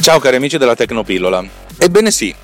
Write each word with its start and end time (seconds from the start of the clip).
Ciao 0.00 0.18
cari 0.18 0.36
amici 0.36 0.56
della 0.56 0.74
Tecnopillola. 0.74 1.44
Ebbene 1.78 2.10
sì, 2.10 2.34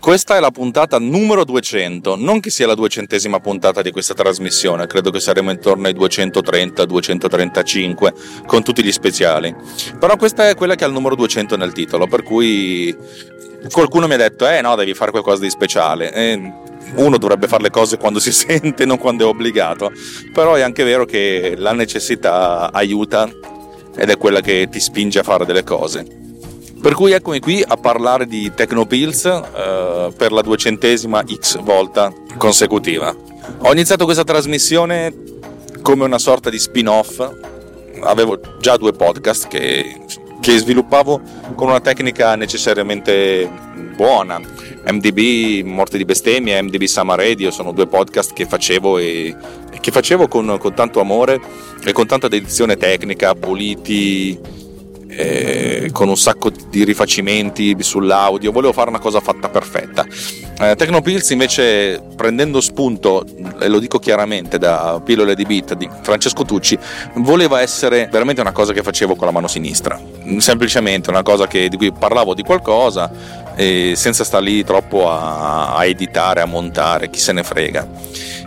questa 0.00 0.36
è 0.36 0.40
la 0.40 0.50
puntata 0.50 0.98
numero 0.98 1.44
200, 1.44 2.16
non 2.16 2.40
che 2.40 2.50
sia 2.50 2.66
la 2.66 2.74
duecentesima 2.74 3.38
puntata 3.38 3.82
di 3.82 3.92
questa 3.92 4.14
trasmissione, 4.14 4.86
credo 4.86 5.10
che 5.10 5.20
saremo 5.20 5.52
intorno 5.52 5.86
ai 5.86 5.94
230-235 5.94 8.12
con 8.46 8.64
tutti 8.64 8.82
gli 8.82 8.90
speciali. 8.90 9.54
Però 9.98 10.16
questa 10.16 10.48
è 10.48 10.56
quella 10.56 10.74
che 10.74 10.82
ha 10.84 10.88
il 10.88 10.92
numero 10.92 11.14
200 11.14 11.56
nel 11.56 11.72
titolo, 11.72 12.08
per 12.08 12.24
cui 12.24 12.92
qualcuno 13.70 14.08
mi 14.08 14.14
ha 14.14 14.18
detto 14.18 14.48
"Eh 14.48 14.60
no, 14.60 14.74
devi 14.74 14.94
fare 14.94 15.12
qualcosa 15.12 15.42
di 15.42 15.50
speciale". 15.50 16.12
E 16.12 16.52
uno 16.96 17.18
dovrebbe 17.18 17.48
fare 17.48 17.62
le 17.62 17.70
cose 17.70 17.96
quando 17.96 18.20
si 18.20 18.30
sente, 18.32 18.84
non 18.84 18.98
quando 18.98 19.24
è 19.24 19.28
obbligato. 19.28 19.92
Però 20.32 20.54
è 20.54 20.60
anche 20.62 20.84
vero 20.84 21.04
che 21.04 21.54
la 21.56 21.72
necessità 21.72 22.70
aiuta 22.72 23.28
ed 23.96 24.08
è 24.08 24.16
quella 24.16 24.40
che 24.40 24.68
ti 24.70 24.80
spinge 24.80 25.18
a 25.18 25.22
fare 25.22 25.44
delle 25.44 25.64
cose. 25.64 26.20
Per 26.80 26.94
cui 26.94 27.12
eccomi 27.12 27.38
qui 27.38 27.62
a 27.64 27.76
parlare 27.76 28.26
di 28.26 28.50
Tecnopills 28.52 29.24
eh, 29.24 30.12
per 30.16 30.32
la 30.32 30.40
duecentesima 30.40 31.22
X 31.32 31.60
volta 31.60 32.12
consecutiva. 32.36 33.14
Ho 33.58 33.72
iniziato 33.72 34.04
questa 34.04 34.24
trasmissione 34.24 35.14
come 35.82 36.04
una 36.04 36.18
sorta 36.18 36.50
di 36.50 36.58
spin-off, 36.58 37.20
avevo 38.00 38.40
già 38.60 38.76
due 38.76 38.92
podcast 38.92 39.48
che, 39.48 40.00
che 40.42 40.58
sviluppavo 40.58 41.20
con 41.54 41.68
una 41.68 41.80
tecnica 41.80 42.34
necessariamente 42.34 43.48
buona. 43.94 44.40
MDB 44.40 45.64
Morte 45.64 45.96
di 45.96 46.04
Bestemmia 46.04 46.56
e 46.58 46.62
MDB 46.62 46.82
Sama 46.82 47.14
Radio 47.14 47.52
sono 47.52 47.70
due 47.70 47.86
podcast 47.86 48.32
che 48.32 48.44
facevo, 48.44 48.98
e, 48.98 49.36
che 49.80 49.92
facevo 49.92 50.26
con, 50.26 50.56
con 50.58 50.74
tanto 50.74 50.98
amore 50.98 51.40
e 51.84 51.92
con 51.92 52.08
tanta 52.08 52.26
dedizione 52.26 52.76
tecnica, 52.76 53.36
puliti, 53.36 54.36
eh, 55.14 55.90
con 55.92 56.08
un 56.08 56.16
sacco 56.16 56.50
di 56.50 56.84
rifacimenti 56.84 57.76
sull'audio, 57.78 58.52
volevo 58.52 58.72
fare 58.72 58.88
una 58.88 58.98
cosa 58.98 59.20
fatta 59.20 59.48
perfetta. 59.48 60.04
Eh, 60.58 60.74
Tecnopills 60.76 61.30
invece 61.30 62.02
prendendo 62.16 62.60
spunto, 62.60 63.24
e 63.60 63.68
lo 63.68 63.78
dico 63.78 63.98
chiaramente, 63.98 64.58
da 64.58 65.00
Pillole 65.04 65.34
di 65.34 65.44
Beat 65.44 65.74
di 65.74 65.88
Francesco 66.02 66.44
Tucci, 66.44 66.78
voleva 67.14 67.60
essere 67.60 68.08
veramente 68.10 68.40
una 68.40 68.52
cosa 68.52 68.72
che 68.72 68.82
facevo 68.82 69.14
con 69.14 69.26
la 69.26 69.32
mano 69.32 69.48
sinistra, 69.48 70.00
semplicemente 70.38 71.10
una 71.10 71.22
cosa 71.22 71.46
che, 71.46 71.68
di 71.68 71.76
cui 71.76 71.92
parlavo 71.92 72.34
di 72.34 72.42
qualcosa 72.42 73.10
e 73.54 73.92
senza 73.96 74.24
stare 74.24 74.44
lì 74.44 74.64
troppo 74.64 75.10
a, 75.10 75.74
a 75.74 75.84
editare, 75.84 76.40
a 76.40 76.46
montare, 76.46 77.10
chi 77.10 77.18
se 77.18 77.32
ne 77.32 77.42
frega. 77.42 77.86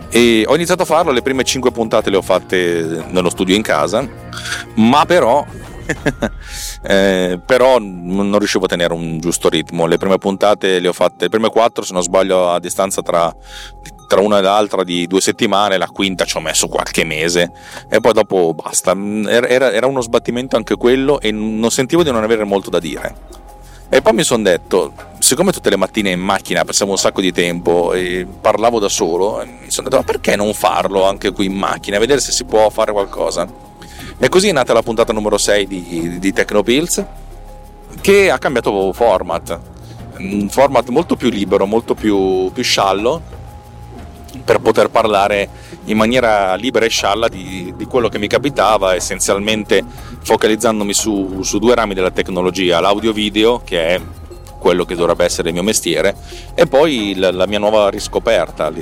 E 0.08 0.44
ho 0.46 0.54
iniziato 0.54 0.82
a 0.82 0.86
farlo, 0.86 1.12
le 1.12 1.22
prime 1.22 1.42
5 1.42 1.70
puntate 1.72 2.10
le 2.10 2.16
ho 2.16 2.22
fatte 2.22 3.04
nello 3.10 3.28
studio 3.28 3.54
in 3.54 3.62
casa, 3.62 4.08
ma 4.76 5.04
però 5.04 5.44
eh, 6.82 7.40
però 7.44 7.78
non 7.78 8.38
riuscivo 8.38 8.64
a 8.64 8.68
tenere 8.68 8.92
un 8.92 9.18
giusto 9.18 9.48
ritmo. 9.48 9.86
Le 9.86 9.98
prime 9.98 10.18
puntate 10.18 10.78
le 10.78 10.88
ho 10.88 10.92
fatte, 10.92 11.24
le 11.24 11.28
prime 11.28 11.50
quattro, 11.50 11.84
se 11.84 11.92
non 11.92 12.02
sbaglio, 12.02 12.50
a 12.50 12.58
distanza 12.58 13.02
tra, 13.02 13.34
tra 14.06 14.20
una 14.20 14.38
e 14.38 14.42
l'altra 14.42 14.84
di 14.84 15.06
due 15.06 15.20
settimane, 15.20 15.78
la 15.78 15.88
quinta 15.88 16.24
ci 16.24 16.36
ho 16.36 16.40
messo 16.40 16.68
qualche 16.68 17.04
mese 17.04 17.52
e 17.88 18.00
poi 18.00 18.12
dopo 18.12 18.54
basta. 18.54 18.94
Era, 19.26 19.72
era 19.72 19.86
uno 19.86 20.00
sbattimento 20.00 20.56
anche 20.56 20.76
quello 20.76 21.20
e 21.20 21.30
non 21.30 21.70
sentivo 21.70 22.02
di 22.02 22.10
non 22.10 22.22
avere 22.22 22.44
molto 22.44 22.70
da 22.70 22.78
dire. 22.78 23.44
E 23.88 24.02
poi 24.02 24.14
mi 24.14 24.24
sono 24.24 24.42
detto, 24.42 24.92
siccome 25.20 25.52
tutte 25.52 25.70
le 25.70 25.76
mattine 25.76 26.10
in 26.10 26.18
macchina 26.18 26.64
passavo 26.64 26.90
un 26.90 26.98
sacco 26.98 27.20
di 27.20 27.30
tempo 27.30 27.92
e 27.92 28.26
parlavo 28.40 28.80
da 28.80 28.88
solo, 28.88 29.44
mi 29.46 29.70
sono 29.70 29.88
detto, 29.88 30.02
ma 30.02 30.02
perché 30.02 30.34
non 30.34 30.52
farlo 30.54 31.04
anche 31.04 31.30
qui 31.30 31.46
in 31.46 31.54
macchina, 31.54 31.98
vedere 32.00 32.20
se 32.20 32.32
si 32.32 32.44
può 32.44 32.68
fare 32.68 32.90
qualcosa? 32.90 33.46
E 34.18 34.28
così 34.30 34.48
è 34.48 34.52
nata 34.52 34.72
la 34.72 34.82
puntata 34.82 35.12
numero 35.12 35.36
6 35.36 35.66
di, 35.66 36.18
di 36.18 36.32
Tecnopills, 36.32 37.04
che 38.00 38.30
ha 38.30 38.38
cambiato 38.38 38.92
format, 38.94 39.58
un 40.18 40.48
format 40.48 40.88
molto 40.88 41.16
più 41.16 41.28
libero, 41.28 41.66
molto 41.66 41.94
più, 41.94 42.50
più 42.50 42.62
sciallo, 42.62 43.20
per 44.42 44.60
poter 44.60 44.88
parlare 44.88 45.48
in 45.84 45.98
maniera 45.98 46.54
libera 46.54 46.86
e 46.86 46.88
scialla 46.88 47.28
di, 47.28 47.74
di 47.76 47.84
quello 47.84 48.08
che 48.08 48.18
mi 48.18 48.26
capitava, 48.26 48.94
essenzialmente 48.94 49.84
focalizzandomi 50.22 50.94
su, 50.94 51.42
su 51.42 51.58
due 51.58 51.74
rami 51.74 51.92
della 51.92 52.10
tecnologia, 52.10 52.80
l'audio-video, 52.80 53.60
che 53.64 53.86
è 53.86 54.00
quello 54.58 54.86
che 54.86 54.94
dovrebbe 54.94 55.24
essere 55.24 55.48
il 55.48 55.54
mio 55.54 55.62
mestiere, 55.62 56.16
e 56.54 56.66
poi 56.66 57.14
la, 57.16 57.30
la 57.30 57.46
mia 57.46 57.58
nuova 57.58 57.90
riscoperta, 57.90 58.72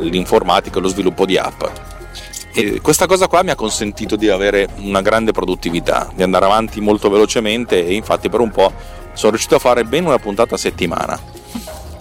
l'informatica 0.00 0.78
e 0.78 0.80
lo 0.80 0.88
sviluppo 0.88 1.26
di 1.26 1.36
app. 1.36 1.64
E 2.58 2.80
questa 2.80 3.04
cosa 3.04 3.28
qua 3.28 3.42
mi 3.42 3.50
ha 3.50 3.54
consentito 3.54 4.16
di 4.16 4.30
avere 4.30 4.70
una 4.76 5.02
grande 5.02 5.30
produttività, 5.30 6.10
di 6.14 6.22
andare 6.22 6.46
avanti 6.46 6.80
molto 6.80 7.10
velocemente 7.10 7.86
e 7.86 7.92
infatti 7.92 8.30
per 8.30 8.40
un 8.40 8.50
po' 8.50 8.72
sono 9.12 9.32
riuscito 9.32 9.56
a 9.56 9.58
fare 9.58 9.84
ben 9.84 10.06
una 10.06 10.18
puntata 10.18 10.54
a 10.54 10.58
settimana. 10.58 11.20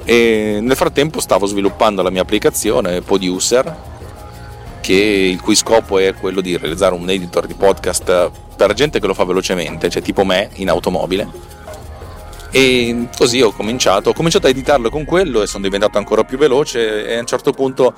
E 0.05 0.59
nel 0.61 0.77
frattempo 0.77 1.19
stavo 1.19 1.45
sviluppando 1.45 2.01
la 2.01 2.09
mia 2.09 2.21
applicazione 2.21 3.01
Producer, 3.01 3.75
che, 4.79 4.93
il 4.93 5.41
cui 5.41 5.55
scopo 5.55 5.99
è 5.99 6.13
quello 6.13 6.39
di 6.39 6.55
realizzare 6.55 6.93
un 6.93 7.09
editor 7.09 7.47
di 7.47 7.53
podcast 7.53 8.31
per 8.55 8.73
gente 8.75 9.01
che 9.01 9.07
lo 9.07 9.13
fa 9.13 9.25
velocemente, 9.25 9.89
cioè 9.89 10.01
tipo 10.01 10.23
me 10.23 10.51
in 10.53 10.69
automobile. 10.69 11.27
E 12.51 13.09
così 13.17 13.41
ho 13.41 13.51
cominciato, 13.51 14.11
ho 14.11 14.13
cominciato 14.13 14.47
a 14.47 14.51
editarlo 14.51 14.89
con 14.89 15.03
quello 15.03 15.41
e 15.41 15.47
sono 15.47 15.63
diventato 15.63 15.97
ancora 15.97 16.23
più 16.23 16.37
veloce 16.37 17.05
e 17.05 17.17
a 17.17 17.19
un 17.19 17.25
certo 17.25 17.51
punto 17.51 17.93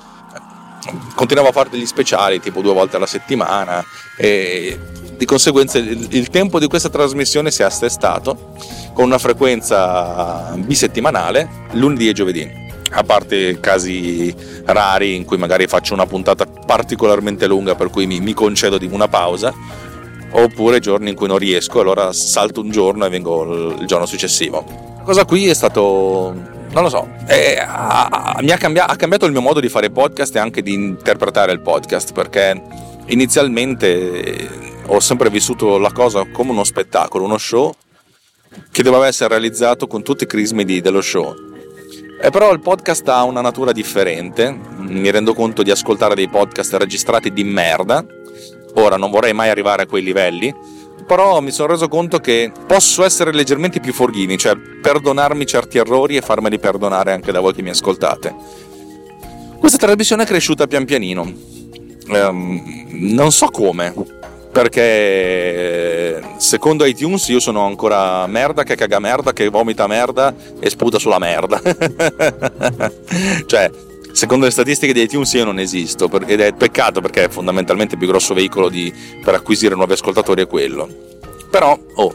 continuavo 1.14 1.48
a 1.48 1.52
fare 1.52 1.70
degli 1.70 1.86
speciali 1.86 2.40
tipo 2.40 2.60
due 2.60 2.72
volte 2.72 2.96
alla 2.96 3.06
settimana 3.06 3.84
e 4.16 4.78
di 5.16 5.24
conseguenza 5.24 5.78
il, 5.78 6.28
tempo 6.28 6.58
di 6.58 6.68
questa 6.68 6.88
trasmissione 6.88 7.50
si 7.50 7.62
è 7.62 7.64
assestato 7.64 8.52
con 8.92 9.04
una 9.04 9.18
frequenza 9.18 10.54
bisettimanale 10.56 11.66
lunedì 11.72 12.08
e 12.08 12.12
giovedì 12.12 12.66
a 12.90 13.02
parte 13.02 13.60
casi 13.60 14.34
rari 14.64 15.14
in 15.14 15.24
cui 15.24 15.36
magari 15.36 15.66
faccio 15.66 15.94
una 15.94 16.06
puntata 16.06 16.46
particolarmente 16.46 17.46
lunga 17.46 17.74
per 17.74 17.90
cui 17.90 18.06
mi, 18.06 18.20
mi 18.20 18.32
concedo 18.32 18.78
una 18.90 19.08
pausa 19.08 19.52
oppure 20.30 20.78
giorni 20.78 21.10
in 21.10 21.16
cui 21.16 21.26
non 21.26 21.38
riesco 21.38 21.80
allora 21.80 22.12
salto 22.12 22.60
un 22.60 22.70
giorno 22.70 23.04
e 23.04 23.08
vengo 23.08 23.76
il, 23.78 23.86
giorno 23.86 24.06
successivo. 24.06 24.64
Cosa 25.04 25.24
qui 25.24 25.48
è 25.48 25.54
stato 25.54 26.56
non 26.70 26.82
lo 26.82 26.88
so, 26.88 27.08
eh, 27.26 27.56
ha, 27.58 28.06
ha, 28.06 28.56
cambiato, 28.56 28.92
ha 28.92 28.96
cambiato 28.96 29.26
il 29.26 29.32
mio 29.32 29.40
modo 29.40 29.60
di 29.60 29.68
fare 29.68 29.90
podcast 29.90 30.36
e 30.36 30.38
anche 30.38 30.62
di 30.62 30.72
interpretare 30.74 31.52
il 31.52 31.60
podcast 31.60 32.12
perché 32.12 32.60
inizialmente 33.06 34.66
ho 34.86 35.00
sempre 35.00 35.30
vissuto 35.30 35.78
la 35.78 35.92
cosa 35.92 36.26
come 36.30 36.50
uno 36.50 36.64
spettacolo, 36.64 37.24
uno 37.24 37.38
show 37.38 37.74
che 38.70 38.82
doveva 38.82 39.06
essere 39.06 39.30
realizzato 39.30 39.86
con 39.86 40.02
tutti 40.02 40.24
i 40.24 40.26
crismi 40.26 40.64
di, 40.64 40.80
dello 40.80 41.00
show. 41.00 41.34
E 42.20 42.30
però 42.30 42.52
il 42.52 42.60
podcast 42.60 43.06
ha 43.08 43.22
una 43.22 43.40
natura 43.40 43.72
differente, 43.72 44.56
mi 44.78 45.10
rendo 45.10 45.34
conto 45.34 45.62
di 45.62 45.70
ascoltare 45.70 46.14
dei 46.14 46.28
podcast 46.28 46.74
registrati 46.74 47.32
di 47.32 47.44
merda, 47.44 48.04
ora 48.74 48.96
non 48.96 49.10
vorrei 49.10 49.32
mai 49.32 49.50
arrivare 49.50 49.82
a 49.82 49.86
quei 49.86 50.02
livelli, 50.02 50.52
però 51.08 51.40
mi 51.40 51.50
sono 51.50 51.72
reso 51.72 51.88
conto 51.88 52.18
che 52.18 52.52
posso 52.66 53.02
essere 53.02 53.32
leggermente 53.32 53.80
più 53.80 53.94
forghini, 53.94 54.36
cioè 54.36 54.56
perdonarmi 54.56 55.46
certi 55.46 55.78
errori 55.78 56.16
e 56.16 56.20
farmeli 56.20 56.58
perdonare 56.58 57.12
anche 57.12 57.32
da 57.32 57.40
voi 57.40 57.54
che 57.54 57.62
mi 57.62 57.70
ascoltate. 57.70 58.34
Questa 59.58 59.78
trasmissione 59.78 60.24
è 60.24 60.26
cresciuta 60.26 60.66
pian 60.66 60.84
pianino, 60.84 61.32
um, 62.08 62.86
non 62.90 63.32
so 63.32 63.46
come, 63.46 63.94
perché 64.52 66.22
secondo 66.36 66.84
iTunes 66.84 67.26
io 67.28 67.40
sono 67.40 67.64
ancora 67.64 68.26
merda 68.26 68.62
che 68.62 68.76
caga 68.76 68.98
merda, 68.98 69.32
che 69.32 69.48
vomita 69.48 69.86
merda 69.86 70.34
e 70.60 70.68
sputa 70.68 70.98
sulla 70.98 71.18
merda. 71.18 71.60
cioè, 73.46 73.70
secondo 74.18 74.46
le 74.46 74.50
statistiche 74.50 74.92
di 74.92 75.02
iTunes 75.02 75.32
io 75.34 75.44
non 75.44 75.60
esisto 75.60 76.10
ed 76.26 76.40
è 76.40 76.52
peccato 76.52 77.00
perché 77.00 77.28
fondamentalmente 77.28 77.92
il 77.92 78.00
più 78.00 78.08
grosso 78.08 78.34
veicolo 78.34 78.68
di, 78.68 78.92
per 79.22 79.34
acquisire 79.34 79.76
nuovi 79.76 79.92
ascoltatori 79.92 80.42
è 80.42 80.46
quello. 80.48 80.88
Però, 81.48 81.78
oh, 81.94 82.14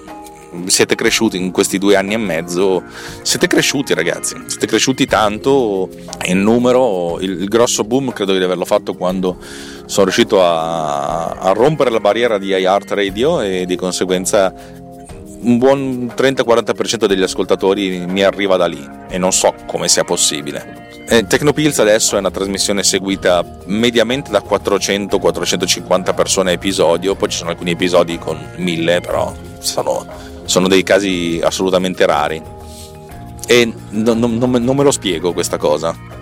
siete 0.66 0.96
cresciuti 0.96 1.38
in 1.38 1.52
questi 1.52 1.78
due 1.78 1.96
anni 1.96 2.14
e 2.14 2.18
mezzo, 2.18 2.84
siete 3.22 3.48
cresciuti 3.48 3.94
ragazzi, 3.94 4.36
siete 4.48 4.68
cresciuti 4.68 5.06
tanto 5.06 5.88
in 6.26 6.42
numero, 6.42 7.22
il, 7.22 7.40
il 7.40 7.48
grosso 7.48 7.86
boom 7.86 8.12
credo 8.12 8.38
di 8.38 8.44
averlo 8.44 8.66
fatto 8.66 8.96
quando 8.96 9.38
sono 9.86 10.04
riuscito 10.04 10.44
a, 10.44 11.30
a 11.30 11.54
rompere 11.54 11.90
la 11.90 12.02
barriera 12.02 12.38
di 12.38 12.48
iHeart 12.48 12.92
Radio 12.92 13.40
e 13.40 13.66
di 13.66 13.78
conseguenza 13.78 14.54
un 15.40 15.58
buon 15.58 16.12
30-40% 16.14 17.06
degli 17.06 17.24
ascoltatori 17.24 18.06
mi 18.06 18.24
arriva 18.24 18.58
da 18.58 18.66
lì 18.66 18.86
e 19.08 19.18
non 19.18 19.32
so 19.32 19.56
come 19.68 19.88
sia 19.88 20.04
possibile. 20.04 20.83
Eh, 21.06 21.28
Tecnopills 21.28 21.80
adesso 21.80 22.16
è 22.16 22.20
una 22.20 22.32
trasmissione 22.32 22.84
seguita 22.84 23.44
mediamente 23.66 24.32
da 24.32 24.42
400-450 24.42 26.16
persone 26.16 26.52
a 26.52 26.54
episodio, 26.54 27.16
poi 27.16 27.30
ci 27.30 27.38
sono 27.38 27.50
alcuni 27.50 27.72
episodi 27.72 28.18
con 28.18 28.40
1000, 28.56 29.02
però 29.02 29.34
sono, 29.60 30.06
sono 30.46 30.68
dei 30.68 30.84
casi 30.84 31.40
assolutamente 31.44 32.06
rari. 32.06 32.42
E 33.46 33.74
non, 33.90 34.20
non, 34.20 34.38
non 34.38 34.76
me 34.76 34.84
lo 34.84 34.92
spiego 34.92 35.34
questa 35.34 35.58
cosa 35.58 36.13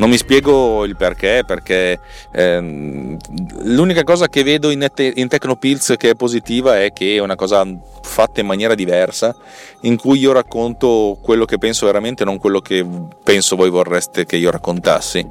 non 0.00 0.08
mi 0.08 0.16
spiego 0.16 0.86
il 0.86 0.96
perché, 0.96 1.42
perché 1.46 2.00
ehm, 2.32 3.18
l'unica 3.64 4.02
cosa 4.02 4.28
che 4.28 4.42
vedo 4.42 4.70
in, 4.70 4.88
te- 4.92 5.12
in 5.14 5.28
Tecnopills 5.28 5.94
che 5.98 6.10
è 6.10 6.14
positiva 6.14 6.80
è 6.80 6.90
che 6.90 7.16
è 7.16 7.18
una 7.20 7.34
cosa 7.34 7.66
fatta 8.02 8.40
in 8.40 8.46
maniera 8.46 8.74
diversa, 8.74 9.36
in 9.82 9.96
cui 9.96 10.18
io 10.18 10.32
racconto 10.32 11.18
quello 11.20 11.44
che 11.44 11.58
penso 11.58 11.84
veramente, 11.84 12.24
non 12.24 12.38
quello 12.38 12.60
che 12.60 12.84
penso 13.22 13.56
voi 13.56 13.68
vorreste 13.68 14.24
che 14.24 14.36
io 14.36 14.50
raccontassi. 14.50 15.24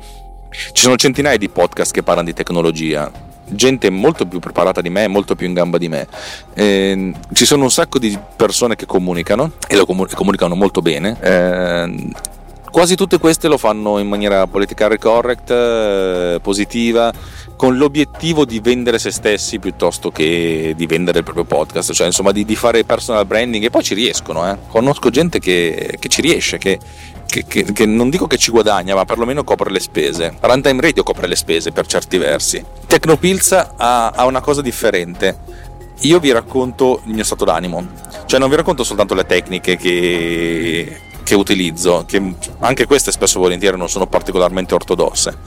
Ci 0.51 0.83
sono 0.83 0.95
centinaia 0.97 1.37
di 1.37 1.49
podcast 1.49 1.91
che 1.91 2.03
parlano 2.03 2.27
di 2.27 2.33
tecnologia, 2.33 3.11
gente 3.45 3.89
molto 3.89 4.27
più 4.27 4.37
preparata 4.37 4.81
di 4.81 4.91
me, 4.91 5.07
molto 5.07 5.33
più 5.33 5.47
in 5.47 5.53
gamba 5.55 5.79
di 5.79 5.89
me. 5.89 6.07
Eh, 6.53 7.11
ci 7.33 7.45
sono 7.45 7.63
un 7.63 7.71
sacco 7.71 7.97
di 7.97 8.17
persone 8.35 8.75
che 8.75 8.85
comunicano 8.85 9.53
e 9.67 9.75
lo 9.75 9.87
comunicano 9.87 10.53
molto 10.53 10.81
bene. 10.81 11.17
Eh, 11.19 12.37
Quasi 12.71 12.95
tutte 12.95 13.17
queste 13.17 13.47
lo 13.47 13.57
fanno 13.57 13.97
in 13.97 14.07
maniera 14.07 14.45
politically 14.47 14.97
correct, 14.97 15.49
eh, 15.49 16.39
positiva, 16.41 17.11
con 17.55 17.77
l'obiettivo 17.77 18.45
di 18.45 18.59
vendere 18.59 18.99
se 18.99 19.11
stessi 19.11 19.59
piuttosto 19.59 20.11
che 20.11 20.73
di 20.77 20.85
vendere 20.85 21.19
il 21.19 21.23
proprio 21.23 21.45
podcast, 21.45 21.91
cioè 21.91 22.07
insomma 22.07 22.31
di, 22.31 22.45
di 22.45 22.55
fare 22.55 22.83
personal 22.83 23.25
branding 23.25 23.63
e 23.65 23.69
poi 23.69 23.83
ci 23.83 23.95
riescono. 23.95 24.49
Eh. 24.49 24.57
Conosco 24.67 25.09
gente 25.09 25.39
che, 25.39 25.97
che 25.99 26.07
ci 26.07 26.21
riesce, 26.21 26.57
che, 26.57 26.79
che, 27.25 27.43
che, 27.45 27.85
non 27.85 28.09
dico 28.09 28.27
che 28.27 28.37
ci 28.37 28.51
guadagna, 28.51 28.95
ma 28.95 29.03
perlomeno 29.03 29.43
copre 29.43 29.71
le 29.71 29.79
spese. 29.79 30.37
Runtime 30.39 30.79
Radio 30.79 31.03
copre 31.03 31.27
le 31.27 31.35
spese 31.35 31.71
per 31.71 31.87
certi 31.87 32.17
versi. 32.17 32.63
Tecnopills 32.85 33.51
ha, 33.51 34.09
ha 34.09 34.25
una 34.25 34.41
cosa 34.41 34.61
differente. 34.61 35.67
Io 36.03 36.19
vi 36.19 36.31
racconto 36.31 37.01
il 37.05 37.13
mio 37.13 37.25
stato 37.25 37.43
d'animo, 37.43 37.85
cioè 38.25 38.39
non 38.39 38.49
vi 38.49 38.55
racconto 38.55 38.85
soltanto 38.85 39.15
le 39.15 39.25
tecniche 39.25 39.75
che, 39.75 41.01
che 41.29 41.35
utilizzo, 41.35 42.05
che 42.07 42.33
anche 42.61 42.87
queste 42.87 43.11
spesso 43.11 43.37
e 43.37 43.41
volentieri 43.41 43.77
non 43.77 43.87
sono 43.87 44.07
particolarmente 44.07 44.73
ortodosse. 44.73 45.37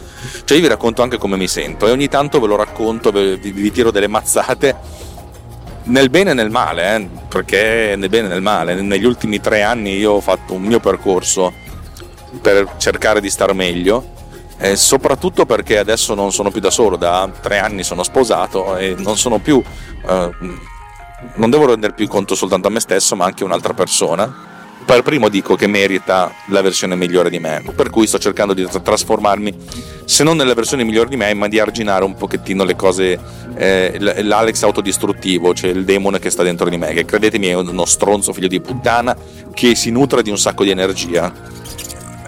Cioè 0.45 0.57
io 0.57 0.63
vi 0.63 0.69
racconto 0.69 1.03
anche 1.03 1.19
come 1.19 1.37
mi 1.37 1.49
sento 1.49 1.89
e 1.89 1.91
ogni 1.91 2.07
tanto 2.07 2.39
ve 2.39 2.47
lo 2.47 2.55
racconto, 2.55 3.11
vi, 3.11 3.37
vi 3.51 3.73
tiro 3.73 3.91
delle 3.91 4.07
mazzate 4.07 4.77
nel 5.85 6.09
bene 6.09 6.31
e 6.31 6.35
nel 6.35 6.51
male, 6.51 6.95
eh? 6.95 7.09
perché 7.27 7.95
nel 7.97 8.09
bene 8.09 8.27
e 8.27 8.31
nel 8.31 8.43
male. 8.43 8.81
Negli 8.81 9.05
ultimi 9.05 9.41
tre 9.41 9.65
anni 9.65 9.97
io 9.97 10.13
ho 10.13 10.21
fatto 10.21 10.53
un 10.53 10.63
mio 10.63 10.79
percorso 10.79 11.53
per 12.41 12.75
cercare 12.77 13.21
di 13.21 13.29
star 13.29 13.53
meglio 13.53 14.11
e 14.59 14.77
soprattutto 14.77 15.47
perché 15.47 15.79
adesso 15.79 16.15
non 16.15 16.31
sono 16.31 16.53
più 16.53 16.61
da 16.61 16.71
solo, 16.71 16.95
da 16.95 17.29
tre 17.41 17.59
anni 17.59 17.83
sono 17.83 18.05
sposato 18.05 18.77
e 18.77 18.95
non 18.97 19.17
sono 19.19 19.39
più... 19.39 19.61
Eh, 20.07 20.31
non 21.35 21.51
devo 21.51 21.67
rendere 21.67 21.93
più 21.93 22.07
conto 22.07 22.37
soltanto 22.37 22.69
a 22.69 22.71
me 22.71 22.79
stesso, 22.79 23.17
ma 23.17 23.25
anche 23.25 23.43
a 23.43 23.47
un'altra 23.47 23.75
persona 23.75 24.51
per 24.85 25.03
primo 25.03 25.29
dico 25.29 25.55
che 25.55 25.67
merita 25.67 26.33
la 26.49 26.61
versione 26.61 26.97
migliore 26.97 27.31
di 27.31 27.39
me, 27.39 27.63
per 27.75 27.91
cui 27.91 28.07
sto 28.07 28.19
cercando 28.19 28.53
di 28.53 28.67
trasformarmi, 28.67 29.55
se 30.05 30.25
non 30.25 30.37
nella 30.37 30.55
versione 30.55 30.85
migliore 30.85 31.09
di 31.09 31.17
me, 31.17 31.33
ma 31.35 31.49
di 31.49 31.59
arginare 31.59 32.05
un 32.05 32.15
pochettino 32.15 32.65
le 32.65 32.77
cose, 32.77 33.19
eh, 33.55 33.97
l'Alex 33.99 34.63
autodistruttivo, 34.63 35.55
cioè 35.55 35.71
il 35.71 35.85
demone 35.85 36.19
che 36.19 36.31
sta 36.31 36.43
dentro 36.43 36.69
di 36.69 36.77
me, 36.77 36.93
che 36.93 37.05
credetemi 37.05 37.47
è 37.49 37.55
uno 37.55 37.85
stronzo 37.85 38.33
figlio 38.33 38.49
di 38.49 38.61
puttana 38.61 39.17
che 39.55 39.75
si 39.75 39.91
nutre 39.91 40.23
di 40.23 40.31
un 40.31 40.39
sacco 40.39 40.65
di 40.65 40.71
energia. 40.71 41.61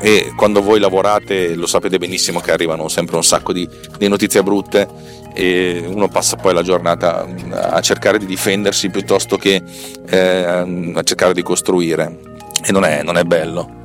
E 0.01 0.33
quando 0.37 0.61
voi 0.61 0.81
lavorate 0.81 1.55
lo 1.55 1.67
sapete 1.67 1.99
benissimo 1.99 2.41
che 2.41 2.53
arrivano 2.53 2.89
sempre 2.89 3.17
un 3.17 3.25
sacco 3.25 3.55
di, 3.55 3.67
di 3.97 4.07
notizie 4.07 4.43
brutte 4.43 4.87
e 5.33 5.83
uno 5.87 6.09
passa 6.09 6.37
poi 6.37 6.53
la 6.53 6.63
giornata 6.63 7.27
a 7.51 7.81
cercare 7.81 8.19
di 8.19 8.27
difendersi 8.27 8.91
piuttosto 8.91 9.39
che 9.39 9.63
eh, 10.07 10.93
a 10.95 11.03
cercare 11.03 11.33
di 11.33 11.43
costruire 11.43 12.33
e 12.65 12.73
non 12.73 12.85
è, 12.85 13.03
non 13.03 13.17
è 13.17 13.25
bello 13.25 13.83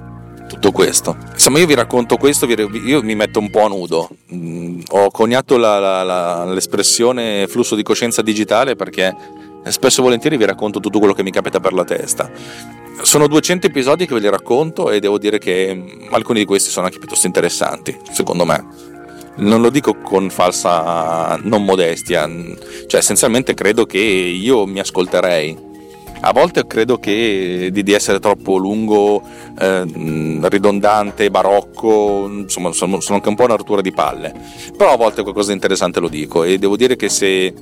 tutto 0.50 0.72
questo. 0.72 1.16
Insomma, 1.32 1.60
io 1.60 1.68
vi 1.68 1.76
racconto 1.76 2.18
questo, 2.18 2.46
io 2.48 3.04
mi 3.04 3.16
metto 3.16 3.40
un 3.40 3.50
po' 3.50 3.66
a 3.66 3.68
nudo. 3.68 4.10
Mm, 4.34 4.82
ho 4.90 5.12
coniato 5.12 5.58
la, 5.58 5.80
la, 5.80 6.04
la, 6.04 6.46
l'espressione 6.46 7.48
flusso 7.48 7.76
di 7.76 7.84
coscienza 7.84 8.22
digitale 8.22 8.76
perché 8.76 9.16
spesso 9.66 10.02
e 10.02 10.04
volentieri 10.04 10.38
vi 10.38 10.46
racconto 10.46 10.80
tutto 10.80 10.98
quello 10.98 11.14
che 11.14 11.24
mi 11.24 11.32
capita 11.32 11.60
per 11.60 11.74
la 11.74 11.86
testa. 11.86 12.30
Sono 13.02 13.28
200 13.28 13.68
episodi 13.68 14.06
che 14.06 14.14
ve 14.14 14.20
li 14.20 14.30
racconto 14.30 14.92
e 14.92 15.00
devo 15.00 15.18
dire 15.18 15.38
che 15.38 16.08
alcuni 16.10 16.40
di 16.40 16.46
questi 16.46 16.70
sono 16.70 16.88
anche 16.88 16.98
piuttosto 16.98 17.28
interessanti, 17.28 17.98
secondo 18.12 18.44
me. 18.44 18.88
Non 19.38 19.62
lo 19.62 19.70
dico 19.70 19.96
con 19.96 20.30
falsa 20.30 21.40
non 21.44 21.64
modestia, 21.64 22.28
cioè 22.88 23.00
essenzialmente 23.00 23.54
credo 23.54 23.86
che 23.86 24.00
io 24.00 24.66
mi 24.66 24.80
ascolterei 24.80 25.69
a 26.22 26.34
volte 26.34 26.68
credo 26.68 27.00
che 27.00 27.70
di, 27.72 27.84
di 27.84 27.94
essere 27.94 28.20
troppo 28.20 28.58
lungo, 28.58 29.22
eh, 29.58 29.84
ridondante, 30.42 31.30
barocco, 31.32 32.28
insomma 32.30 32.72
sono, 32.72 33.00
sono, 33.00 33.18
anche 33.18 33.30
un 33.30 33.36
po' 33.36 33.44
una 33.44 33.56
rottura 33.56 33.82
di 33.82 33.92
palle, 33.92 34.34
però 34.76 34.94
a 34.94 34.98
volte 34.98 35.22
qualcosa 35.22 35.50
di 35.50 35.54
interessante 35.54 36.00
lo 36.00 36.10
dico 36.10 36.44
e 36.44 36.58
devo 36.58 36.76
dire 36.76 36.96
che 36.96 37.10
se, 37.10 37.54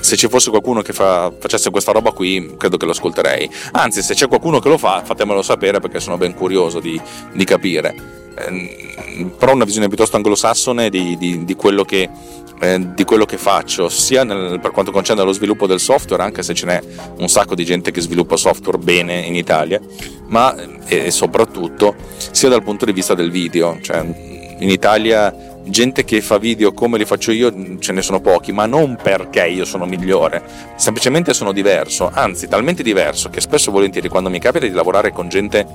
se 0.00 0.16
ci 0.16 0.28
fosse 0.28 0.50
qualcuno 0.50 0.82
che 0.82 0.92
fa, 0.92 1.32
facesse 1.38 1.70
questa 1.70 1.92
roba 1.92 2.10
qui, 2.12 2.54
credo 2.56 2.76
che 2.76 2.84
lo 2.84 2.92
ascolterei. 2.92 3.48
Anzi, 3.72 4.02
se 4.02 4.14
c'è 4.14 4.28
qualcuno 4.28 4.58
che 4.58 4.68
lo 4.68 4.78
fa, 4.78 5.02
fatemelo 5.04 5.42
sapere 5.42 5.80
perché 5.80 6.00
sono 6.00 6.16
ben 6.16 6.34
curioso 6.34 6.80
di, 6.80 7.00
di 7.32 7.44
capire. 7.44 8.18
Eh, 8.34 9.28
però 9.36 9.52
una 9.52 9.64
visione 9.64 9.88
piuttosto 9.88 10.16
anglosassone 10.16 10.88
di, 10.88 11.16
di, 11.16 11.44
di 11.44 11.54
quello 11.54 11.84
che 11.84 12.08
eh, 12.60 12.92
di 12.94 13.04
quello 13.04 13.24
che 13.24 13.38
faccio, 13.38 13.88
sia 13.88 14.22
nel, 14.22 14.60
per 14.60 14.70
quanto 14.70 14.92
concerne 14.92 15.24
lo 15.24 15.32
sviluppo 15.32 15.66
del 15.66 15.80
software, 15.80 16.22
anche 16.22 16.42
se 16.42 16.54
ce 16.54 16.66
n'è 16.66 16.80
un 17.18 17.28
sacco 17.28 17.54
di 17.54 17.64
gente 17.64 17.90
che 17.90 18.00
sviluppa 18.00 18.36
software 18.36 18.78
bene 18.78 19.20
in 19.20 19.34
Italia, 19.34 19.80
ma 20.26 20.54
eh, 20.86 21.10
soprattutto 21.10 21.94
sia 22.30 22.48
dal 22.48 22.62
punto 22.62 22.84
di 22.84 22.92
vista 22.92 23.14
del 23.14 23.30
video. 23.30 23.78
Cioè, 23.80 23.98
in 24.58 24.68
Italia 24.68 25.34
gente 25.64 26.04
che 26.04 26.20
fa 26.20 26.38
video 26.38 26.72
come 26.72 26.98
li 26.98 27.04
faccio 27.04 27.32
io 27.32 27.78
ce 27.78 27.92
ne 27.92 28.02
sono 28.02 28.20
pochi, 28.20 28.52
ma 28.52 28.66
non 28.66 28.98
perché 29.00 29.46
io 29.46 29.64
sono 29.64 29.86
migliore, 29.86 30.42
semplicemente 30.76 31.32
sono 31.32 31.52
diverso, 31.52 32.10
anzi 32.12 32.46
talmente 32.46 32.82
diverso 32.82 33.30
che 33.30 33.40
spesso 33.40 33.70
e 33.70 33.72
volentieri 33.72 34.08
quando 34.08 34.28
mi 34.28 34.38
capita 34.38 34.66
di 34.66 34.72
lavorare 34.72 35.12
con 35.12 35.28
gente 35.28 35.66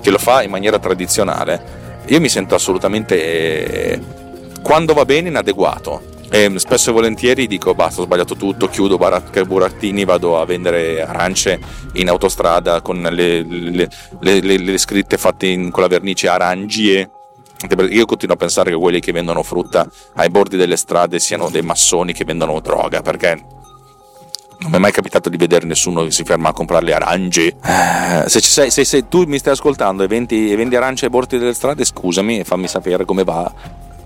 che 0.00 0.10
lo 0.10 0.18
fa 0.18 0.42
in 0.42 0.50
maniera 0.50 0.78
tradizionale, 0.78 1.84
io 2.06 2.20
mi 2.20 2.28
sento 2.28 2.54
assolutamente, 2.54 3.92
eh, 3.92 4.00
quando 4.62 4.94
va 4.94 5.04
bene, 5.04 5.28
inadeguato 5.28 6.14
e 6.28 6.52
spesso 6.56 6.90
e 6.90 6.92
volentieri 6.92 7.46
dico 7.46 7.74
basta, 7.74 8.00
ho 8.00 8.04
sbagliato 8.04 8.36
tutto, 8.36 8.68
chiudo 8.68 8.98
baracca 8.98 9.40
e 9.40 9.44
burattini, 9.44 10.04
vado 10.04 10.38
a 10.38 10.44
vendere 10.44 11.02
arance 11.02 11.58
in 11.94 12.08
autostrada 12.08 12.80
con 12.80 13.00
le, 13.00 13.42
le, 13.42 13.88
le, 14.20 14.40
le 14.40 14.78
scritte 14.78 15.16
fatte 15.16 15.46
in, 15.46 15.70
con 15.70 15.82
la 15.82 15.88
vernice 15.88 16.28
arangie. 16.28 17.10
Io 17.88 18.04
continuo 18.04 18.34
a 18.34 18.38
pensare 18.38 18.70
che 18.70 18.76
quelli 18.76 19.00
che 19.00 19.12
vendono 19.12 19.42
frutta 19.42 19.88
ai 20.16 20.28
bordi 20.28 20.56
delle 20.56 20.76
strade 20.76 21.18
siano 21.18 21.48
dei 21.48 21.62
massoni 21.62 22.12
che 22.12 22.24
vendono 22.24 22.60
droga, 22.60 23.00
perché 23.00 23.42
non 24.58 24.70
mi 24.70 24.76
è 24.76 24.80
mai 24.80 24.92
capitato 24.92 25.28
di 25.28 25.36
vedere 25.36 25.66
nessuno 25.66 26.04
che 26.04 26.10
si 26.10 26.22
ferma 26.22 26.50
a 26.50 26.52
comprare 26.52 26.84
le 26.84 26.92
arance. 26.92 27.46
Eh, 27.46 28.28
se, 28.28 28.40
sei, 28.40 28.70
se, 28.70 28.84
se, 28.84 29.08
tu 29.08 29.24
mi 29.24 29.38
stai 29.38 29.54
ascoltando 29.54 30.02
e 30.02 30.06
vendi, 30.06 30.52
e 30.52 30.56
vendi 30.56 30.76
arance 30.76 31.06
ai 31.06 31.10
bordi 31.10 31.38
delle 31.38 31.54
strade, 31.54 31.84
scusami 31.84 32.40
e 32.40 32.44
fammi 32.44 32.68
sapere 32.68 33.04
come 33.04 33.24
va, 33.24 33.50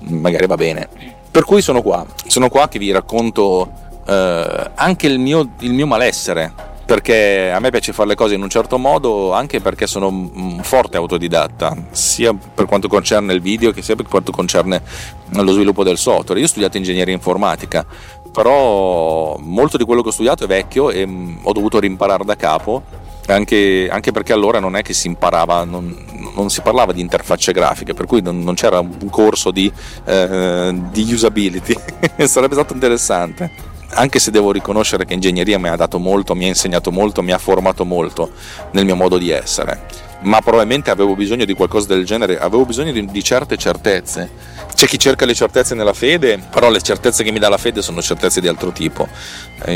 magari 0.01 0.47
va 0.47 0.57
bene. 0.57 1.19
Per 1.31 1.45
cui 1.45 1.63
sono 1.63 1.81
qua, 1.81 2.05
sono 2.27 2.49
qua 2.49 2.69
che 2.69 2.79
vi 2.79 2.91
racconto 2.91 3.71
eh, 4.05 4.71
anche 4.75 5.07
il 5.07 5.21
mio, 5.21 5.51
il 5.61 5.73
mio 5.73 5.87
malessere, 5.87 6.53
perché 6.85 7.53
a 7.53 7.61
me 7.61 7.71
piace 7.71 7.93
fare 7.93 8.09
le 8.09 8.15
cose 8.17 8.35
in 8.35 8.43
un 8.43 8.49
certo 8.49 8.77
modo 8.77 9.33
anche 9.33 9.61
perché 9.61 9.87
sono 9.87 10.09
un 10.09 10.59
forte 10.63 10.97
autodidatta, 10.97 11.77
sia 11.93 12.35
per 12.35 12.67
quanto 12.67 12.89
concerne 12.89 13.33
il 13.33 13.41
video 13.41 13.71
che 13.71 13.81
sia 13.81 13.95
per 13.95 14.09
quanto 14.09 14.33
concerne 14.33 14.83
lo 15.29 15.53
sviluppo 15.53 15.85
del 15.85 15.99
software. 15.99 16.41
Io 16.41 16.47
ho 16.47 16.49
studiato 16.49 16.79
ingegneria 16.79 17.15
informatica, 17.15 17.87
però 18.33 19.37
molto 19.39 19.77
di 19.77 19.85
quello 19.85 20.03
che 20.03 20.09
ho 20.09 20.13
studiato 20.13 20.43
è 20.43 20.47
vecchio 20.49 20.91
e 20.91 21.07
mm, 21.07 21.39
ho 21.45 21.53
dovuto 21.53 21.79
rimparare 21.79 22.25
da 22.25 22.35
capo 22.35 22.83
anche, 23.27 23.89
anche, 23.91 24.13
perché 24.13 24.33
allora 24.33 24.59
non 24.59 24.77
è 24.77 24.83
che 24.83 24.93
si 24.93 25.07
imparava, 25.07 25.65
non, 25.65 25.97
non 26.35 26.51
si 26.51 26.61
parlava 26.61 26.93
di 26.93 27.01
interfacce 27.01 27.53
grafiche, 27.53 27.95
per 27.95 28.07
cui 28.07 28.21
non, 28.23 28.41
non 28.41 28.55
c'era 28.55 28.81
un 28.81 29.11
corso 29.11 29.51
di, 29.51 29.71
eh, 30.05 30.75
di 30.91 31.13
usability, 31.13 31.75
sarebbe 32.27 32.55
stato 32.55 32.73
interessante. 32.73 33.51
anche 33.93 34.19
se 34.19 34.31
devo 34.31 34.53
riconoscere 34.53 35.05
che 35.05 35.15
ingegneria 35.15 35.59
mi 35.59 35.69
ha 35.69 35.77
dato 35.77 35.99
molto, 35.99 36.35
mi 36.35 36.45
ha 36.45 36.49
insegnato 36.49 36.91
molto, 36.91 37.23
mi 37.23 37.33
ha 37.33 37.39
formato 37.39 37.85
molto 37.85 38.31
nel 38.73 38.85
mio 38.85 38.97
modo 38.97 39.19
di 39.19 39.31
essere, 39.31 39.87
ma 40.23 40.41
probabilmente 40.41 40.91
avevo 40.91 41.15
bisogno 41.15 41.45
di 41.45 41.55
qualcosa 41.55 41.89
del 41.89 42.05
genere, 42.05 42.39
avevo 42.39 42.65
bisogno 42.65 42.93
di, 42.93 43.07
di 43.07 43.23
certe 43.23 43.57
certezze. 43.57 44.59
C'è 44.75 44.87
chi 44.87 44.99
cerca 44.99 45.27
le 45.27 45.35
certezze 45.35 45.75
nella 45.75 45.93
fede, 45.93 46.39
però 46.51 46.71
le 46.71 46.81
certezze 46.81 47.23
che 47.23 47.31
mi 47.33 47.39
dà 47.39 47.49
la 47.49 47.59
fede 47.59 47.83
sono 47.83 48.01
certezze 48.01 48.41
di 48.41 48.49
altro 48.49 48.71
tipo, 48.71 49.07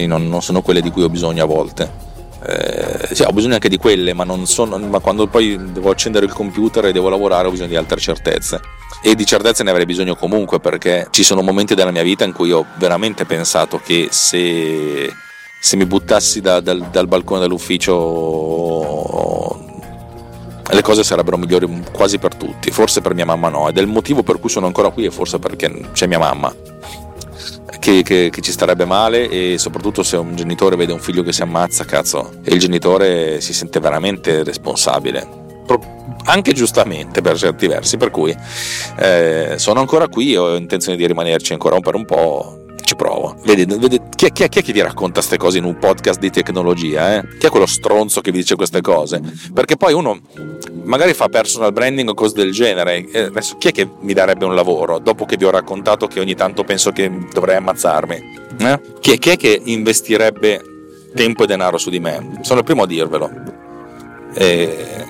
non, 0.07 0.29
non 0.29 0.43
sono 0.43 0.63
quelle 0.63 0.81
di 0.81 0.91
cui 0.91 1.03
ho 1.03 1.09
bisogno 1.09 1.43
a 1.43 1.47
volte. 1.47 2.14
Eh, 2.47 3.15
sì, 3.15 3.23
ho 3.23 3.33
bisogno 3.33 3.55
anche 3.55 3.71
di 3.71 3.79
quelle, 3.79 4.13
ma, 4.13 4.27
sono, 4.45 4.77
ma, 4.79 4.99
quando 4.99 5.27
poi 5.27 5.73
devo 5.73 5.89
accendere 5.91 6.27
il 6.27 6.33
computer 6.33 6.85
e 6.85 6.93
devo 6.93 7.09
lavorare 7.09 7.49
ho 7.49 7.51
bisogno 7.51 7.71
di 7.71 7.77
altre 7.77 7.99
certezze. 7.99 8.61
E 9.03 9.15
di 9.15 9.25
certezze 9.25 9.63
ne 9.63 9.71
avrei 9.71 9.87
bisogno 9.87 10.15
comunque 10.15 10.61
perché 10.61 11.07
ci 11.11 11.25
sono 11.25 11.41
momenti 11.43 11.75
della 11.75 11.91
mia 11.91 12.03
vita 12.03 12.25
in 12.25 12.33
cui 12.33 12.53
ho 12.53 12.67
veramente 12.79 13.25
pensato 13.25 13.81
che 13.83 14.09
se, 14.11 15.11
se 15.59 15.77
mi 15.77 15.87
buttassi 15.87 16.41
da, 16.41 16.61
dal, 16.61 16.89
dal 16.91 17.07
balcone 17.07 17.41
dell'ufficio 17.41 18.83
le 20.71 20.83
cose 20.83 21.05
sarebbero 21.05 21.37
migliori 21.37 21.83
quasi 21.93 22.19
per 22.19 22.35
tutti, 22.35 22.71
forse 22.71 23.01
per 23.03 23.15
mia 23.15 23.27
mamma 23.27 23.49
no, 23.49 23.69
ed 23.69 23.77
è 23.77 23.81
il 23.81 23.87
motivo 23.87 24.23
per 24.23 24.41
cui 24.41 24.49
sono 24.49 24.67
ancora 24.67 24.89
qui 24.89 25.05
e 25.05 25.11
forse 25.11 25.39
perché 25.39 25.91
c'è 25.93 26.07
mia 26.07 26.19
mamma 26.19 26.53
che, 27.79 28.03
che, 28.03 28.31
che, 28.31 28.41
ci 28.41 28.53
starebbe 28.53 28.85
male 28.85 29.29
e 29.29 29.59
soprattutto 29.59 30.03
se 30.03 30.17
un 30.17 30.35
genitore 30.37 30.77
vede 30.77 30.93
un 30.93 31.01
figlio 31.01 31.23
che 31.23 31.33
si 31.33 31.43
ammazza, 31.43 31.85
cazzo, 31.85 32.41
e 32.43 32.53
il 32.53 32.61
genitore 32.61 33.41
si 33.41 33.53
sente 33.53 33.81
veramente 33.81 34.43
responsabile. 34.43 35.43
Anche 36.27 36.53
giustamente 36.53 37.21
per 37.21 37.37
certi 37.37 37.67
versi, 37.67 37.97
per 37.97 38.11
cui 38.11 38.35
eh, 38.99 39.55
sono 39.57 39.81
ancora 39.81 40.09
qui 40.09 40.37
ho 40.37 40.57
intenzione 40.57 40.97
di 40.97 41.07
rimanerci 41.07 41.53
ancora 41.53 41.79
per 41.81 41.95
un 41.95 42.05
po' 42.05 42.65
ci 42.85 42.97
provo. 42.97 43.37
Vedi, 43.45 43.65
vedi 43.65 44.01
chi, 44.15 44.27
è, 44.27 44.33
chi, 44.33 44.45
è, 44.45 44.49
chi, 44.49 44.61
è, 44.61 44.63
che 44.63 44.73
ti 44.73 44.81
racconta 44.81 45.15
queste 45.15 45.37
cose 45.37 45.59
in 45.59 45.65
un 45.65 45.79
podcast 45.79 46.21
di 46.21 46.31
tecnologia? 46.31 47.17
Eh? 47.17 47.29
Chi 47.39 47.47
è 47.47 47.51
quello 47.51 47.67
stronzo 47.67 48.21
che 48.21 48.31
vi 48.31 48.39
dice 48.39 48.55
queste 48.55 48.81
cose? 48.81 49.21
Perché 49.53 49.77
poi 49.77 49.95
uno 49.95 50.21
magari 50.85 51.15
fa 51.15 51.29
personal 51.29 51.73
branding 51.73 52.09
o 52.09 52.15
cose 52.15 52.35
del 52.35 52.53
genere. 52.53 53.07
Eh, 53.11 53.21
adesso 53.21 53.57
chi 53.59 53.69
è 53.69 53.73
che 53.73 53.89
mi 54.01 54.13
darebbe 54.13 54.45
un 54.45 54.55
lavoro 54.55 54.99
dopo 54.99 55.25
che 55.25 55.37
vi 55.37 55.45
ho 55.45 55.51
raccontato 55.51 56.07
che 56.07 56.21
ogni 56.21 56.35
tanto 56.35 56.65
penso 56.65 56.91
che 56.91 57.11
dovrei 57.33 57.57
ammazzarmi? 57.57 58.43
Eh? 58.59 58.81
Chi, 59.01 59.13
è, 59.13 59.19
chi 59.19 59.31
è 59.31 59.37
che 59.37 59.61
investirebbe 59.65 60.63
tempo 61.15 61.45
e 61.45 61.47
denaro 61.47 61.79
su 61.79 61.91
di 61.91 62.01
me? 62.01 62.39
Sono 62.43 62.61
il 62.61 62.65
primo 62.65 62.83
a 62.83 62.87
dirvelo. 62.87 63.31
E, 64.35 65.07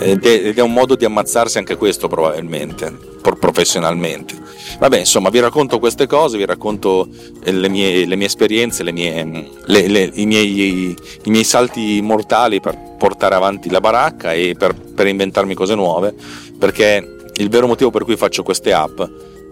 ed 0.00 0.24
è 0.24 0.60
un 0.60 0.72
modo 0.72 0.94
di 0.94 1.04
ammazzarsi 1.04 1.58
anche 1.58 1.76
questo 1.76 2.08
probabilmente, 2.08 2.96
professionalmente. 3.20 4.34
Vabbè, 4.78 4.98
insomma, 4.98 5.28
vi 5.28 5.40
racconto 5.40 5.78
queste 5.78 6.06
cose, 6.06 6.36
vi 6.36 6.46
racconto 6.46 7.08
le 7.42 7.68
mie, 7.68 8.06
le 8.06 8.16
mie 8.16 8.26
esperienze, 8.26 8.82
le 8.82 8.92
mie, 8.92 9.48
le, 9.64 10.10
i, 10.14 10.26
miei, 10.26 10.96
i, 11.24 11.30
miei, 11.30 11.44
salti 11.44 12.00
mortali 12.00 12.60
per 12.60 12.78
portare 12.96 13.34
avanti 13.34 13.70
la 13.70 13.80
baracca 13.80 14.32
e 14.32 14.54
per, 14.56 14.74
per 14.74 15.06
inventarmi 15.06 15.54
cose 15.54 15.74
nuove, 15.74 16.14
perché 16.58 17.16
il 17.34 17.48
vero 17.48 17.66
motivo 17.66 17.90
per 17.90 18.04
cui 18.04 18.16
faccio 18.16 18.42
queste 18.42 18.72
app 18.72 19.00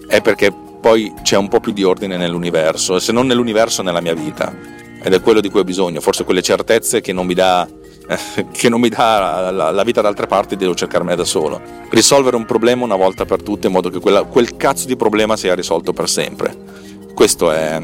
è 0.07 0.21
perché 0.21 0.53
poi 0.81 1.13
c'è 1.23 1.37
un 1.37 1.49
po' 1.49 1.59
più 1.59 1.73
di 1.73 1.83
ordine 1.83 2.17
nell'universo, 2.17 3.01
se 3.01 3.11
non 3.11 3.27
nell'universo 3.27 3.83
nella 3.83 4.01
mia 4.01 4.15
vita. 4.15 4.85
Ed 5.07 5.13
è 5.13 5.21
quello 5.21 5.41
di 5.41 5.51
cui 5.51 5.61
ho 5.61 5.65
bisogno, 5.65 6.01
forse 6.01 6.25
quelle 6.25 6.43
certezze 6.43 7.01
che 7.01 7.13
non 7.13 7.27
mi 7.27 7.35
dà 7.35 7.69
che 8.51 8.69
non 8.69 8.81
mi 8.81 8.89
dà 8.89 9.51
la, 9.53 9.71
la, 9.71 9.85
vita 9.85 10.01
da 10.01 10.09
altre 10.09 10.27
parti, 10.27 10.57
devo 10.57 10.75
cercarmela 10.75 11.15
da 11.15 11.25
solo. 11.25 11.61
Risolvere 11.91 12.35
un 12.35 12.45
problema 12.45 12.83
una 12.83 12.97
volta 12.97 13.25
per 13.25 13.41
tutte 13.41 13.69
in 13.69 13.73
modo 13.73 13.89
che 13.89 14.01
quella, 14.01 14.25
quel 14.25 14.57
cazzo 14.57 14.89
di 14.89 14.97
problema 14.97 15.37
sia 15.37 15.55
risolto 15.55 15.93
per 15.93 16.09
sempre. 16.09 16.53
Questo 17.15 17.53
è, 17.53 17.81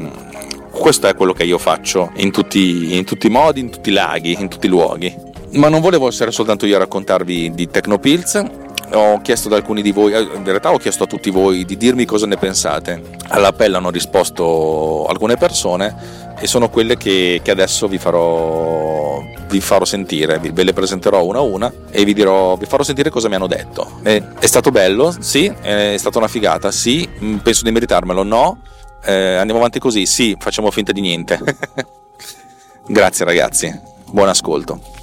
questo 0.69 1.07
è 1.07 1.15
quello 1.15 1.31
che 1.31 1.45
io 1.45 1.57
faccio 1.57 2.11
in 2.15 2.29
tutti, 2.29 2.97
in 2.97 3.05
tutti 3.05 3.27
i 3.27 3.29
modi, 3.29 3.61
in 3.61 3.69
tutti 3.69 3.89
i 3.89 3.93
laghi, 3.93 4.35
in 4.37 4.49
tutti 4.49 4.65
i 4.65 4.69
luoghi. 4.69 5.15
Ma 5.51 5.69
non 5.69 5.79
volevo 5.79 6.09
essere 6.09 6.31
soltanto 6.31 6.65
io 6.65 6.75
a 6.75 6.79
raccontarvi 6.79 7.51
di 7.53 7.69
Tecnopills, 7.69 8.43
ho 8.91 9.21
chiesto 9.21 9.47
ad 9.47 9.53
alcuni 9.53 9.81
di 9.81 9.91
voi, 9.91 10.13
in 10.13 10.43
realtà 10.43 10.71
ho 10.71 10.77
chiesto 10.77 11.03
a 11.03 11.07
tutti 11.07 11.29
voi 11.29 11.65
di 11.65 11.77
dirmi 11.77 12.05
cosa 12.05 12.25
ne 12.25 12.37
pensate. 12.37 13.01
All'appello 13.29 13.77
hanno 13.77 13.89
risposto 13.89 15.05
alcune 15.07 15.37
persone 15.37 16.33
e 16.39 16.47
sono 16.47 16.69
quelle 16.69 16.97
che, 16.97 17.41
che 17.43 17.51
adesso 17.51 17.87
vi 17.87 17.97
farò, 17.97 19.21
vi 19.47 19.61
farò 19.61 19.85
sentire, 19.85 20.39
ve 20.39 20.63
le 20.63 20.73
presenterò 20.73 21.23
una 21.23 21.39
a 21.39 21.41
una 21.41 21.71
e 21.89 22.03
vi, 22.03 22.13
dirò, 22.13 22.55
vi 22.55 22.65
farò 22.65 22.83
sentire 22.83 23.09
cosa 23.09 23.29
mi 23.29 23.35
hanno 23.35 23.47
detto. 23.47 23.99
È, 24.03 24.21
è 24.39 24.45
stato 24.45 24.71
bello? 24.71 25.15
Sì. 25.19 25.45
È 25.45 25.95
stata 25.97 26.17
una 26.17 26.27
figata? 26.27 26.71
Sì. 26.71 27.07
Mm, 27.21 27.37
penso 27.37 27.63
di 27.63 27.71
meritarmelo? 27.71 28.23
No. 28.23 28.59
Eh, 29.05 29.35
andiamo 29.35 29.59
avanti 29.59 29.79
così? 29.79 30.05
Sì, 30.05 30.35
facciamo 30.39 30.71
finta 30.71 30.91
di 30.91 31.01
niente. 31.01 31.39
Grazie 32.85 33.25
ragazzi, 33.25 33.79
buon 34.11 34.27
ascolto. 34.27 35.02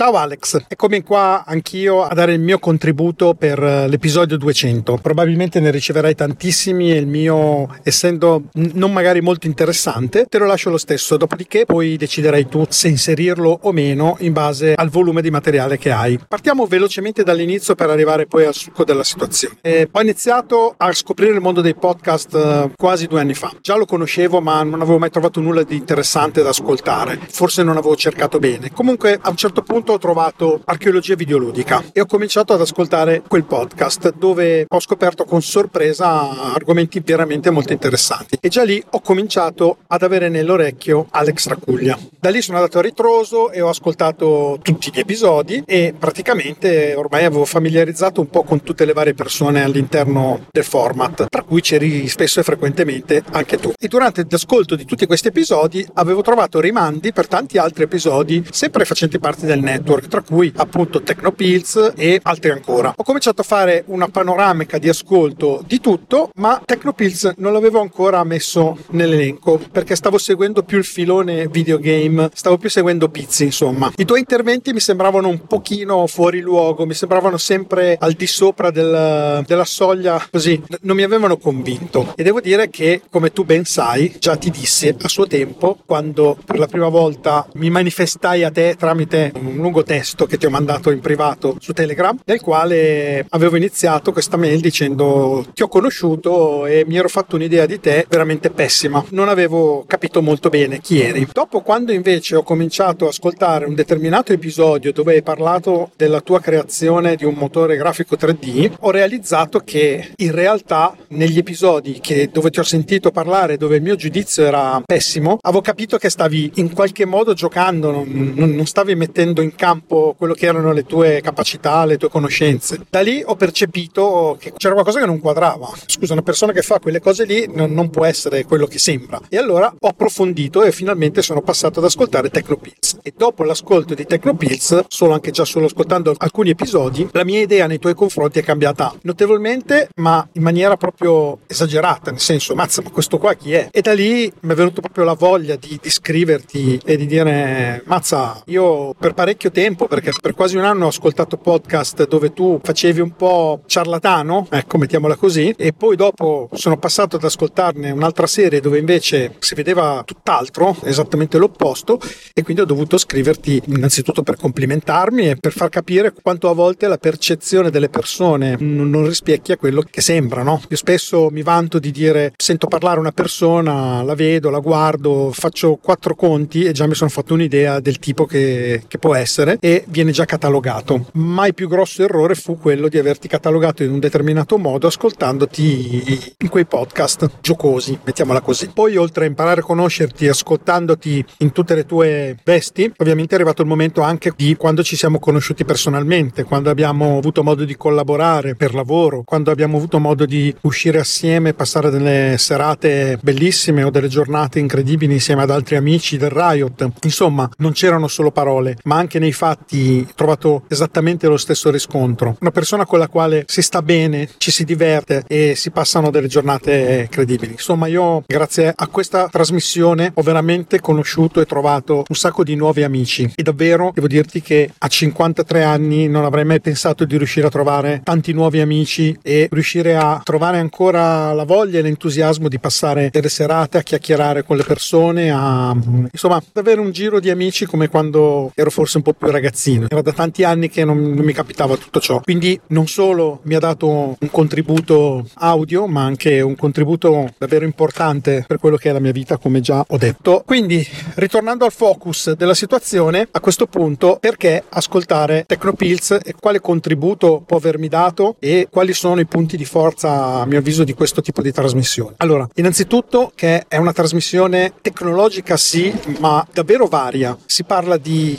Ciao 0.00 0.14
Alex, 0.14 0.64
eccomi 0.66 1.02
qua 1.02 1.44
anch'io 1.44 2.04
a 2.04 2.14
dare 2.14 2.32
il 2.32 2.40
mio 2.40 2.58
contributo 2.58 3.34
per 3.34 3.62
eh, 3.62 3.86
l'episodio 3.86 4.38
200. 4.38 4.96
Probabilmente 4.96 5.60
ne 5.60 5.70
riceverai 5.70 6.14
tantissimi 6.14 6.90
e 6.90 6.96
il 6.96 7.06
mio, 7.06 7.68
essendo 7.82 8.44
non 8.54 8.94
magari 8.94 9.20
molto 9.20 9.46
interessante, 9.46 10.24
te 10.24 10.38
lo 10.38 10.46
lascio 10.46 10.70
lo 10.70 10.78
stesso. 10.78 11.18
Dopodiché 11.18 11.66
poi 11.66 11.98
deciderai 11.98 12.48
tu 12.48 12.64
se 12.66 12.88
inserirlo 12.88 13.58
o 13.60 13.72
meno 13.72 14.16
in 14.20 14.32
base 14.32 14.72
al 14.72 14.88
volume 14.88 15.20
di 15.20 15.30
materiale 15.30 15.76
che 15.76 15.90
hai. 15.90 16.18
Partiamo 16.26 16.64
velocemente 16.64 17.22
dall'inizio 17.22 17.74
per 17.74 17.90
arrivare 17.90 18.24
poi 18.24 18.46
al 18.46 18.54
succo 18.54 18.84
della 18.84 19.04
situazione. 19.04 19.56
Eh, 19.60 19.86
ho 19.92 20.00
iniziato 20.00 20.76
a 20.78 20.90
scoprire 20.94 21.34
il 21.34 21.42
mondo 21.42 21.60
dei 21.60 21.74
podcast 21.74 22.34
eh, 22.34 22.70
quasi 22.74 23.06
due 23.06 23.20
anni 23.20 23.34
fa. 23.34 23.52
Già 23.60 23.76
lo 23.76 23.84
conoscevo, 23.84 24.40
ma 24.40 24.62
non 24.62 24.80
avevo 24.80 24.98
mai 24.98 25.10
trovato 25.10 25.40
nulla 25.40 25.62
di 25.62 25.76
interessante 25.76 26.42
da 26.42 26.48
ascoltare. 26.48 27.18
Forse 27.28 27.62
non 27.62 27.76
avevo 27.76 27.96
cercato 27.96 28.38
bene. 28.38 28.72
Comunque, 28.72 29.18
a 29.20 29.28
un 29.28 29.36
certo 29.36 29.60
punto 29.60 29.88
ho 29.92 29.98
trovato 29.98 30.60
archeologia 30.64 31.14
videoludica 31.14 31.84
e 31.92 32.00
ho 32.00 32.06
cominciato 32.06 32.52
ad 32.52 32.60
ascoltare 32.60 33.22
quel 33.26 33.44
podcast 33.44 34.14
dove 34.14 34.66
ho 34.68 34.80
scoperto 34.80 35.24
con 35.24 35.42
sorpresa 35.42 36.52
argomenti 36.52 37.00
veramente 37.00 37.50
molto 37.50 37.72
interessanti 37.72 38.38
e 38.40 38.48
già 38.48 38.62
lì 38.62 38.82
ho 38.90 39.00
cominciato 39.00 39.78
ad 39.88 40.02
avere 40.02 40.28
nell'orecchio 40.28 41.06
Alex 41.10 41.48
Racuglia. 41.48 41.98
Da 42.18 42.30
lì 42.30 42.42
sono 42.42 42.58
andato 42.58 42.78
a 42.78 42.82
ritroso 42.82 43.50
e 43.50 43.60
ho 43.60 43.68
ascoltato 43.68 44.58
tutti 44.62 44.90
gli 44.92 44.98
episodi 44.98 45.62
e 45.66 45.94
praticamente 45.98 46.94
ormai 46.94 47.24
avevo 47.24 47.44
familiarizzato 47.44 48.20
un 48.20 48.28
po' 48.28 48.42
con 48.42 48.62
tutte 48.62 48.84
le 48.84 48.92
varie 48.92 49.14
persone 49.14 49.62
all'interno 49.62 50.46
del 50.50 50.64
format, 50.64 51.26
tra 51.28 51.42
cui 51.42 51.60
c'eri 51.60 52.08
spesso 52.08 52.40
e 52.40 52.42
frequentemente 52.42 53.22
anche 53.32 53.58
tu. 53.58 53.72
E 53.78 53.88
durante 53.88 54.26
l'ascolto 54.28 54.76
di 54.76 54.84
tutti 54.84 55.06
questi 55.06 55.28
episodi 55.28 55.86
avevo 55.94 56.22
trovato 56.22 56.60
rimandi 56.60 57.12
per 57.12 57.26
tanti 57.26 57.58
altri 57.58 57.84
episodi 57.84 58.44
sempre 58.50 58.84
facenti 58.84 59.18
parte 59.18 59.46
del 59.46 59.60
network 59.60 59.69
network, 59.70 60.08
tra 60.08 60.22
cui 60.22 60.52
appunto 60.56 61.02
Tecnopills 61.02 61.92
e 61.96 62.20
altri 62.22 62.50
ancora. 62.50 62.92
Ho 62.96 63.02
cominciato 63.02 63.40
a 63.40 63.44
fare 63.44 63.84
una 63.86 64.08
panoramica 64.08 64.78
di 64.78 64.88
ascolto 64.88 65.62
di 65.66 65.80
tutto, 65.80 66.30
ma 66.36 66.60
Tecnopills 66.64 67.34
non 67.36 67.52
l'avevo 67.52 67.80
ancora 67.80 68.22
messo 68.24 68.76
nell'elenco 68.90 69.60
perché 69.70 69.94
stavo 69.96 70.18
seguendo 70.18 70.62
più 70.62 70.78
il 70.78 70.84
filone 70.84 71.46
videogame, 71.48 72.30
stavo 72.34 72.58
più 72.58 72.68
seguendo 72.68 73.08
Pizzi, 73.08 73.44
insomma. 73.44 73.92
I 73.96 74.04
tuoi 74.04 74.20
interventi 74.20 74.72
mi 74.72 74.80
sembravano 74.80 75.28
un 75.28 75.46
pochino 75.46 76.06
fuori 76.06 76.40
luogo, 76.40 76.86
mi 76.86 76.94
sembravano 76.94 77.36
sempre 77.36 77.96
al 77.98 78.12
di 78.12 78.26
sopra 78.26 78.70
del, 78.70 79.44
della 79.46 79.64
soglia, 79.64 80.22
così 80.30 80.60
non 80.82 80.96
mi 80.96 81.02
avevano 81.02 81.36
convinto. 81.36 82.12
E 82.16 82.22
devo 82.22 82.40
dire 82.40 82.70
che, 82.70 83.02
come 83.10 83.32
tu 83.32 83.44
ben 83.44 83.64
sai, 83.64 84.14
già 84.18 84.36
ti 84.36 84.50
dissi 84.50 84.88
a 84.88 85.08
suo 85.08 85.26
tempo, 85.26 85.78
quando 85.86 86.36
per 86.44 86.58
la 86.58 86.66
prima 86.66 86.88
volta 86.88 87.46
mi 87.54 87.70
manifestai 87.70 88.44
a 88.44 88.50
te 88.50 88.76
tramite 88.78 89.32
un 89.34 89.59
lungo 89.60 89.80
lungo 89.80 89.84
testo 89.84 90.26
che 90.26 90.36
ti 90.36 90.46
ho 90.46 90.50
mandato 90.50 90.90
in 90.90 90.98
privato 90.98 91.56
su 91.60 91.72
Telegram, 91.72 92.18
nel 92.24 92.40
quale 92.40 93.24
avevo 93.30 93.56
iniziato 93.56 94.12
questa 94.12 94.36
mail 94.36 94.60
dicendo 94.60 95.46
ti 95.54 95.62
ho 95.62 95.68
conosciuto 95.68 96.66
e 96.66 96.84
mi 96.86 96.96
ero 96.96 97.08
fatto 97.08 97.36
un'idea 97.36 97.66
di 97.66 97.78
te 97.78 98.04
veramente 98.08 98.50
pessima. 98.50 99.04
Non 99.10 99.28
avevo 99.28 99.84
capito 99.86 100.20
molto 100.20 100.48
bene 100.48 100.80
chi 100.80 101.00
eri. 101.00 101.26
Dopo, 101.32 101.60
quando 101.60 101.92
invece 101.92 102.34
ho 102.36 102.42
cominciato 102.42 103.04
ad 103.04 103.10
ascoltare 103.10 103.64
un 103.64 103.74
determinato 103.74 104.32
episodio 104.32 104.92
dove 104.92 105.14
hai 105.14 105.22
parlato 105.22 105.90
della 105.96 106.20
tua 106.20 106.40
creazione 106.40 107.14
di 107.14 107.24
un 107.24 107.34
motore 107.34 107.76
grafico 107.76 108.16
3D, 108.16 108.72
ho 108.80 108.90
realizzato 108.90 109.60
che 109.60 110.12
in 110.16 110.32
realtà 110.32 110.96
negli 111.08 111.38
episodi 111.38 112.00
che, 112.00 112.28
dove 112.32 112.50
ti 112.50 112.58
ho 112.58 112.64
sentito 112.64 113.12
parlare, 113.12 113.56
dove 113.56 113.76
il 113.76 113.82
mio 113.82 113.94
giudizio 113.94 114.44
era 114.44 114.82
pessimo, 114.84 115.38
avevo 115.40 115.62
capito 115.62 115.96
che 115.96 116.10
stavi 116.10 116.52
in 116.56 116.72
qualche 116.72 117.04
modo 117.04 117.34
giocando, 117.34 117.90
non, 117.90 118.32
non 118.34 118.66
stavi 118.66 118.94
mettendo 118.94 119.40
in 119.40 119.49
in 119.50 119.56
campo 119.56 120.14
quello 120.16 120.34
che 120.34 120.46
erano 120.46 120.72
le 120.72 120.84
tue 120.84 121.20
capacità, 121.20 121.84
le 121.84 121.98
tue 121.98 122.08
conoscenze. 122.08 122.80
Da 122.88 123.00
lì 123.00 123.22
ho 123.24 123.36
percepito 123.36 124.36
che 124.38 124.52
c'era 124.56 124.74
qualcosa 124.74 125.00
che 125.00 125.06
non 125.06 125.20
quadrava. 125.20 125.68
Scusa, 125.86 126.12
una 126.12 126.22
persona 126.22 126.52
che 126.52 126.62
fa 126.62 126.78
quelle 126.78 127.00
cose 127.00 127.24
lì 127.24 127.50
non, 127.52 127.72
non 127.72 127.90
può 127.90 128.04
essere 128.04 128.44
quello 128.44 128.66
che 128.66 128.78
sembra. 128.78 129.20
E 129.28 129.36
allora 129.36 129.72
ho 129.78 129.88
approfondito 129.88 130.62
e 130.62 130.72
finalmente 130.72 131.22
sono 131.22 131.42
passato 131.42 131.80
ad 131.80 131.84
ascoltare 131.84 132.30
Tecnopills. 132.30 132.98
E 133.02 133.12
dopo 133.16 133.44
l'ascolto 133.44 133.94
di 133.94 134.06
Tecnopills, 134.06 134.84
solo 134.88 135.14
anche 135.14 135.30
già 135.30 135.44
solo 135.44 135.66
ascoltando 135.66 136.14
alcuni 136.16 136.50
episodi, 136.50 137.08
la 137.12 137.24
mia 137.24 137.40
idea 137.40 137.66
nei 137.66 137.78
tuoi 137.78 137.94
confronti 137.94 138.38
è 138.38 138.42
cambiata 138.42 138.94
notevolmente, 139.02 139.88
ma 139.96 140.26
in 140.32 140.42
maniera 140.42 140.76
proprio 140.76 141.40
esagerata, 141.46 142.10
nel 142.10 142.20
senso, 142.20 142.54
mazza, 142.54 142.82
ma 142.82 142.90
questo 142.90 143.18
qua 143.18 143.34
chi 143.34 143.52
è? 143.52 143.68
E 143.70 143.80
da 143.80 143.92
lì 143.92 144.30
mi 144.40 144.52
è 144.52 144.54
venuto 144.54 144.80
proprio 144.80 145.04
la 145.04 145.14
voglia 145.14 145.56
di, 145.56 145.78
di 145.80 145.90
scriverti 145.90 146.80
e 146.84 146.96
di 146.96 147.06
dire, 147.06 147.82
mazza, 147.86 148.42
io 148.46 148.94
per 148.94 149.14
parecchio 149.40 149.50
tempo, 149.50 149.86
perché 149.86 150.12
per 150.20 150.34
quasi 150.34 150.58
un 150.58 150.64
anno 150.64 150.84
ho 150.84 150.88
ascoltato 150.88 151.38
podcast 151.38 152.06
dove 152.06 152.34
tu 152.34 152.60
facevi 152.62 153.00
un 153.00 153.16
po' 153.16 153.62
ciarlatano, 153.64 154.48
ecco, 154.50 154.76
mettiamola 154.76 155.16
così, 155.16 155.54
e 155.56 155.72
poi 155.72 155.96
dopo 155.96 156.50
sono 156.52 156.76
passato 156.76 157.16
ad 157.16 157.24
ascoltarne 157.24 157.90
un'altra 157.90 158.26
serie 158.26 158.60
dove 158.60 158.78
invece 158.78 159.36
si 159.38 159.54
vedeva 159.54 160.02
tutt'altro, 160.04 160.76
esattamente 160.84 161.38
l'opposto, 161.38 161.98
e 162.34 162.42
quindi 162.42 162.62
ho 162.62 162.66
dovuto 162.66 162.98
scriverti 162.98 163.62
innanzitutto 163.66 164.22
per 164.22 164.36
complimentarmi 164.36 165.30
e 165.30 165.36
per 165.36 165.52
far 165.52 165.70
capire 165.70 166.12
quanto 166.12 166.50
a 166.50 166.52
volte 166.52 166.86
la 166.86 166.98
percezione 166.98 167.70
delle 167.70 167.88
persone 167.88 168.56
non 168.58 169.06
rispecchia 169.06 169.56
quello 169.56 169.82
che 169.88 170.02
sembra, 170.02 170.42
no? 170.42 170.60
Io 170.68 170.76
spesso 170.76 171.28
mi 171.30 171.42
vanto 171.42 171.78
di 171.78 171.90
dire 171.90 172.32
sento 172.36 172.66
parlare 172.66 173.00
una 173.00 173.12
persona, 173.12 174.02
la 174.02 174.14
vedo, 174.14 174.50
la 174.50 174.58
guardo, 174.58 175.30
faccio 175.32 175.76
quattro 175.76 176.14
conti 176.14 176.64
e 176.64 176.72
già 176.72 176.86
mi 176.86 176.94
sono 176.94 177.08
fatto 177.08 177.32
un'idea 177.32 177.80
del 177.80 177.98
tipo 177.98 178.26
che, 178.26 178.82
che 178.86 178.98
può 178.98 179.14
essere 179.14 179.29
e 179.60 179.84
viene 179.88 180.10
già 180.10 180.24
catalogato. 180.24 181.06
Ma 181.12 181.46
il 181.46 181.54
più 181.54 181.68
grosso 181.68 182.02
errore 182.02 182.34
fu 182.34 182.58
quello 182.58 182.88
di 182.88 182.98
averti 182.98 183.28
catalogato 183.28 183.82
in 183.82 183.92
un 183.92 183.98
determinato 183.98 184.58
modo 184.58 184.86
ascoltandoti 184.86 186.34
in 186.38 186.48
quei 186.48 186.66
podcast 186.66 187.30
giocosi, 187.40 187.98
mettiamola 188.02 188.40
così. 188.40 188.70
Poi 188.72 188.96
oltre 188.96 189.24
a 189.24 189.28
imparare 189.28 189.60
a 189.60 189.64
conoscerti 189.64 190.26
ascoltandoti 190.26 191.24
in 191.38 191.52
tutte 191.52 191.74
le 191.74 191.86
tue 191.86 192.36
vesti, 192.44 192.92
ovviamente 192.96 193.32
è 193.32 193.34
arrivato 193.36 193.62
il 193.62 193.68
momento 193.68 194.00
anche 194.00 194.32
di 194.34 194.56
quando 194.56 194.82
ci 194.82 194.96
siamo 194.96 195.18
conosciuti 195.18 195.64
personalmente, 195.64 196.44
quando 196.44 196.70
abbiamo 196.70 197.18
avuto 197.18 197.42
modo 197.42 197.64
di 197.64 197.76
collaborare 197.76 198.54
per 198.56 198.74
lavoro, 198.74 199.22
quando 199.24 199.50
abbiamo 199.50 199.76
avuto 199.76 199.98
modo 200.00 200.26
di 200.26 200.54
uscire 200.62 200.98
assieme, 200.98 201.54
passare 201.54 201.90
delle 201.90 202.36
serate 202.38 203.18
bellissime 203.22 203.84
o 203.84 203.90
delle 203.90 204.08
giornate 204.08 204.58
incredibili 204.58 205.12
insieme 205.12 205.42
ad 205.42 205.50
altri 205.50 205.76
amici 205.76 206.16
del 206.16 206.30
Riot. 206.30 206.88
Insomma, 207.02 207.48
non 207.58 207.72
c'erano 207.72 208.08
solo 208.08 208.30
parole, 208.30 208.76
ma 208.84 208.96
anche 208.96 209.18
nei 209.20 209.32
fatti 209.32 210.04
ho 210.08 210.12
trovato 210.16 210.64
esattamente 210.68 211.28
lo 211.28 211.36
stesso 211.36 211.70
riscontro. 211.70 212.36
Una 212.40 212.50
persona 212.50 212.84
con 212.86 212.98
la 212.98 213.06
quale 213.06 213.44
si 213.46 213.62
sta 213.62 213.82
bene, 213.82 214.28
ci 214.38 214.50
si 214.50 214.64
diverte 214.64 215.22
e 215.28 215.54
si 215.54 215.70
passano 215.70 216.10
delle 216.10 216.26
giornate 216.26 217.06
credibili. 217.08 217.52
Insomma, 217.52 217.86
io 217.86 218.24
grazie 218.26 218.72
a 218.74 218.86
questa 218.88 219.28
trasmissione 219.28 220.10
ho 220.14 220.22
veramente 220.22 220.80
conosciuto 220.80 221.40
e 221.40 221.46
trovato 221.46 222.04
un 222.08 222.16
sacco 222.16 222.42
di 222.42 222.56
nuovi 222.56 222.82
amici 222.82 223.30
e 223.34 223.42
davvero 223.42 223.92
devo 223.94 224.08
dirti 224.08 224.40
che 224.40 224.70
a 224.76 224.88
53 224.88 225.62
anni 225.62 226.08
non 226.08 226.24
avrei 226.24 226.44
mai 226.44 226.60
pensato 226.60 227.04
di 227.04 227.16
riuscire 227.16 227.46
a 227.46 227.50
trovare 227.50 228.00
tanti 228.02 228.32
nuovi 228.32 228.60
amici 228.60 229.16
e 229.22 229.48
riuscire 229.50 229.96
a 229.96 230.20
trovare 230.24 230.58
ancora 230.58 231.32
la 231.32 231.44
voglia 231.44 231.78
e 231.78 231.82
l'entusiasmo 231.82 232.48
di 232.48 232.58
passare 232.58 233.10
delle 233.10 233.28
serate 233.28 233.78
a 233.78 233.82
chiacchierare 233.82 234.44
con 234.44 234.56
le 234.56 234.64
persone, 234.64 235.30
a 235.30 235.76
insomma 236.10 236.42
avere 236.54 236.80
un 236.80 236.90
giro 236.90 237.20
di 237.20 237.30
amici 237.30 237.66
come 237.66 237.88
quando 237.88 238.52
ero 238.54 238.70
forse 238.70 238.96
un 238.96 239.02
po' 239.02 239.09
più 239.12 239.30
ragazzino. 239.30 239.86
Era 239.88 240.02
da 240.02 240.12
tanti 240.12 240.44
anni 240.44 240.68
che 240.68 240.84
non, 240.84 240.98
non 240.98 241.24
mi 241.24 241.32
capitava 241.32 241.76
tutto 241.76 242.00
ciò. 242.00 242.20
Quindi 242.20 242.58
non 242.68 242.86
solo 242.86 243.40
mi 243.42 243.54
ha 243.54 243.58
dato 243.58 244.16
un 244.18 244.30
contributo 244.30 245.26
audio, 245.34 245.86
ma 245.86 246.04
anche 246.04 246.40
un 246.40 246.56
contributo 246.56 247.32
davvero 247.38 247.64
importante 247.64 248.44
per 248.46 248.58
quello 248.58 248.76
che 248.76 248.90
è 248.90 248.92
la 248.92 249.00
mia 249.00 249.12
vita, 249.12 249.36
come 249.36 249.60
già 249.60 249.84
ho 249.86 249.96
detto. 249.96 250.42
Quindi, 250.44 250.86
ritornando 251.14 251.64
al 251.64 251.72
focus 251.72 252.32
della 252.32 252.54
situazione, 252.54 253.28
a 253.30 253.40
questo 253.40 253.66
punto, 253.66 254.18
perché 254.20 254.64
ascoltare 254.68 255.44
Tecnopills 255.46 256.18
e 256.22 256.34
quale 256.38 256.60
contributo 256.60 257.42
può 257.44 257.56
avermi 257.56 257.88
dato 257.88 258.36
e 258.38 258.68
quali 258.70 258.92
sono 258.92 259.20
i 259.20 259.26
punti 259.26 259.56
di 259.56 259.64
forza, 259.64 260.40
a 260.40 260.46
mio 260.46 260.58
avviso, 260.58 260.84
di 260.84 260.94
questo 260.94 261.20
tipo 261.20 261.42
di 261.42 261.52
trasmissione? 261.52 262.14
Allora, 262.18 262.48
innanzitutto 262.54 263.32
che 263.34 263.64
è 263.68 263.76
una 263.76 263.92
trasmissione 263.92 264.72
tecnologica, 264.80 265.56
sì, 265.56 265.92
ma 266.18 266.46
davvero 266.52 266.86
varia. 266.86 267.36
Si 267.46 267.64
parla 267.64 267.96
di 267.96 268.38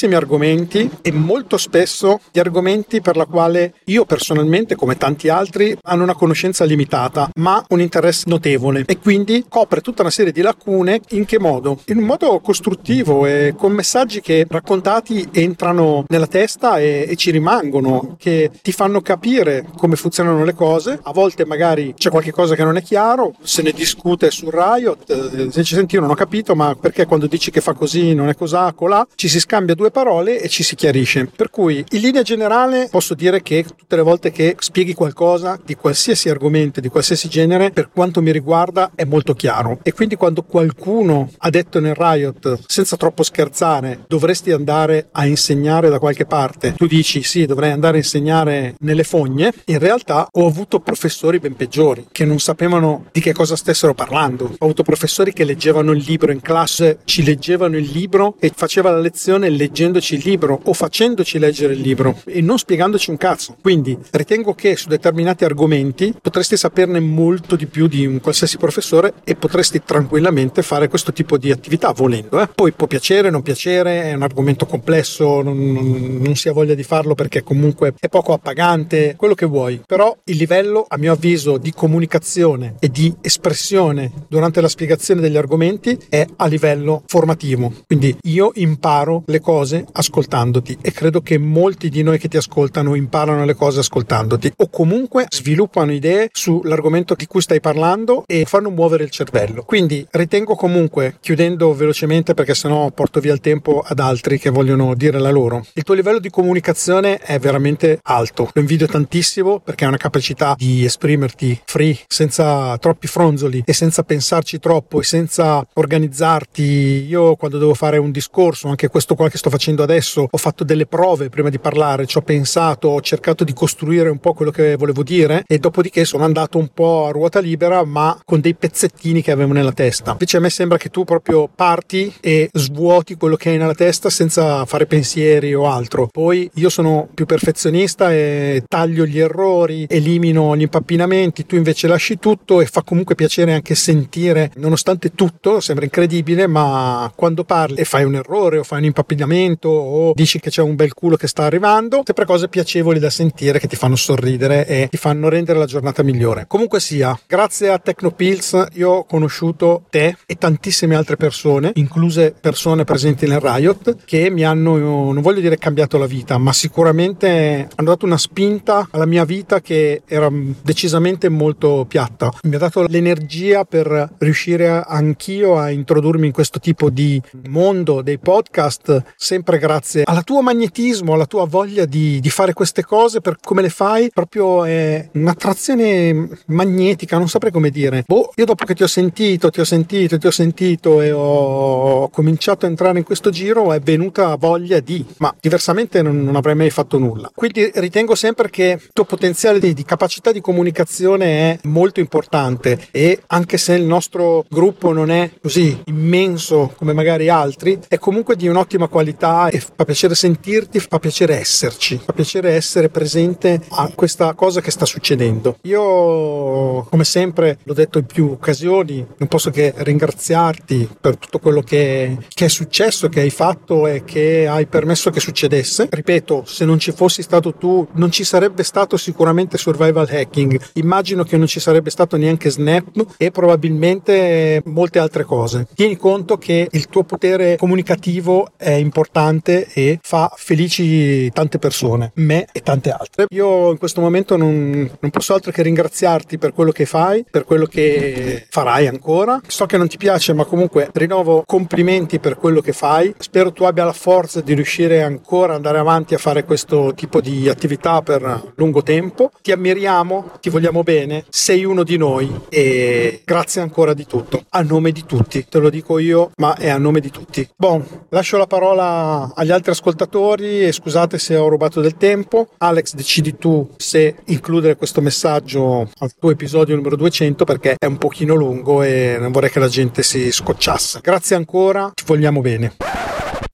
tantissimi 0.00 0.14
argomenti 0.14 0.90
e 1.02 1.12
molto 1.12 1.58
spesso 1.58 2.20
di 2.32 2.40
argomenti 2.40 3.00
per 3.02 3.16
la 3.16 3.26
quale 3.26 3.74
io 3.84 4.04
personalmente, 4.06 4.74
come 4.74 4.96
tanti 4.96 5.28
altri, 5.28 5.76
hanno 5.82 6.04
una 6.04 6.14
conoscenza 6.14 6.64
limitata, 6.64 7.30
ma 7.34 7.62
un 7.68 7.80
interesse 7.80 8.24
notevole 8.26 8.84
e 8.86 8.98
quindi 8.98 9.44
copre 9.48 9.80
tutta 9.80 10.02
una 10.02 10.10
serie 10.10 10.32
di 10.32 10.40
lacune. 10.40 11.00
In 11.10 11.26
che 11.26 11.38
modo? 11.38 11.80
In 11.86 11.98
un 11.98 12.04
modo 12.04 12.40
costruttivo 12.40 13.26
e 13.26 13.54
con 13.56 13.72
messaggi 13.72 14.20
che 14.20 14.46
raccontati 14.48 15.28
entrano 15.32 16.04
nella 16.08 16.26
testa 16.26 16.78
e, 16.78 17.06
e 17.08 17.16
ci 17.16 17.30
rimangono, 17.30 18.16
che 18.18 18.50
ti 18.62 18.72
fanno 18.72 19.02
capire 19.02 19.66
come 19.76 19.96
funzionano 19.96 20.44
le 20.44 20.54
cose. 20.54 20.98
A 21.02 21.12
volte 21.12 21.44
magari 21.44 21.94
c'è 21.96 22.10
qualche 22.10 22.32
cosa 22.32 22.54
che 22.54 22.64
non 22.64 22.76
è 22.76 22.82
chiaro, 22.82 23.34
se 23.42 23.62
ne 23.62 23.72
discute 23.72 24.30
su 24.30 24.48
Riot, 24.50 25.10
eh, 25.10 25.50
se 25.50 25.62
ci 25.64 25.74
senti 25.74 25.96
io 25.96 26.00
non 26.00 26.10
ho 26.10 26.14
capito, 26.14 26.54
ma 26.54 26.74
perché 26.74 27.06
quando 27.06 27.26
dici 27.26 27.50
che 27.50 27.60
fa 27.60 27.74
così 27.74 28.14
non 28.14 28.28
è 28.28 28.34
cos'ha, 28.34 28.72
colà, 28.72 29.06
ci 29.14 29.28
si 29.28 29.40
scambia 29.40 29.74
due 29.74 29.89
parole 29.90 30.40
e 30.40 30.48
ci 30.48 30.62
si 30.62 30.74
chiarisce. 30.74 31.26
Per 31.34 31.50
cui 31.50 31.84
in 31.88 32.00
linea 32.00 32.22
generale 32.22 32.88
posso 32.90 33.14
dire 33.14 33.42
che 33.42 33.64
tutte 33.76 33.96
le 33.96 34.02
volte 34.02 34.30
che 34.30 34.56
spieghi 34.58 34.94
qualcosa 34.94 35.58
di 35.64 35.74
qualsiasi 35.74 36.28
argomento, 36.28 36.80
di 36.80 36.88
qualsiasi 36.88 37.28
genere, 37.28 37.70
per 37.70 37.90
quanto 37.92 38.22
mi 38.22 38.32
riguarda 38.32 38.92
è 38.94 39.04
molto 39.04 39.34
chiaro. 39.34 39.78
E 39.82 39.92
quindi 39.92 40.16
quando 40.16 40.42
qualcuno 40.42 41.30
ha 41.38 41.50
detto 41.50 41.80
nel 41.80 41.94
Riot, 41.94 42.60
senza 42.66 42.96
troppo 42.96 43.22
scherzare, 43.22 44.04
dovresti 44.06 44.52
andare 44.52 45.08
a 45.12 45.26
insegnare 45.26 45.88
da 45.88 45.98
qualche 45.98 46.26
parte, 46.26 46.74
tu 46.74 46.86
dici 46.86 47.22
sì, 47.22 47.46
dovrei 47.46 47.72
andare 47.72 47.96
a 47.96 48.00
insegnare 48.00 48.74
nelle 48.80 49.04
fogne, 49.04 49.52
in 49.66 49.78
realtà 49.78 50.28
ho 50.30 50.46
avuto 50.46 50.80
professori 50.80 51.38
ben 51.38 51.56
peggiori 51.56 52.06
che 52.10 52.24
non 52.24 52.38
sapevano 52.38 53.06
di 53.12 53.20
che 53.20 53.32
cosa 53.32 53.56
stessero 53.56 53.94
parlando. 53.94 54.44
Ho 54.58 54.64
avuto 54.64 54.82
professori 54.82 55.32
che 55.32 55.44
leggevano 55.44 55.92
il 55.92 56.04
libro 56.06 56.32
in 56.32 56.40
classe, 56.40 56.98
ci 57.04 57.24
leggevano 57.24 57.76
il 57.76 57.90
libro 57.90 58.36
e 58.38 58.52
faceva 58.54 58.90
la 58.90 58.98
lezione 58.98 59.48
leggendoci 59.70 60.16
il 60.16 60.22
libro 60.24 60.60
o 60.64 60.72
facendoci 60.72 61.38
leggere 61.38 61.74
il 61.74 61.80
libro 61.80 62.20
e 62.26 62.40
non 62.40 62.58
spiegandoci 62.58 63.10
un 63.10 63.16
cazzo. 63.16 63.56
Quindi 63.60 63.96
ritengo 64.10 64.54
che 64.54 64.76
su 64.76 64.88
determinati 64.88 65.44
argomenti 65.44 66.12
potresti 66.20 66.56
saperne 66.56 66.98
molto 67.00 67.56
di 67.56 67.66
più 67.66 67.86
di 67.86 68.04
un 68.04 68.20
qualsiasi 68.20 68.56
professore 68.58 69.14
e 69.24 69.36
potresti 69.36 69.82
tranquillamente 69.84 70.62
fare 70.62 70.88
questo 70.88 71.12
tipo 71.12 71.38
di 71.38 71.50
attività 71.50 71.92
volendo. 71.92 72.40
Eh? 72.40 72.48
Poi 72.52 72.72
può 72.72 72.86
piacere, 72.86 73.30
non 73.30 73.42
piacere, 73.42 74.02
è 74.02 74.14
un 74.14 74.22
argomento 74.22 74.66
complesso, 74.66 75.40
non, 75.40 75.72
non, 75.72 76.18
non 76.20 76.34
si 76.34 76.48
ha 76.48 76.52
voglia 76.52 76.74
di 76.74 76.82
farlo 76.82 77.14
perché 77.14 77.42
comunque 77.42 77.94
è 77.98 78.08
poco 78.08 78.32
appagante, 78.32 79.14
quello 79.16 79.34
che 79.34 79.46
vuoi. 79.46 79.80
Però 79.86 80.16
il 80.24 80.36
livello, 80.36 80.84
a 80.88 80.98
mio 80.98 81.12
avviso, 81.12 81.58
di 81.58 81.72
comunicazione 81.72 82.74
e 82.80 82.88
di 82.88 83.14
espressione 83.20 84.10
durante 84.28 84.60
la 84.60 84.68
spiegazione 84.68 85.20
degli 85.20 85.36
argomenti 85.36 85.96
è 86.08 86.26
a 86.36 86.46
livello 86.46 87.02
formativo. 87.06 87.72
Quindi 87.86 88.16
io 88.22 88.50
imparo 88.54 89.22
le 89.26 89.40
cose 89.40 89.59
ascoltandoti 89.92 90.78
e 90.80 90.92
credo 90.92 91.20
che 91.20 91.38
molti 91.38 91.88
di 91.88 92.02
noi 92.02 92.18
che 92.18 92.28
ti 92.28 92.36
ascoltano 92.36 92.94
imparano 92.94 93.44
le 93.44 93.54
cose 93.54 93.80
ascoltandoti 93.80 94.52
o 94.56 94.68
comunque 94.68 95.26
sviluppano 95.28 95.92
idee 95.92 96.28
sull'argomento 96.32 97.14
di 97.14 97.26
cui 97.26 97.40
stai 97.40 97.60
parlando 97.60 98.24
e 98.26 98.44
fanno 98.46 98.70
muovere 98.70 99.04
il 99.04 99.10
cervello. 99.10 99.62
Quindi 99.64 100.06
ritengo 100.10 100.54
comunque, 100.54 101.16
chiudendo 101.20 101.74
velocemente 101.74 102.34
perché 102.34 102.54
sennò 102.54 102.90
porto 102.90 103.20
via 103.20 103.32
il 103.32 103.40
tempo 103.40 103.82
ad 103.84 103.98
altri 103.98 104.38
che 104.38 104.50
vogliono 104.50 104.94
dire 104.94 105.18
la 105.18 105.30
loro, 105.30 105.64
il 105.74 105.82
tuo 105.82 105.94
livello 105.94 106.18
di 106.18 106.30
comunicazione 106.30 107.18
è 107.18 107.38
veramente 107.38 108.00
alto. 108.02 108.50
Lo 108.52 108.60
invidio 108.60 108.86
tantissimo 108.86 109.60
perché 109.60 109.84
hai 109.84 109.90
una 109.90 109.98
capacità 109.98 110.54
di 110.56 110.84
esprimerti 110.84 111.60
free, 111.64 111.98
senza 112.06 112.76
troppi 112.78 113.06
fronzoli 113.06 113.62
e 113.66 113.72
senza 113.72 114.02
pensarci 114.02 114.58
troppo 114.58 115.00
e 115.00 115.04
senza 115.04 115.66
organizzarti. 115.74 116.62
Io 117.08 117.36
quando 117.36 117.58
devo 117.58 117.74
fare 117.74 117.98
un 117.98 118.10
discorso, 118.10 118.68
anche 118.68 118.88
questo 118.88 119.14
qua 119.14 119.28
che 119.28 119.38
sto 119.38 119.49
facendo 119.50 119.82
adesso, 119.82 120.26
ho 120.30 120.38
fatto 120.38 120.64
delle 120.64 120.86
prove 120.86 121.28
prima 121.28 121.50
di 121.50 121.58
parlare, 121.58 122.06
ci 122.06 122.18
ho 122.18 122.22
pensato, 122.22 122.88
ho 122.88 123.00
cercato 123.00 123.44
di 123.44 123.52
costruire 123.52 124.08
un 124.08 124.18
po' 124.18 124.32
quello 124.32 124.50
che 124.50 124.76
volevo 124.76 125.02
dire 125.02 125.44
e 125.46 125.58
dopodiché 125.58 126.04
sono 126.04 126.24
andato 126.24 126.58
un 126.58 126.68
po' 126.72 127.06
a 127.06 127.10
ruota 127.10 127.40
libera 127.40 127.84
ma 127.84 128.18
con 128.24 128.40
dei 128.40 128.54
pezzettini 128.54 129.22
che 129.22 129.30
avevo 129.30 129.52
nella 129.52 129.72
testa. 129.72 130.12
Invece 130.12 130.36
a 130.36 130.40
me 130.40 130.50
sembra 130.50 130.78
che 130.78 130.88
tu 130.88 131.04
proprio 131.04 131.48
parti 131.52 132.12
e 132.20 132.48
svuoti 132.52 133.16
quello 133.16 133.36
che 133.36 133.50
hai 133.50 133.58
nella 133.58 133.74
testa 133.74 134.10
senza 134.10 134.64
fare 134.64 134.86
pensieri 134.86 135.54
o 135.54 135.68
altro. 135.68 136.08
Poi 136.10 136.50
io 136.54 136.68
sono 136.68 137.08
più 137.12 137.26
perfezionista 137.26 138.12
e 138.12 138.64
taglio 138.66 139.06
gli 139.06 139.18
errori, 139.18 139.86
elimino 139.88 140.56
gli 140.56 140.62
impappinamenti, 140.62 141.46
tu 141.46 141.56
invece 141.56 141.86
lasci 141.86 142.18
tutto 142.18 142.60
e 142.60 142.66
fa 142.66 142.82
comunque 142.82 143.14
piacere 143.14 143.52
anche 143.52 143.74
sentire, 143.74 144.50
nonostante 144.56 145.14
tutto, 145.14 145.60
sembra 145.60 145.84
incredibile, 145.84 146.46
ma 146.46 147.10
quando 147.14 147.44
parli 147.44 147.76
e 147.80 147.84
fai 147.84 148.04
un 148.04 148.14
errore 148.14 148.58
o 148.58 148.64
fai 148.64 148.78
un 148.78 148.84
impappinamento 148.86 149.38
appuntamento 149.40 149.68
o 149.68 150.12
dici 150.14 150.40
che 150.40 150.50
c'è 150.50 150.62
un 150.62 150.74
bel 150.74 150.94
culo 150.94 151.16
che 151.16 151.26
sta 151.26 151.44
arrivando, 151.44 152.02
sempre 152.04 152.26
cose 152.26 152.48
piacevoli 152.48 152.98
da 152.98 153.10
sentire 153.10 153.58
che 153.58 153.66
ti 153.66 153.76
fanno 153.76 153.96
sorridere 153.96 154.66
e 154.66 154.88
ti 154.90 154.96
fanno 154.96 155.28
rendere 155.28 155.58
la 155.58 155.66
giornata 155.66 156.02
migliore. 156.02 156.44
Comunque 156.46 156.80
sia, 156.80 157.18
grazie 157.26 157.70
a 157.70 157.78
Tecnopills 157.78 158.66
io 158.74 158.90
ho 158.90 159.04
conosciuto 159.04 159.84
te 159.88 160.16
e 160.26 160.36
tantissime 160.36 160.94
altre 160.94 161.16
persone, 161.16 161.72
incluse 161.74 162.34
persone 162.38 162.84
presenti 162.84 163.26
nel 163.26 163.40
Riot, 163.40 163.96
che 164.04 164.30
mi 164.30 164.44
hanno, 164.44 164.76
non 165.12 165.22
voglio 165.22 165.40
dire 165.40 165.56
cambiato 165.56 165.98
la 165.98 166.06
vita, 166.06 166.38
ma 166.38 166.52
sicuramente 166.52 167.68
hanno 167.74 167.88
dato 167.88 168.06
una 168.06 168.18
spinta 168.18 168.88
alla 168.90 169.06
mia 169.06 169.24
vita 169.24 169.60
che 169.60 170.02
era 170.06 170.28
decisamente 170.62 171.28
molto 171.28 171.86
piatta. 171.88 172.30
Mi 172.42 172.56
ha 172.56 172.58
dato 172.58 172.86
l'energia 172.86 173.64
per 173.64 174.14
riuscire 174.18 174.82
anch'io 174.86 175.58
a 175.58 175.70
introdurmi 175.70 176.26
in 176.26 176.32
questo 176.32 176.58
tipo 176.58 176.90
di 176.90 177.20
mondo 177.48 178.02
dei 178.02 178.18
podcast, 178.18 179.02
sempre 179.30 179.58
grazie 179.58 180.02
al 180.04 180.24
tuo 180.24 180.42
magnetismo, 180.42 181.14
alla 181.14 181.24
tua 181.24 181.46
voglia 181.46 181.84
di, 181.84 182.18
di 182.18 182.30
fare 182.30 182.52
queste 182.52 182.82
cose 182.82 183.20
per 183.20 183.36
come 183.40 183.62
le 183.62 183.68
fai, 183.68 184.10
proprio 184.12 184.64
è 184.64 185.08
un'attrazione 185.12 186.28
magnetica, 186.46 187.16
non 187.16 187.28
saprei 187.28 187.52
come 187.52 187.70
dire. 187.70 188.02
Boh, 188.04 188.32
io 188.34 188.44
dopo 188.44 188.64
che 188.64 188.74
ti 188.74 188.82
ho 188.82 188.88
sentito, 188.88 189.50
ti 189.50 189.60
ho 189.60 189.64
sentito, 189.64 190.18
ti 190.18 190.26
ho 190.26 190.32
sentito 190.32 191.00
e 191.00 191.12
ho 191.12 192.08
cominciato 192.08 192.66
a 192.66 192.68
entrare 192.68 192.98
in 192.98 193.04
questo 193.04 193.30
giro, 193.30 193.72
è 193.72 193.78
venuta 193.78 194.34
voglia 194.34 194.80
di, 194.80 195.06
ma 195.18 195.32
diversamente 195.40 196.02
non, 196.02 196.24
non 196.24 196.34
avrei 196.34 196.56
mai 196.56 196.70
fatto 196.70 196.98
nulla. 196.98 197.30
Quindi 197.32 197.70
ritengo 197.74 198.16
sempre 198.16 198.50
che 198.50 198.78
il 198.82 198.90
tuo 198.92 199.04
potenziale 199.04 199.60
di, 199.60 199.74
di 199.74 199.84
capacità 199.84 200.32
di 200.32 200.40
comunicazione 200.40 201.52
è 201.52 201.58
molto 201.68 202.00
importante 202.00 202.88
e 202.90 203.22
anche 203.28 203.58
se 203.58 203.74
il 203.74 203.84
nostro 203.84 204.44
gruppo 204.48 204.92
non 204.92 205.08
è 205.08 205.30
così 205.40 205.80
immenso 205.84 206.72
come 206.76 206.92
magari 206.92 207.28
altri, 207.28 207.78
è 207.86 207.98
comunque 207.98 208.34
di 208.34 208.48
un'ottima 208.48 208.88
qualità 208.88 209.18
e 209.20 209.60
fa 209.60 209.84
piacere 209.84 210.14
sentirti, 210.14 210.80
fa 210.80 210.98
piacere 210.98 211.38
esserci, 211.38 212.00
fa 212.02 212.12
piacere 212.12 212.52
essere 212.52 212.88
presente 212.88 213.60
a 213.70 213.92
questa 213.94 214.32
cosa 214.34 214.60
che 214.62 214.70
sta 214.70 214.86
succedendo. 214.86 215.58
Io, 215.62 216.86
come 216.88 217.04
sempre, 217.04 217.58
l'ho 217.64 217.74
detto 217.74 217.98
in 217.98 218.06
più 218.06 218.30
occasioni, 218.30 219.06
non 219.18 219.28
posso 219.28 219.50
che 219.50 219.74
ringraziarti 219.76 220.88
per 221.00 221.16
tutto 221.16 221.38
quello 221.38 221.60
che, 221.60 222.16
che 222.28 222.46
è 222.46 222.48
successo, 222.48 223.08
che 223.08 223.20
hai 223.20 223.30
fatto 223.30 223.86
e 223.86 224.04
che 224.04 224.46
hai 224.48 224.66
permesso 224.66 225.10
che 225.10 225.20
succedesse. 225.20 225.88
Ripeto, 225.90 226.44
se 226.46 226.64
non 226.64 226.78
ci 226.78 226.92
fossi 226.92 227.22
stato 227.22 227.54
tu, 227.54 227.86
non 227.92 228.10
ci 228.10 228.24
sarebbe 228.24 228.62
stato 228.62 228.96
sicuramente 228.96 229.58
survival 229.58 230.08
hacking. 230.10 230.58
Immagino 230.74 231.24
che 231.24 231.36
non 231.36 231.46
ci 231.46 231.60
sarebbe 231.60 231.90
stato 231.90 232.16
neanche 232.16 232.50
Snap 232.50 233.14
e 233.18 233.30
probabilmente 233.30 234.62
molte 234.64 234.98
altre 234.98 235.24
cose. 235.24 235.66
Tieni 235.74 235.96
conto 235.96 236.38
che 236.38 236.68
il 236.70 236.86
tuo 236.86 237.04
potere 237.04 237.56
comunicativo 237.56 238.52
è 238.56 238.70
importante 238.70 239.08
e 239.12 239.98
fa 240.02 240.32
felici 240.36 241.30
tante 241.32 241.58
persone, 241.58 242.12
me 242.14 242.46
e 242.52 242.60
tante 242.60 242.90
altre. 242.90 243.26
Io 243.30 243.70
in 243.70 243.78
questo 243.78 244.00
momento 244.00 244.36
non, 244.36 244.90
non 244.98 245.10
posso 245.10 245.34
altro 245.34 245.50
che 245.50 245.62
ringraziarti 245.62 246.38
per 246.38 246.52
quello 246.52 246.70
che 246.70 246.86
fai, 246.86 247.24
per 247.28 247.44
quello 247.44 247.66
che 247.66 248.46
farai 248.48 248.86
ancora. 248.86 249.40
So 249.46 249.66
che 249.66 249.76
non 249.76 249.88
ti 249.88 249.96
piace, 249.96 250.32
ma 250.32 250.44
comunque 250.44 250.88
rinnovo 250.92 251.42
complimenti 251.46 252.18
per 252.18 252.36
quello 252.36 252.60
che 252.60 252.72
fai. 252.72 253.14
Spero 253.18 253.52
tu 253.52 253.64
abbia 253.64 253.84
la 253.84 253.92
forza 253.92 254.40
di 254.40 254.54
riuscire 254.54 255.02
ancora 255.02 255.52
ad 255.52 255.56
andare 255.56 255.78
avanti 255.78 256.14
a 256.14 256.18
fare 256.18 256.44
questo 256.44 256.92
tipo 256.94 257.20
di 257.20 257.48
attività 257.48 258.02
per 258.02 258.52
lungo 258.56 258.82
tempo. 258.82 259.30
Ti 259.42 259.52
ammiriamo, 259.52 260.32
ti 260.40 260.50
vogliamo 260.50 260.82
bene, 260.82 261.24
sei 261.28 261.64
uno 261.64 261.82
di 261.82 261.96
noi 261.96 262.30
e 262.48 263.22
grazie 263.24 263.60
ancora 263.60 263.94
di 263.94 264.06
tutto. 264.06 264.44
A 264.50 264.62
nome 264.62 264.92
di 264.92 265.04
tutti, 265.04 265.46
te 265.48 265.58
lo 265.58 265.70
dico 265.70 265.98
io, 265.98 266.30
ma 266.36 266.56
è 266.56 266.68
a 266.68 266.78
nome 266.78 267.00
di 267.00 267.10
tutti. 267.10 267.48
Bon, 267.56 267.84
lascio 268.10 268.36
la 268.36 268.46
parola 268.46 268.99
agli 269.34 269.50
altri 269.50 269.70
ascoltatori 269.70 270.64
e 270.64 270.72
scusate 270.72 271.18
se 271.18 271.36
ho 271.36 271.48
rubato 271.48 271.80
del 271.80 271.96
tempo. 271.96 272.48
Alex, 272.58 272.94
decidi 272.94 273.36
tu 273.36 273.68
se 273.76 274.16
includere 274.26 274.76
questo 274.76 275.00
messaggio 275.00 275.90
al 275.98 276.14
tuo 276.18 276.30
episodio 276.30 276.76
numero 276.76 276.96
200 276.96 277.44
perché 277.44 277.74
è 277.78 277.86
un 277.86 277.98
pochino 277.98 278.34
lungo 278.34 278.82
e 278.82 279.16
non 279.18 279.32
vorrei 279.32 279.50
che 279.50 279.58
la 279.58 279.68
gente 279.68 280.02
si 280.02 280.30
scocciasse. 280.30 281.00
Grazie 281.02 281.36
ancora, 281.36 281.90
ti 281.94 282.04
vogliamo 282.06 282.40
bene. 282.40 282.74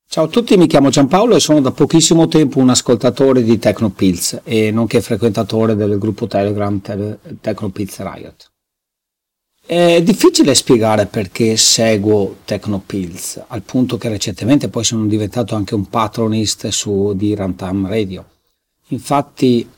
Ciao 0.09 0.25
a 0.25 0.29
tutti, 0.29 0.57
mi 0.57 0.67
chiamo 0.67 0.89
Giampaolo 0.89 1.37
e 1.37 1.41
sono 1.41 1.61
da 1.61 1.73
pochissimo 1.73 2.27
tempo 2.27 2.59
un 2.59 2.71
ascoltatore 2.71 3.43
di 3.43 3.59
Tecnopills 3.59 4.41
e 4.45 4.71
nonché 4.71 5.03
frequentatore 5.03 5.75
del 5.75 5.99
gruppo 5.99 6.27
Telegram 6.27 6.81
Tecnopills 7.41 7.99
Riot. 7.99 8.51
È 9.69 10.01
difficile 10.01 10.55
spiegare 10.55 11.07
perché 11.07 11.57
seguo 11.57 12.37
Tecnopills, 12.45 13.43
al 13.49 13.63
punto 13.63 13.97
che 13.97 14.09
recentemente 14.09 14.69
poi 14.69 14.85
sono 14.85 15.07
diventato 15.07 15.57
anche 15.57 15.75
un 15.75 15.89
patronist 15.89 16.69
su 16.69 17.15
di 17.17 17.35
Runtime 17.35 17.89
Radio. 17.89 18.25
Infatti 18.91 19.69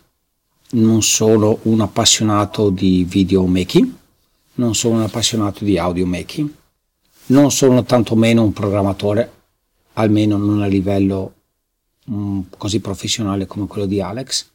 non 0.73 1.01
sono 1.01 1.61
un 1.63 1.81
appassionato 1.81 2.69
di 2.69 3.07
videomaking, 3.09 3.91
non 4.57 4.75
sono 4.75 4.97
un 4.97 5.03
appassionato 5.05 5.65
di 5.65 5.79
audio 5.79 6.05
making, 6.05 6.51
non 7.29 7.51
sono 7.51 7.83
tantomeno 7.83 8.43
un 8.43 8.53
programmatore, 8.53 9.33
almeno 9.95 10.37
non 10.37 10.61
a 10.61 10.67
livello 10.67 11.33
mm, 12.11 12.41
così 12.59 12.81
professionale 12.81 13.47
come 13.47 13.67
quello 13.67 13.87
di 13.87 14.03
Alex, 14.03 14.51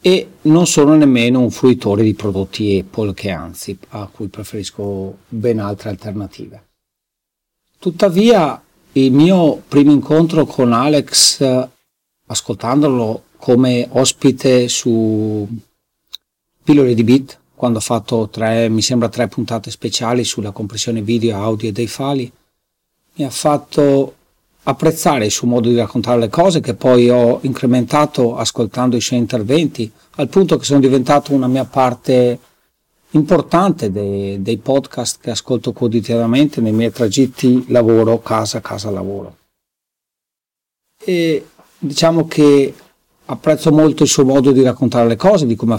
e 0.00 0.28
non 0.42 0.66
sono 0.66 0.94
nemmeno 0.96 1.40
un 1.40 1.50
fruitore 1.50 2.02
di 2.02 2.14
prodotti 2.14 2.78
Apple 2.78 3.14
che 3.14 3.30
anzi 3.30 3.76
a 3.90 4.06
cui 4.06 4.28
preferisco 4.28 5.18
ben 5.28 5.58
altre 5.58 5.90
alternative. 5.90 6.64
Tuttavia 7.78 8.62
il 8.92 9.12
mio 9.12 9.62
primo 9.66 9.92
incontro 9.92 10.46
con 10.46 10.72
Alex 10.72 11.68
ascoltandolo 12.26 13.24
come 13.36 13.86
ospite 13.90 14.68
su 14.68 15.46
Pillole 16.62 16.94
di 16.94 17.04
Beat 17.04 17.38
quando 17.56 17.78
ho 17.78 17.82
fatto 17.82 18.28
tre, 18.28 18.68
mi 18.68 18.82
sembra 18.82 19.08
tre 19.08 19.28
puntate 19.28 19.70
speciali 19.70 20.24
sulla 20.24 20.50
compressione 20.50 21.00
video, 21.00 21.38
audio 21.38 21.70
e 21.70 21.72
dei 21.72 21.86
file, 21.86 22.30
mi 23.14 23.24
ha 23.24 23.30
fatto 23.30 24.14
apprezzare 24.68 25.26
il 25.26 25.30
suo 25.30 25.46
modo 25.46 25.68
di 25.68 25.76
raccontare 25.76 26.18
le 26.18 26.28
cose 26.28 26.60
che 26.60 26.74
poi 26.74 27.08
ho 27.08 27.38
incrementato 27.42 28.36
ascoltando 28.36 28.96
i 28.96 29.00
suoi 29.00 29.20
interventi 29.20 29.90
al 30.16 30.28
punto 30.28 30.56
che 30.56 30.64
sono 30.64 30.80
diventato 30.80 31.32
una 31.32 31.46
mia 31.46 31.64
parte 31.64 32.38
importante 33.10 33.92
dei, 33.92 34.42
dei 34.42 34.56
podcast 34.58 35.20
che 35.20 35.30
ascolto 35.30 35.72
quotidianamente 35.72 36.60
nei 36.60 36.72
miei 36.72 36.90
tragitti 36.90 37.64
lavoro 37.68 38.20
casa 38.20 38.60
casa 38.60 38.90
lavoro. 38.90 39.36
E 40.98 41.46
diciamo 41.78 42.26
che 42.26 42.74
apprezzo 43.26 43.70
molto 43.70 44.02
il 44.02 44.08
suo 44.08 44.24
modo 44.24 44.50
di 44.50 44.62
raccontare 44.62 45.06
le 45.06 45.16
cose, 45.16 45.46
di 45.46 45.54
come, 45.54 45.78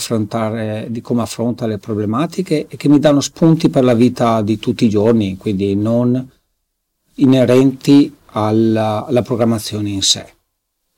di 0.90 1.02
come 1.02 1.22
affronta 1.22 1.68
le 1.68 1.78
problematiche 1.78 2.68
e 2.70 2.78
che 2.78 2.88
mi 2.88 3.00
danno 3.00 3.20
spunti 3.20 3.68
per 3.68 3.84
la 3.84 3.94
vita 3.94 4.42
di 4.42 4.58
tutti 4.60 4.86
i 4.86 4.90
giorni, 4.90 5.36
quindi 5.36 5.76
non 5.76 6.26
inerenti 7.16 8.16
alla, 8.32 9.06
alla 9.06 9.22
programmazione 9.22 9.90
in 9.90 10.02
sé. 10.02 10.26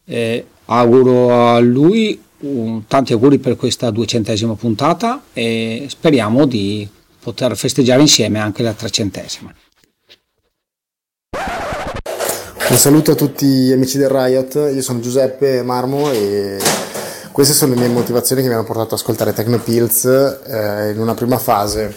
E 0.06 0.46
auguro 0.66 1.54
a 1.54 1.60
lui 1.60 2.22
un, 2.40 2.86
tanti 2.88 3.14
auguri 3.14 3.40
per 3.40 3.56
questa 3.56 3.90
duecentesima 3.92 4.56
puntata 4.56 5.24
e 5.34 5.86
speriamo 5.90 6.46
di 6.46 6.88
poter 7.22 7.56
festeggiare 7.58 8.02
insieme 8.02 8.40
anche 8.40 8.64
la 8.64 8.74
trecentesima. 8.74 9.54
Un 12.70 12.78
saluto 12.78 13.12
a 13.12 13.16
tutti 13.16 13.46
gli 13.46 13.72
amici 13.72 13.98
del 13.98 14.10
Riot, 14.10 14.54
io 14.54 14.82
sono 14.84 15.00
Giuseppe 15.00 15.64
Marmo 15.64 16.12
e 16.12 16.60
queste 17.32 17.54
sono 17.54 17.74
le 17.74 17.80
mie 17.80 17.90
motivazioni 17.90 18.42
che 18.42 18.48
mi 18.48 18.54
hanno 18.54 18.64
portato 18.64 18.94
ad 18.94 19.00
ascoltare 19.00 19.34
Tecnopills 19.34 20.06
eh, 20.06 20.92
in 20.92 21.00
una 21.00 21.16
prima 21.16 21.40
fase. 21.40 21.94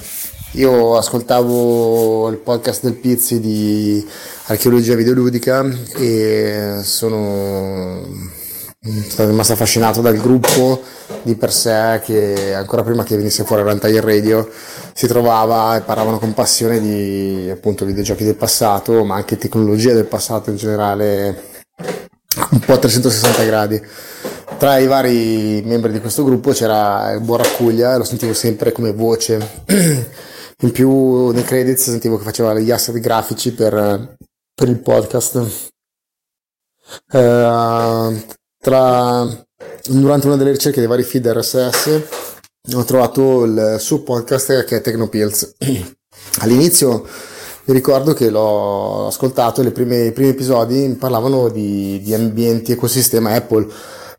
Io 0.54 0.98
ascoltavo 0.98 2.28
il 2.28 2.36
podcast 2.36 2.82
del 2.82 2.92
Pizzi 2.92 3.40
di 3.40 4.06
archeologia 4.46 4.94
videoludica 4.94 5.64
e 5.96 6.80
sono 6.82 8.06
sono 9.08 9.28
rimasto 9.28 9.54
affascinato 9.54 10.02
dal 10.02 10.18
gruppo 10.18 10.82
di 11.22 11.36
per 11.36 11.52
sé 11.52 12.02
che 12.04 12.52
ancora 12.52 12.82
prima 12.82 13.02
che 13.02 13.16
venisse 13.16 13.44
fuori 13.44 13.62
Runtime 13.62 14.00
Radio 14.00 14.50
si 14.92 15.06
trovava 15.06 15.76
e 15.76 15.80
parlavano 15.80 16.18
con 16.18 16.34
passione 16.34 16.80
di 16.80 17.48
appunto 17.50 17.86
videogiochi 17.86 18.24
del 18.24 18.34
passato 18.34 19.04
ma 19.04 19.14
anche 19.14 19.38
tecnologia 19.38 19.94
del 19.94 20.04
passato 20.04 20.50
in 20.50 20.56
generale 20.56 21.44
un 22.50 22.58
po' 22.58 22.74
a 22.74 22.78
360 22.78 23.44
gradi. 23.44 23.80
Tra 24.58 24.76
i 24.76 24.86
vari 24.86 25.62
membri 25.64 25.92
di 25.92 26.00
questo 26.00 26.24
gruppo 26.24 26.50
c'era 26.52 27.10
il 27.12 27.20
buon 27.20 27.38
Raccuglia 27.38 27.96
lo 27.96 28.04
sentivo 28.04 28.34
sempre 28.34 28.70
come 28.70 28.92
voce 28.92 29.62
in 30.62 30.72
più 30.72 31.30
nei 31.30 31.44
credits 31.44 31.90
sentivo 31.90 32.18
che 32.18 32.24
faceva 32.24 32.58
gli 32.58 32.70
asset 32.70 32.98
grafici 32.98 33.52
per, 33.52 34.16
per 34.54 34.68
il 34.68 34.80
podcast 34.80 35.34
uh, 37.12 38.24
tra, 38.58 39.44
durante 39.88 40.26
una 40.26 40.36
delle 40.36 40.52
ricerche 40.52 40.80
dei 40.80 40.88
vari 40.88 41.02
feed 41.02 41.26
RSS 41.26 42.30
ho 42.74 42.84
trovato 42.84 43.44
il 43.44 43.76
suo 43.80 44.02
podcast 44.02 44.64
che 44.64 44.76
è 44.76 44.80
Tecnopills. 44.80 45.56
All'inizio 46.42 47.04
Mi 47.64 47.74
ricordo 47.74 48.12
che 48.12 48.30
l'ho 48.30 49.08
ascoltato, 49.08 49.68
prime, 49.72 50.06
i 50.06 50.12
primi 50.12 50.30
episodi 50.30 50.96
parlavano 50.98 51.48
di, 51.48 52.00
di 52.02 52.14
ambienti 52.14 52.72
ecosistema 52.72 53.34
Apple, 53.34 53.66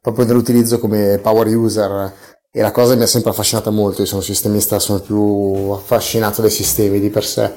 proprio 0.01 0.25
dell'utilizzo 0.25 0.79
come 0.79 1.19
power 1.19 1.47
user 1.47 2.13
e 2.55 2.61
la 2.61 2.69
cosa 2.69 2.93
mi 2.95 3.01
ha 3.01 3.07
sempre 3.07 3.31
affascinata 3.31 3.71
molto, 3.71 4.01
io 4.01 4.07
sono 4.07 4.21
sistemista, 4.21 4.77
sono 4.77 4.99
più 4.99 5.71
affascinato 5.71 6.41
dai 6.41 6.51
sistemi 6.51 6.99
di 6.99 7.09
per 7.09 7.25
sé. 7.25 7.51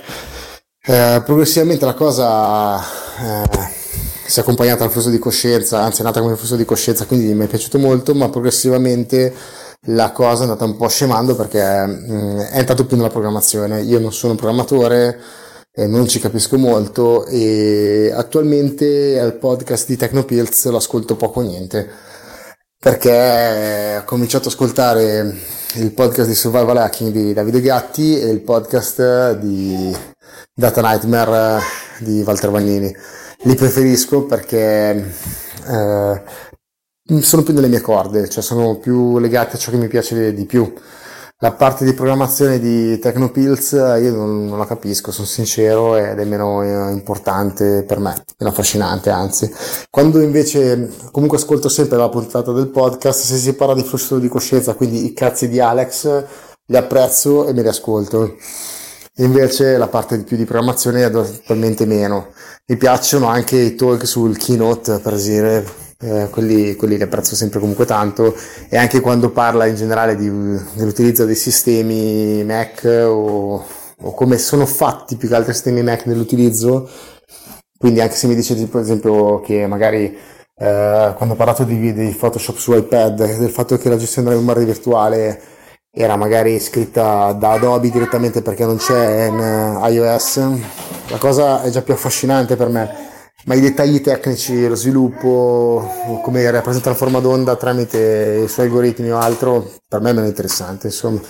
Eh, 0.82 1.22
progressivamente 1.22 1.84
la 1.84 1.92
cosa 1.92 2.80
eh, 2.80 3.68
si 4.26 4.38
è 4.38 4.42
accompagnata 4.42 4.84
al 4.84 4.90
flusso 4.90 5.10
di 5.10 5.18
coscienza, 5.18 5.82
anzi 5.82 6.00
è 6.00 6.04
nata 6.04 6.22
come 6.22 6.34
flusso 6.36 6.56
di 6.56 6.64
coscienza, 6.64 7.04
quindi 7.04 7.34
mi 7.34 7.44
è 7.44 7.46
piaciuto 7.46 7.78
molto, 7.78 8.14
ma 8.14 8.30
progressivamente 8.30 9.34
la 9.88 10.12
cosa 10.12 10.40
è 10.40 10.42
andata 10.44 10.64
un 10.64 10.78
po' 10.78 10.88
scemando 10.88 11.36
perché 11.36 11.62
mh, 11.84 12.12
mm, 12.12 12.38
è 12.38 12.58
entrato 12.58 12.86
più 12.86 12.96
nella 12.96 13.10
programmazione. 13.10 13.82
Io 13.82 14.00
non 14.00 14.14
sono 14.14 14.32
un 14.32 14.38
programmatore, 14.38 15.20
non 15.74 16.08
ci 16.08 16.20
capisco 16.20 16.56
molto 16.56 17.26
e 17.26 18.10
attualmente 18.16 18.86
il 18.86 19.34
podcast 19.34 19.86
di 19.88 19.98
Tecnopills 19.98 20.64
lo 20.70 20.78
ascolto 20.78 21.16
poco 21.16 21.40
o 21.40 21.42
niente 21.42 21.86
perché 22.78 23.98
ho 23.98 24.04
cominciato 24.04 24.48
ad 24.48 24.54
ascoltare 24.54 25.34
il 25.74 25.92
podcast 25.92 26.28
di 26.28 26.34
Survival 26.34 26.76
Hacking 26.76 27.12
di 27.12 27.32
Davide 27.32 27.60
Gatti 27.60 28.18
e 28.18 28.28
il 28.28 28.40
podcast 28.40 29.38
di 29.38 29.94
Data 30.54 30.80
Nightmare 30.80 31.60
di 32.00 32.22
Walter 32.24 32.50
Vagnini 32.50 32.94
li 33.42 33.54
preferisco 33.54 34.24
perché 34.24 35.12
eh, 35.68 36.22
sono 37.20 37.42
più 37.42 37.54
nelle 37.54 37.68
mie 37.68 37.80
corde, 37.80 38.28
cioè 38.28 38.42
sono 38.42 38.76
più 38.76 39.18
legati 39.18 39.56
a 39.56 39.58
ciò 39.58 39.70
che 39.70 39.76
mi 39.76 39.88
piace 39.88 40.32
di 40.34 40.44
più. 40.44 40.72
La 41.40 41.52
parte 41.52 41.84
di 41.84 41.92
programmazione 41.92 42.58
di 42.58 42.98
Tecnopills 42.98 43.72
io 43.72 44.14
non, 44.14 44.46
non 44.46 44.56
la 44.56 44.64
capisco, 44.64 45.12
sono 45.12 45.26
sincero, 45.26 45.94
ed 45.94 46.18
è 46.18 46.24
meno 46.24 46.62
eh, 46.62 46.90
importante 46.92 47.84
per 47.86 47.98
me, 47.98 48.14
meno 48.38 48.50
affascinante 48.50 49.10
anzi. 49.10 49.52
Quando 49.90 50.22
invece 50.22 50.90
comunque 51.10 51.36
ascolto 51.36 51.68
sempre 51.68 51.98
la 51.98 52.08
puntata 52.08 52.52
del 52.52 52.68
podcast, 52.68 53.20
se 53.20 53.36
si 53.36 53.52
parla 53.52 53.74
di 53.74 53.82
flusso 53.82 54.18
di 54.18 54.28
coscienza, 54.28 54.72
quindi 54.72 55.04
i 55.04 55.12
cazzi 55.12 55.46
di 55.50 55.60
Alex, 55.60 56.24
li 56.64 56.76
apprezzo 56.78 57.46
e 57.46 57.52
me 57.52 57.60
li 57.60 57.68
ascolto. 57.68 58.36
Invece 59.16 59.76
la 59.76 59.88
parte 59.88 60.16
di 60.16 60.24
più 60.24 60.38
di 60.38 60.46
programmazione 60.46 61.04
è 61.04 61.10
totalmente 61.10 61.84
meno. 61.84 62.28
Mi 62.64 62.78
piacciono 62.78 63.26
anche 63.26 63.58
i 63.58 63.74
talk 63.74 64.06
sul 64.06 64.38
keynote, 64.38 65.00
per 65.00 65.12
esempio, 65.12 65.70
eh, 65.98 66.28
quelli, 66.30 66.74
quelli 66.76 66.96
li 66.96 67.02
apprezzo 67.02 67.34
sempre 67.34 67.58
comunque 67.58 67.86
tanto 67.86 68.34
e 68.68 68.76
anche 68.76 69.00
quando 69.00 69.30
parla 69.30 69.66
in 69.66 69.76
generale 69.76 70.16
di, 70.16 70.28
dell'utilizzo 70.74 71.24
dei 71.24 71.34
sistemi 71.34 72.44
Mac 72.44 72.84
o, 72.84 73.64
o, 74.00 74.14
come 74.14 74.38
sono 74.38 74.66
fatti 74.66 75.16
più 75.16 75.28
che 75.28 75.34
altri 75.34 75.52
sistemi 75.52 75.82
Mac 75.82 76.06
nell'utilizzo. 76.06 76.88
Quindi 77.78 78.00
anche 78.00 78.14
se 78.14 78.26
mi 78.26 78.34
dice 78.34 78.54
per 78.66 78.80
esempio 78.80 79.40
che 79.40 79.66
magari 79.66 80.04
eh, 80.58 81.14
quando 81.16 81.34
ho 81.34 81.36
parlato 81.36 81.64
di, 81.64 81.92
di 81.92 82.08
Photoshop 82.18 82.56
su 82.56 82.74
iPad, 82.74 83.38
del 83.38 83.50
fatto 83.50 83.76
che 83.76 83.88
la 83.88 83.96
gestione 83.96 84.28
della 84.28 84.40
memoria 84.40 84.64
virtuale 84.64 85.40
era 85.98 86.16
magari 86.16 86.60
scritta 86.60 87.32
da 87.32 87.52
Adobe 87.52 87.90
direttamente 87.90 88.42
perché 88.42 88.64
non 88.66 88.76
c'è 88.76 89.26
in 89.26 89.38
eh, 89.38 89.90
iOS, 89.92 90.36
la 91.08 91.18
cosa 91.18 91.62
è 91.62 91.70
già 91.70 91.80
più 91.82 91.94
affascinante 91.94 92.56
per 92.56 92.68
me, 92.68 93.15
ma 93.46 93.54
i 93.54 93.60
dettagli 93.60 94.00
tecnici, 94.00 94.66
lo 94.66 94.74
sviluppo, 94.74 96.20
come 96.22 96.50
rappresenta 96.50 96.90
la 96.90 96.96
forma 96.96 97.20
d'onda 97.20 97.54
tramite 97.54 98.42
i 98.44 98.48
suoi 98.48 98.66
algoritmi 98.66 99.10
o 99.10 99.18
altro, 99.18 99.72
per 99.88 100.00
me 100.00 100.10
è 100.10 100.12
meno 100.12 100.26
interessante, 100.26 100.88
insomma. 100.88 101.20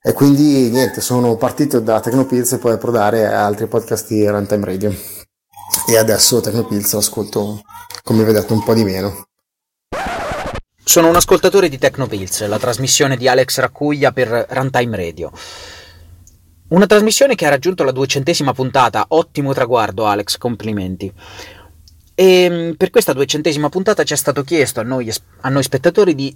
E 0.00 0.12
quindi 0.12 0.70
niente, 0.70 1.00
sono 1.00 1.36
partito 1.36 1.80
da 1.80 2.00
Tecnopills 2.00 2.52
e 2.52 2.58
poi 2.58 2.72
approdare 2.72 3.26
a 3.26 3.44
altri 3.44 3.66
podcast 3.66 4.06
di 4.08 4.26
Runtime 4.26 4.64
Radio. 4.64 4.94
E 5.88 5.96
adesso 5.96 6.40
Tecnopills 6.40 6.92
lo 6.92 6.98
ascolto, 6.98 7.60
come 8.04 8.22
vedete, 8.22 8.52
un 8.52 8.62
po' 8.62 8.74
di 8.74 8.84
meno. 8.84 9.26
Sono 10.84 11.08
un 11.08 11.16
ascoltatore 11.16 11.68
di 11.68 11.78
Tecnopills, 11.78 12.46
la 12.46 12.58
trasmissione 12.58 13.16
di 13.16 13.26
Alex 13.26 13.58
Raccuglia 13.58 14.12
per 14.12 14.46
Runtime 14.48 14.96
Radio. 14.96 15.32
Una 16.72 16.86
trasmissione 16.86 17.34
che 17.34 17.44
ha 17.44 17.50
raggiunto 17.50 17.84
la 17.84 17.92
duecentesima 17.92 18.54
puntata, 18.54 19.04
ottimo 19.08 19.52
traguardo 19.52 20.06
Alex, 20.06 20.38
complimenti. 20.38 21.12
E 22.14 22.48
mm, 22.50 22.72
per 22.72 22.88
questa 22.88 23.12
duecentesima 23.12 23.68
puntata 23.68 24.04
ci 24.04 24.14
è 24.14 24.16
stato 24.16 24.42
chiesto 24.42 24.80
a 24.80 24.82
noi, 24.82 25.12
a 25.42 25.48
noi 25.50 25.62
spettatori 25.62 26.14
di 26.14 26.34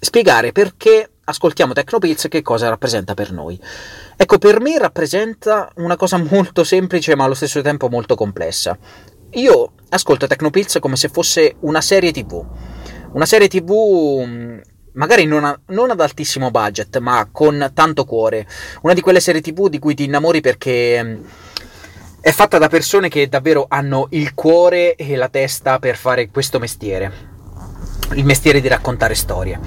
spiegare 0.00 0.50
perché 0.50 1.08
ascoltiamo 1.22 1.72
Tecnopills 1.72 2.24
e 2.24 2.28
che 2.28 2.42
cosa 2.42 2.68
rappresenta 2.68 3.14
per 3.14 3.30
noi. 3.30 3.60
Ecco, 4.16 4.38
per 4.38 4.60
me 4.60 4.76
rappresenta 4.76 5.70
una 5.76 5.96
cosa 5.96 6.16
molto 6.28 6.64
semplice 6.64 7.14
ma 7.14 7.22
allo 7.22 7.34
stesso 7.34 7.62
tempo 7.62 7.88
molto 7.88 8.16
complessa. 8.16 8.76
Io 9.34 9.72
ascolto 9.90 10.26
Tecnopills 10.26 10.78
come 10.80 10.96
se 10.96 11.08
fosse 11.10 11.54
una 11.60 11.80
serie 11.80 12.10
tv 12.10 12.44
una 13.12 13.26
serie 13.26 13.48
tv 13.48 14.22
mm, 14.24 14.58
magari 14.92 15.24
non, 15.24 15.44
a, 15.44 15.58
non, 15.66 15.90
ad 15.90 16.00
altissimo 16.00 16.50
budget, 16.50 16.98
ma 16.98 17.28
con 17.30 17.70
tanto 17.74 18.04
cuore. 18.04 18.46
Una 18.82 18.94
di 18.94 19.00
quelle 19.00 19.20
serie 19.20 19.40
tv 19.40 19.68
di 19.68 19.78
cui 19.78 19.94
ti 19.94 20.04
innamori 20.04 20.40
perché 20.40 21.02
mm, 21.02 21.24
è 22.20 22.30
fatta 22.32 22.58
da 22.58 22.68
persone 22.68 23.08
che 23.08 23.28
davvero 23.28 23.66
hanno 23.68 24.08
il 24.10 24.34
cuore 24.34 24.94
e 24.94 25.16
la 25.16 25.28
testa 25.28 25.78
per 25.78 25.96
fare 25.96 26.28
questo 26.30 26.58
mestiere. 26.58 27.28
Il 28.14 28.24
mestiere 28.24 28.60
di 28.60 28.68
raccontare 28.68 29.14
storie. 29.14 29.58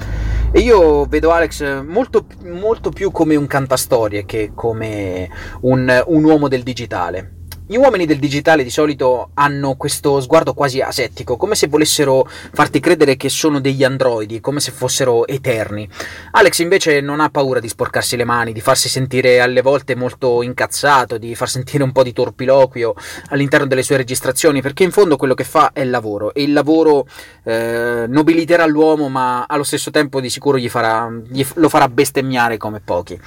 E 0.52 0.60
io 0.60 1.04
vedo 1.06 1.32
Alex 1.32 1.82
molto, 1.82 2.26
molto 2.44 2.90
più 2.90 3.10
come 3.10 3.34
un 3.34 3.46
cantastorie 3.46 4.24
che 4.24 4.52
come 4.54 5.28
un, 5.62 6.04
un 6.06 6.24
uomo 6.24 6.46
del 6.46 6.62
digitale. 6.62 7.43
Gli 7.74 7.78
uomini 7.78 8.06
del 8.06 8.20
digitale 8.20 8.62
di 8.62 8.70
solito 8.70 9.30
hanno 9.34 9.74
questo 9.74 10.20
sguardo 10.20 10.54
quasi 10.54 10.80
asettico, 10.80 11.36
come 11.36 11.56
se 11.56 11.66
volessero 11.66 12.24
farti 12.52 12.78
credere 12.78 13.16
che 13.16 13.28
sono 13.28 13.58
degli 13.60 13.82
androidi, 13.82 14.38
come 14.38 14.60
se 14.60 14.70
fossero 14.70 15.26
eterni. 15.26 15.88
Alex 16.30 16.60
invece 16.60 17.00
non 17.00 17.18
ha 17.18 17.30
paura 17.30 17.58
di 17.58 17.66
sporcarsi 17.66 18.14
le 18.14 18.22
mani, 18.22 18.52
di 18.52 18.60
farsi 18.60 18.88
sentire 18.88 19.40
alle 19.40 19.60
volte 19.60 19.96
molto 19.96 20.42
incazzato, 20.42 21.18
di 21.18 21.34
far 21.34 21.48
sentire 21.48 21.82
un 21.82 21.90
po' 21.90 22.04
di 22.04 22.12
torpiloquio 22.12 22.94
all'interno 23.30 23.66
delle 23.66 23.82
sue 23.82 23.96
registrazioni, 23.96 24.62
perché 24.62 24.84
in 24.84 24.92
fondo 24.92 25.16
quello 25.16 25.34
che 25.34 25.42
fa 25.42 25.72
è 25.72 25.80
il 25.80 25.90
lavoro, 25.90 26.32
e 26.32 26.44
il 26.44 26.52
lavoro 26.52 27.08
eh, 27.42 28.04
nobiliterà 28.06 28.66
l'uomo, 28.66 29.08
ma 29.08 29.46
allo 29.48 29.64
stesso 29.64 29.90
tempo 29.90 30.20
di 30.20 30.30
sicuro 30.30 30.58
gli 30.58 30.68
farà, 30.68 31.10
gli, 31.28 31.44
lo 31.54 31.68
farà 31.68 31.88
bestemmiare 31.88 32.56
come 32.56 32.78
pochi. 32.78 33.20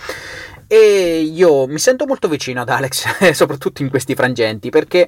E 0.70 1.22
io 1.22 1.66
mi 1.66 1.80
sento 1.80 2.06
molto 2.06 2.28
vicino 2.28 2.60
ad 2.62 2.70
Alex, 2.70 3.32
soprattutto 3.32 3.82
in 3.82 3.90
questi 3.90 4.16
frangenti, 4.16 4.70
perché 4.70 5.08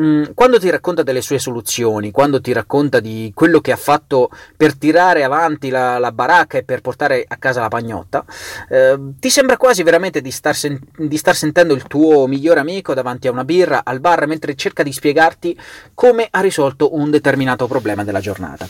mm, 0.00 0.24
quando 0.34 0.58
ti 0.58 0.70
racconta 0.70 1.02
delle 1.02 1.20
sue 1.20 1.38
soluzioni, 1.38 2.10
quando 2.10 2.40
ti 2.40 2.52
racconta 2.52 3.00
di 3.00 3.32
quello 3.34 3.60
che 3.60 3.72
ha 3.72 3.76
fatto 3.76 4.30
per 4.56 4.76
tirare 4.76 5.24
avanti 5.24 5.70
la, 5.70 5.98
la 5.98 6.12
baracca 6.12 6.58
e 6.58 6.64
per 6.64 6.80
portare 6.80 7.24
a 7.26 7.36
casa 7.36 7.60
la 7.60 7.68
pagnotta, 7.68 8.24
eh, 8.68 8.98
ti 9.18 9.30
sembra 9.30 9.56
quasi 9.56 9.82
veramente 9.82 10.20
di 10.20 10.30
star, 10.30 10.54
sen- 10.54 10.80
di 10.96 11.16
star 11.16 11.34
sentendo 11.34 11.74
il 11.74 11.84
tuo 11.84 12.26
migliore 12.26 12.60
amico 12.60 12.94
davanti 12.94 13.28
a 13.28 13.30
una 13.30 13.44
birra 13.44 13.82
al 13.84 14.00
bar 14.00 14.26
mentre 14.26 14.54
cerca 14.54 14.82
di 14.82 14.92
spiegarti 14.92 15.58
come 15.94 16.28
ha 16.30 16.40
risolto 16.40 16.94
un 16.94 17.10
determinato 17.10 17.66
problema 17.66 18.04
della 18.04 18.20
giornata. 18.20 18.68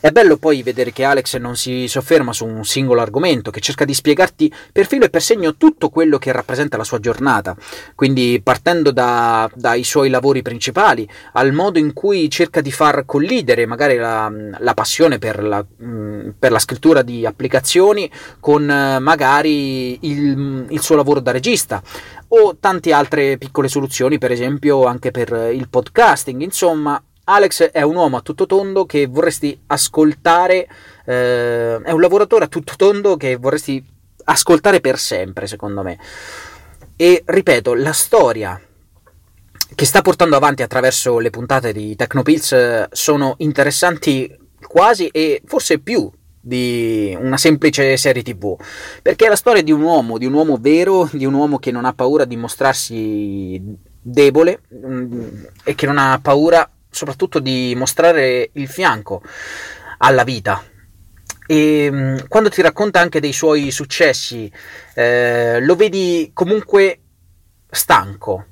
È 0.00 0.10
bello 0.12 0.38
poi 0.38 0.62
vedere 0.62 0.92
che 0.92 1.04
Alex 1.04 1.36
non 1.36 1.56
si 1.56 1.86
sofferma 1.86 2.32
su 2.32 2.46
un 2.46 2.64
singolo 2.64 3.02
argomento, 3.02 3.50
che 3.50 3.60
cerca 3.60 3.84
di 3.84 3.92
spiegarti 3.92 4.50
per 4.72 4.86
filo 4.86 5.04
e 5.04 5.10
per 5.10 5.20
segno 5.20 5.56
tutto 5.56 5.90
quello 5.90 6.16
che 6.16 6.32
rappresenta 6.32 6.78
la 6.78 6.84
sua 6.84 7.00
giornata, 7.00 7.54
quindi 7.94 8.40
partendo 8.42 8.92
da, 8.92 9.50
dai 9.54 9.84
suoi 9.84 10.08
lavori 10.08 10.40
principali, 10.40 10.59
al 11.32 11.52
modo 11.52 11.78
in 11.78 11.92
cui 11.92 12.28
cerca 12.28 12.60
di 12.60 12.70
far 12.70 13.04
collidere 13.06 13.66
magari 13.66 13.96
la, 13.96 14.30
la 14.58 14.74
passione 14.74 15.18
per 15.18 15.42
la, 15.42 15.64
per 15.64 16.52
la, 16.52 16.58
scrittura 16.58 17.02
di 17.02 17.24
applicazioni 17.24 18.10
con 18.38 18.64
magari 18.64 19.98
il, 20.06 20.66
il 20.68 20.80
suo 20.80 20.96
lavoro 20.96 21.20
da 21.20 21.30
regista, 21.30 21.82
o 22.28 22.56
tante 22.58 22.92
altre 22.92 23.38
piccole 23.38 23.68
soluzioni, 23.68 24.18
per 24.18 24.30
esempio 24.30 24.84
anche 24.84 25.10
per 25.10 25.50
il 25.52 25.68
podcasting. 25.68 26.42
Insomma, 26.42 27.02
Alex 27.24 27.70
è 27.70 27.82
un 27.82 27.96
uomo 27.96 28.16
a 28.16 28.20
tutto 28.20 28.46
tondo 28.46 28.86
che 28.86 29.06
vorresti 29.06 29.58
ascoltare, 29.66 30.68
eh, 31.04 31.80
è 31.80 31.90
un 31.90 32.00
lavoratore 32.00 32.44
a 32.44 32.48
tutto 32.48 32.74
tondo 32.76 33.16
che 33.16 33.36
vorresti 33.36 33.84
ascoltare 34.24 34.80
per 34.80 34.98
sempre, 34.98 35.46
secondo 35.46 35.82
me. 35.82 35.98
E 36.96 37.22
ripeto, 37.24 37.74
la 37.74 37.92
storia 37.92 38.60
che 39.74 39.84
sta 39.84 40.02
portando 40.02 40.36
avanti 40.36 40.62
attraverso 40.62 41.18
le 41.18 41.30
puntate 41.30 41.72
di 41.72 41.94
Tecnopills 41.96 42.52
eh, 42.52 42.88
sono 42.92 43.34
interessanti 43.38 44.36
quasi 44.66 45.08
e 45.08 45.42
forse 45.44 45.78
più 45.78 46.10
di 46.42 47.16
una 47.20 47.36
semplice 47.36 47.96
serie 47.98 48.22
tv 48.22 48.56
perché 49.02 49.26
è 49.26 49.28
la 49.28 49.36
storia 49.36 49.62
di 49.62 49.72
un 49.72 49.82
uomo, 49.82 50.16
di 50.16 50.26
un 50.26 50.32
uomo 50.32 50.56
vero, 50.58 51.08
di 51.12 51.26
un 51.26 51.34
uomo 51.34 51.58
che 51.58 51.70
non 51.70 51.84
ha 51.84 51.92
paura 51.92 52.24
di 52.24 52.36
mostrarsi 52.36 53.60
debole 54.00 54.62
mm, 54.74 55.44
e 55.64 55.74
che 55.74 55.86
non 55.86 55.98
ha 55.98 56.18
paura 56.20 56.68
soprattutto 56.88 57.38
di 57.38 57.74
mostrare 57.76 58.50
il 58.54 58.68
fianco 58.68 59.22
alla 59.98 60.24
vita. 60.24 60.62
E 61.46 61.88
mm, 61.90 62.16
quando 62.28 62.48
ti 62.48 62.62
racconta 62.62 63.00
anche 63.00 63.20
dei 63.20 63.32
suoi 63.32 63.70
successi, 63.70 64.50
eh, 64.94 65.60
lo 65.60 65.76
vedi 65.76 66.30
comunque 66.32 67.00
stanco, 67.70 68.46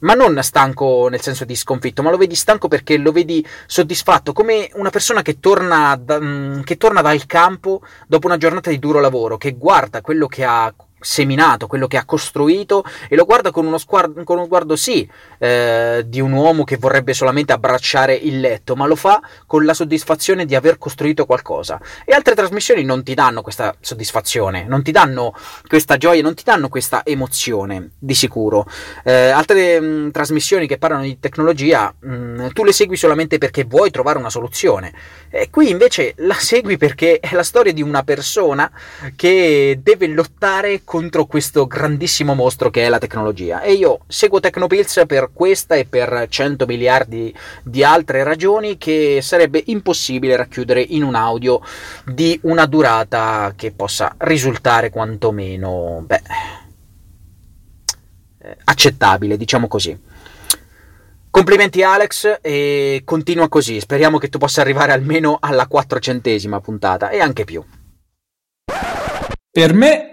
ma 0.00 0.14
non 0.14 0.42
stanco 0.42 1.08
nel 1.08 1.20
senso 1.20 1.44
di 1.44 1.56
sconfitto, 1.56 2.02
ma 2.02 2.10
lo 2.10 2.16
vedi 2.16 2.34
stanco 2.34 2.68
perché 2.68 2.96
lo 2.96 3.12
vedi 3.12 3.44
soddisfatto, 3.66 4.32
come 4.32 4.70
una 4.74 4.90
persona 4.90 5.22
che 5.22 5.40
torna, 5.40 5.98
da, 6.00 6.20
mm, 6.20 6.60
che 6.62 6.76
torna 6.76 7.02
dal 7.02 7.26
campo 7.26 7.82
dopo 8.06 8.26
una 8.26 8.36
giornata 8.36 8.70
di 8.70 8.78
duro 8.78 9.00
lavoro, 9.00 9.36
che 9.36 9.52
guarda 9.52 10.00
quello 10.00 10.26
che 10.26 10.44
ha 10.44 10.72
seminato, 11.00 11.66
quello 11.66 11.86
che 11.86 11.96
ha 11.96 12.04
costruito 12.04 12.84
e 13.08 13.16
lo 13.16 13.24
guarda 13.24 13.50
con 13.50 13.66
uno, 13.66 13.78
sguardo, 13.78 14.22
con 14.24 14.36
uno 14.36 14.46
sguardo 14.46 14.76
sì 14.76 15.08
eh, 15.38 16.04
di 16.06 16.20
un 16.20 16.32
uomo 16.32 16.64
che 16.64 16.76
vorrebbe 16.76 17.14
solamente 17.14 17.52
abbracciare 17.52 18.14
il 18.14 18.40
letto, 18.40 18.76
ma 18.76 18.86
lo 18.86 18.96
fa 18.96 19.20
con 19.46 19.64
la 19.64 19.74
soddisfazione 19.74 20.44
di 20.44 20.54
aver 20.54 20.78
costruito 20.78 21.26
qualcosa. 21.26 21.80
E 22.04 22.12
altre 22.12 22.34
trasmissioni 22.34 22.84
non 22.84 23.02
ti 23.02 23.14
danno 23.14 23.42
questa 23.42 23.74
soddisfazione, 23.80 24.64
non 24.64 24.82
ti 24.82 24.92
danno 24.92 25.34
questa 25.66 25.96
gioia, 25.96 26.22
non 26.22 26.34
ti 26.34 26.44
danno 26.44 26.68
questa 26.68 27.02
emozione, 27.04 27.90
di 27.98 28.14
sicuro. 28.14 28.66
Eh, 29.04 29.30
altre 29.30 29.80
mh, 29.80 29.84
mm, 29.84 30.10
trasmissioni 30.10 30.66
che 30.66 30.78
parlano 30.78 31.02
di 31.02 31.18
tecnologia, 31.18 31.92
mh, 31.98 32.12
mm, 32.12 32.46
tu 32.52 32.64
le 32.64 32.72
segui 32.72 32.96
solamente 32.96 33.38
perché 33.38 33.64
vuoi 33.64 33.90
trovare 33.90 34.18
una 34.18 34.30
soluzione. 34.30 34.92
E 35.30 35.48
qui 35.50 35.70
invece 35.70 36.14
la 36.18 36.34
segui 36.34 36.76
perché 36.76 37.18
è 37.20 37.34
la 37.34 37.42
storia 37.42 37.72
di 37.72 37.82
una 37.82 38.02
persona 38.02 38.70
che 39.16 39.78
deve 39.82 40.06
lottare 40.08 40.82
contro 40.90 41.24
questo 41.26 41.68
grandissimo 41.68 42.34
mostro 42.34 42.68
che 42.68 42.84
è 42.84 42.88
la 42.88 42.98
tecnologia. 42.98 43.60
E 43.60 43.74
io 43.74 44.00
seguo 44.08 44.40
Tecnopills 44.40 45.04
per 45.06 45.30
questa 45.32 45.76
e 45.76 45.84
per 45.84 46.26
100 46.28 46.66
miliardi 46.66 47.32
di 47.62 47.84
altre 47.84 48.24
ragioni 48.24 48.76
che 48.76 49.20
sarebbe 49.22 49.62
impossibile 49.66 50.34
racchiudere 50.34 50.80
in 50.80 51.04
un 51.04 51.14
audio 51.14 51.60
di 52.04 52.40
una 52.42 52.66
durata 52.66 53.52
che 53.54 53.70
possa 53.70 54.16
risultare 54.18 54.90
quantomeno, 54.90 56.02
beh, 56.04 56.22
eh, 58.42 58.56
accettabile, 58.64 59.36
diciamo 59.36 59.68
così. 59.68 59.96
Complimenti 61.30 61.84
Alex 61.84 62.40
e 62.42 63.02
continua 63.04 63.48
così, 63.48 63.78
speriamo 63.78 64.18
che 64.18 64.28
tu 64.28 64.38
possa 64.38 64.60
arrivare 64.60 64.90
almeno 64.90 65.36
alla 65.40 65.68
quattrocentesima 65.68 66.60
puntata 66.60 67.10
e 67.10 67.20
anche 67.20 67.44
più. 67.44 67.64
Per 69.52 69.72
me 69.72 70.12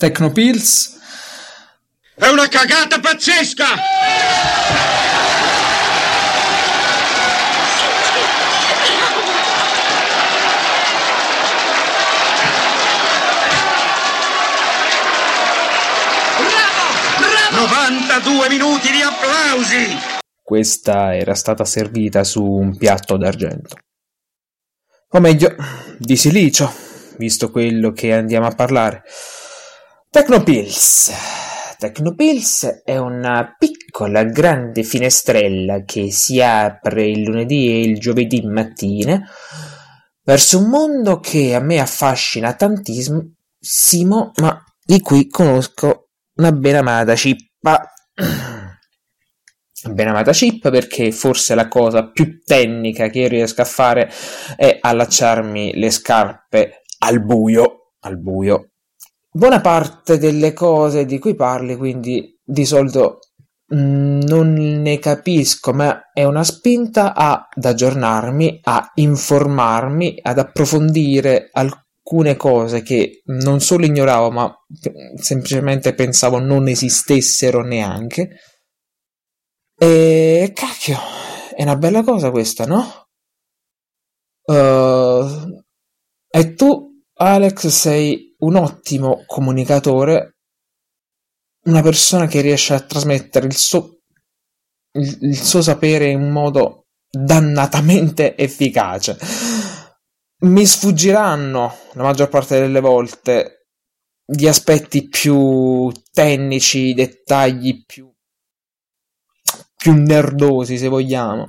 Tecnopills. 0.00 0.96
È 2.14 2.28
una 2.28 2.46
cagata 2.46 3.00
pazzesca! 3.00 3.64
Bravo! 16.36 16.84
Bravo! 17.18 17.66
92 17.66 18.48
minuti 18.50 18.92
di 18.92 19.02
applausi! 19.02 19.98
Questa 20.40 21.16
era 21.16 21.34
stata 21.34 21.64
servita 21.64 22.22
su 22.22 22.44
un 22.44 22.76
piatto 22.76 23.16
d'argento. 23.16 23.74
O 25.08 25.18
meglio, 25.18 25.56
di 25.98 26.16
silicio, 26.16 26.72
visto 27.16 27.50
quello 27.50 27.90
che 27.90 28.12
andiamo 28.12 28.46
a 28.46 28.54
parlare. 28.54 29.02
Tecnopills. 30.10 31.12
Tecnopills 31.76 32.82
è 32.82 32.96
una 32.96 33.54
piccola 33.58 34.24
grande 34.24 34.82
finestrella 34.82 35.84
che 35.84 36.10
si 36.10 36.40
apre 36.40 37.06
il 37.06 37.24
lunedì 37.24 37.68
e 37.68 37.80
il 37.82 37.98
giovedì 37.98 38.40
mattina 38.40 39.20
verso 40.22 40.60
un 40.60 40.70
mondo 40.70 41.20
che 41.20 41.54
a 41.54 41.60
me 41.60 41.78
affascina 41.78 42.54
tantissimo, 42.54 44.30
ma 44.36 44.64
di 44.82 45.00
cui 45.02 45.28
conosco 45.28 46.08
una 46.36 46.52
ben 46.52 46.76
amata 46.76 47.14
cippa. 47.14 47.92
Ben 49.90 50.08
amata 50.08 50.32
chip 50.32 50.70
perché 50.70 51.12
forse 51.12 51.54
la 51.54 51.68
cosa 51.68 52.10
più 52.10 52.42
tecnica 52.42 53.08
che 53.08 53.28
riesco 53.28 53.60
a 53.60 53.66
fare 53.66 54.10
è 54.56 54.78
allacciarmi 54.80 55.74
le 55.74 55.90
scarpe 55.90 56.80
al 57.00 57.22
buio, 57.22 57.92
al 58.00 58.18
buio 58.18 58.70
buona 59.30 59.60
parte 59.60 60.18
delle 60.18 60.52
cose 60.52 61.04
di 61.04 61.18
cui 61.18 61.34
parli, 61.34 61.76
quindi 61.76 62.36
di 62.42 62.64
solito 62.64 63.18
mm, 63.74 64.20
non 64.22 64.52
ne 64.52 64.98
capisco, 64.98 65.72
ma 65.72 66.10
è 66.12 66.24
una 66.24 66.44
spinta 66.44 67.14
ad 67.14 67.64
aggiornarmi, 67.64 68.60
a 68.64 68.90
informarmi, 68.94 70.18
ad 70.22 70.38
approfondire 70.38 71.50
alcune 71.52 72.36
cose 72.36 72.82
che 72.82 73.22
non 73.26 73.60
solo 73.60 73.84
ignoravo, 73.84 74.30
ma 74.30 74.54
semplicemente 75.16 75.94
pensavo 75.94 76.38
non 76.38 76.68
esistessero 76.68 77.62
neanche. 77.62 78.30
E 79.80 80.52
cacchio, 80.54 80.96
è 81.54 81.62
una 81.62 81.76
bella 81.76 82.02
cosa 82.02 82.30
questa, 82.30 82.64
no? 82.64 83.06
Uh, 84.42 85.62
e 86.30 86.54
tu, 86.54 87.02
Alex, 87.14 87.66
sei 87.66 88.27
un 88.38 88.56
ottimo 88.56 89.24
comunicatore, 89.26 90.36
una 91.64 91.82
persona 91.82 92.26
che 92.26 92.40
riesce 92.40 92.74
a 92.74 92.80
trasmettere 92.80 93.46
il 93.46 93.56
suo, 93.56 94.00
il, 94.92 95.18
il 95.22 95.36
suo 95.36 95.62
sapere 95.62 96.06
in 96.06 96.30
modo 96.30 96.86
dannatamente 97.10 98.36
efficace. 98.36 99.18
Mi 100.40 100.64
sfuggiranno 100.66 101.74
la 101.94 102.02
maggior 102.02 102.28
parte 102.28 102.60
delle 102.60 102.80
volte 102.80 103.66
gli 104.24 104.46
aspetti 104.46 105.08
più 105.08 105.90
tecnici, 106.12 106.94
dettagli 106.94 107.84
più, 107.84 108.12
più 109.74 109.94
nerdosi, 109.94 110.78
se 110.78 110.86
vogliamo, 110.86 111.48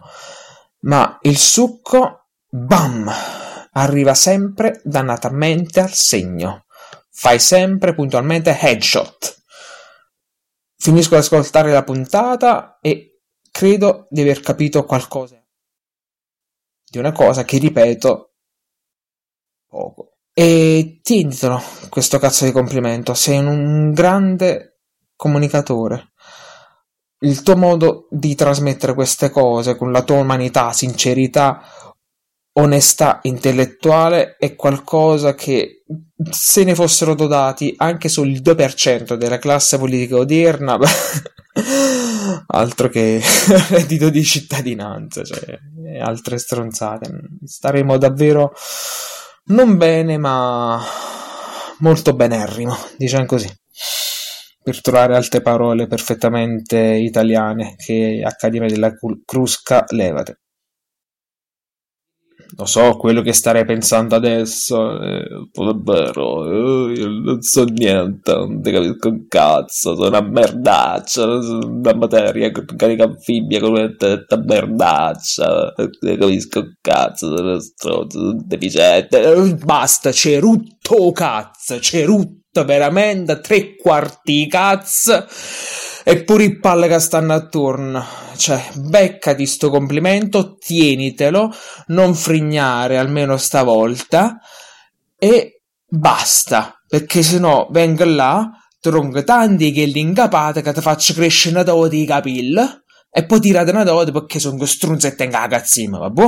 ma 0.81 1.19
il 1.21 1.37
succo, 1.37 2.29
bam, 2.49 3.11
arriva 3.73 4.15
sempre 4.15 4.81
dannatamente 4.83 5.81
al 5.81 5.91
segno 5.91 6.63
fai 7.19 7.37
sempre 7.37 7.93
puntualmente 7.93 8.57
headshot. 8.57 9.43
Finisco 10.77 11.15
di 11.15 11.19
ascoltare 11.19 11.69
la 11.69 11.83
puntata 11.83 12.79
e 12.79 13.19
credo 13.51 14.07
di 14.09 14.21
aver 14.21 14.39
capito 14.39 14.85
qualcosa 14.85 15.35
di 16.89 16.97
una 16.97 17.11
cosa 17.11 17.43
che 17.43 17.57
ripeto 17.57 18.35
poco. 19.67 20.13
E 20.33 21.01
tienitelo 21.03 21.61
questo 21.89 22.19
cazzo 22.19 22.45
di 22.45 22.53
complimento, 22.53 23.13
sei 23.13 23.37
un 23.39 23.91
grande 23.91 24.79
comunicatore. 25.17 26.13
Il 27.19 27.43
tuo 27.43 27.57
modo 27.57 28.07
di 28.11 28.33
trasmettere 28.33 28.93
queste 28.93 29.29
cose 29.29 29.75
con 29.75 29.91
la 29.91 30.03
tua 30.03 30.19
umanità, 30.19 30.71
sincerità, 30.71 31.61
onestà 32.53 33.19
intellettuale 33.23 34.35
è 34.37 34.55
qualcosa 34.55 35.35
che 35.35 35.83
se 36.29 36.63
ne 36.63 36.75
fossero 36.75 37.15
dotati 37.15 37.73
anche 37.77 38.09
solo 38.09 38.29
il 38.29 38.41
2% 38.41 39.13
della 39.13 39.39
classe 39.39 39.77
politica 39.77 40.17
odierna, 40.17 40.77
altro 42.47 42.89
che 42.89 43.21
reddito 43.69 44.09
di 44.09 44.23
cittadinanza, 44.23 45.23
cioè 45.23 45.57
altre 46.01 46.37
stronzate. 46.37 47.09
Staremo 47.45 47.97
davvero 47.97 48.53
non 49.45 49.77
bene, 49.77 50.17
ma 50.17 50.79
molto 51.79 52.13
benerrimo, 52.13 52.75
diciamo 52.97 53.25
così. 53.25 53.49
Per 54.61 54.81
trovare 54.81 55.15
altre 55.15 55.41
parole 55.41 55.87
perfettamente 55.87 56.77
italiane 56.77 57.75
che 57.77 58.21
Accademia 58.23 58.67
della 58.67 58.93
Crusca 59.25 59.85
levate 59.87 60.41
lo 62.57 62.65
so 62.65 62.97
quello 62.97 63.21
che 63.21 63.33
starei 63.33 63.65
pensando 63.65 64.15
adesso 64.15 64.99
è 64.99 65.23
davvero 65.53 66.89
eh, 66.89 66.93
io 66.93 67.07
non 67.07 67.41
so 67.41 67.63
niente 67.65 68.33
non 68.33 68.61
ti 68.61 68.71
capisco 68.71 69.09
un 69.09 69.27
cazzo 69.27 69.95
sono 69.95 70.07
una 70.07 70.21
merdaccia 70.21 71.25
una 71.25 71.93
materia 71.93 72.51
carica 72.75 73.03
anfibia 73.03 73.59
come 73.59 73.95
una 73.99 74.43
merdaccia 74.43 75.73
non 75.77 75.89
ti 75.99 76.17
capisco 76.17 76.59
un 76.59 76.73
cazzo 76.81 77.35
sono 77.35 77.59
stronzo 77.59 78.35
deficiente. 78.43 79.21
Eh, 79.21 79.55
basta 79.55 80.11
c'è 80.11 80.39
rutto 80.39 81.11
cazzo 81.11 81.77
c'è 81.77 82.05
rutto 82.05 82.65
veramente 82.65 83.39
tre 83.41 83.75
quarti 83.75 84.47
cazzo 84.47 85.25
e 86.09 86.23
pure 86.23 86.43
i 86.45 86.57
palle 86.57 86.87
che 86.87 86.97
stanno 86.97 87.33
attorno. 87.33 88.03
Cioè, 88.35 88.59
beccati 88.73 89.45
sto 89.45 89.69
complimento, 89.69 90.55
tienitelo, 90.55 91.53
non 91.87 92.15
frignare 92.15 92.97
almeno 92.97 93.37
stavolta 93.37 94.39
e 95.15 95.61
basta, 95.87 96.81
perché 96.87 97.21
sennò 97.21 97.67
vengo 97.69 98.05
là, 98.05 98.49
tronco 98.79 99.23
tanti 99.23 99.71
che 99.71 99.85
l'incapate 99.85 100.63
che 100.63 100.73
ti 100.73 100.81
faccio 100.81 101.13
crescere 101.13 101.53
una 101.53 101.63
dote 101.63 101.89
di 101.89 102.05
capelli 102.05 102.59
e 103.11 103.25
poi 103.27 103.39
tirate 103.39 103.69
una 103.69 103.83
dote 103.83 104.11
perché 104.11 104.39
sono 104.39 104.65
strunzette 104.65 105.25
in 105.25 105.29
cagazzima, 105.29 105.99
vabbè? 105.99 106.25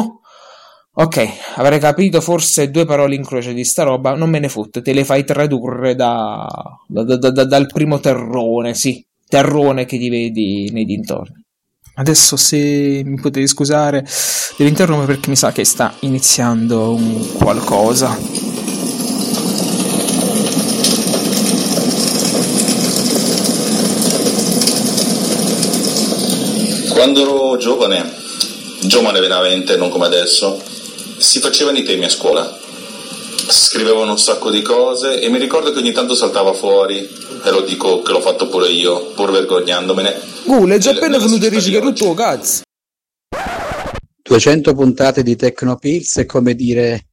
Ok, 0.94 1.30
avrei 1.56 1.80
capito 1.80 2.22
forse 2.22 2.70
due 2.70 2.86
parole 2.86 3.15
in 3.15 3.26
croce 3.26 3.52
di 3.52 3.63
sta 3.63 3.82
roba, 3.82 4.13
non 4.13 4.30
me 4.30 4.38
ne 4.38 4.50
fotte, 4.50 4.84
te 4.84 4.94
le 4.94 5.06
fai 5.06 5.24
tradurre 5.24 5.96
da, 5.96 6.46
da, 6.88 7.15
da, 7.17 7.46
dal 7.46 7.65
primo 7.65 8.00
terrone, 8.00 8.75
sì 8.75 9.04
terrone 9.32 9.86
che 9.86 9.96
gli 9.96 10.10
vedi 10.10 10.69
nei 10.73 10.84
dintorni. 10.84 11.42
Adesso 11.96 12.36
se 12.36 13.02
mi 13.06 13.15
potete 13.15 13.48
scusare 13.48 14.06
dell'interno 14.58 15.06
perché 15.06 15.29
mi 15.29 15.38
sa 15.38 15.54
che 15.54 15.63
sta 15.63 15.96
iniziando 16.02 16.94
un 16.94 17.38
qualcosa. 17.38 18.17
Quando 26.90 27.21
ero 27.21 27.58
giovane, 27.58 28.13
giovane 28.82 29.21
veramente, 29.21 29.77
non 29.77 29.90
come 29.90 30.08
adesso, 30.08 30.62
si 31.17 31.40
facevano 31.40 31.77
i 31.77 31.84
temi 31.84 32.04
a 32.04 32.10
scuola. 32.10 32.60
Scrivevano 33.48 34.12
un 34.12 34.19
sacco 34.19 34.50
di 34.50 34.62
cose 34.62 35.21
e 35.21 35.29
mi 35.29 35.40
ricordo 35.40 35.71
che 35.71 35.79
ogni 35.79 35.94
tanto 35.94 36.15
saltava 36.15 36.52
fuori, 36.52 37.21
e 37.44 37.52
lo 37.52 37.62
dico 37.62 38.02
che 38.02 38.12
l'ho 38.12 38.21
fatto 38.21 38.48
pure 38.48 38.69
io, 38.69 39.12
pur 39.13 39.31
vergognandomene. 39.31 40.13
Uh, 40.46 40.67
è 40.67 40.77
già 40.77 40.92
appena 40.92 41.17
venuto 41.17 41.50
riciclare 41.50 41.89
il 41.89 41.94
tuo 41.94 42.13
cazzo. 42.13 42.62
200 44.21 44.73
puntate 44.73 45.23
di 45.23 45.35
Tecnopills 45.35 46.19
è 46.19 46.25
come 46.25 46.56
dire 46.56 47.08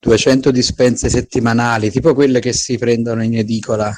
200 0.00 0.50
dispense 0.50 1.08
settimanali, 1.08 1.90
tipo 1.90 2.14
quelle 2.14 2.40
che 2.40 2.52
si 2.52 2.76
prendono 2.76 3.22
in 3.22 3.36
edicola, 3.36 3.92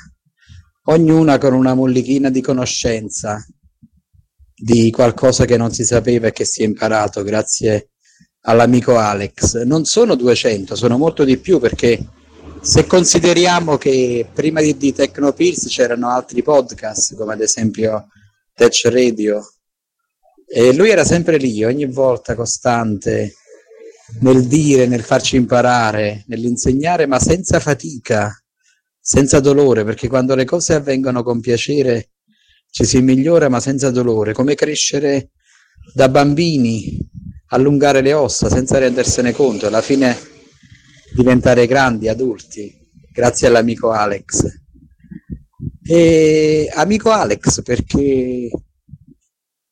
ognuna 0.85 1.39
con 1.39 1.53
una 1.53 1.74
mollichina 1.74 2.31
di 2.31 2.41
conoscenza 2.41 3.45
di 4.55 4.91
qualcosa 4.91 5.47
che 5.47 5.57
non 5.57 5.72
si 5.72 5.85
sapeva 5.85 6.28
e 6.28 6.33
che 6.33 6.45
si 6.45 6.62
è 6.62 6.66
imparato 6.66 7.22
grazie 7.22 7.91
all'amico 8.43 8.97
Alex. 8.97 9.62
Non 9.62 9.85
sono 9.85 10.14
200, 10.14 10.76
sono 10.76 10.99
molto 10.99 11.24
di 11.24 11.39
più 11.39 11.59
perché 11.59 11.99
se 12.63 12.87
consideriamo 12.87 13.77
che 13.79 14.29
prima 14.33 14.61
di, 14.61 14.77
di 14.77 14.93
Tecnopills 14.93 15.67
c'erano 15.69 16.11
altri 16.11 16.43
podcast, 16.43 17.17
come 17.17 17.33
ad 17.33 17.41
esempio 17.41 18.09
Tech 18.55 18.83
Radio, 18.85 19.43
e 20.47 20.75
lui 20.75 20.91
era 20.91 21.05
sempre 21.05 21.39
lì, 21.39 21.65
ogni 21.65 21.87
volta 21.87 22.35
costante 22.35 23.35
nel 24.21 24.47
dire, 24.47 24.87
nel 24.87 25.03
farci 25.03 25.37
imparare, 25.37 26.25
nell'insegnare, 26.27 27.07
ma 27.07 27.19
senza 27.19 27.61
fatica, 27.61 28.31
senza 29.01 29.41
dolore, 29.41 29.85
perché 29.85 30.09
quando 30.09 30.35
le 30.35 30.45
cose 30.45 30.75
avvengono 30.75 31.23
con 31.23 31.41
piacere 31.41 32.11
ci 32.71 32.85
si 32.85 33.01
migliora, 33.01 33.49
ma 33.49 33.61
senza 33.61 33.91
dolore, 33.91 34.33
come 34.33 34.55
crescere 34.55 35.31
da 35.95 36.09
bambini, 36.09 36.99
allungare 37.49 38.01
le 38.01 38.13
ossa 38.13 38.49
senza 38.49 38.79
rendersene 38.79 39.33
conto, 39.33 39.67
alla 39.67 39.81
fine 39.81 40.30
diventare 41.15 41.67
grandi 41.67 42.09
adulti, 42.09 42.73
grazie 43.13 43.49
all'amico 43.49 43.91
Alex. 43.91 44.59
E 45.83 46.71
amico 46.75 47.11
Alex 47.11 47.63
perché 47.63 48.51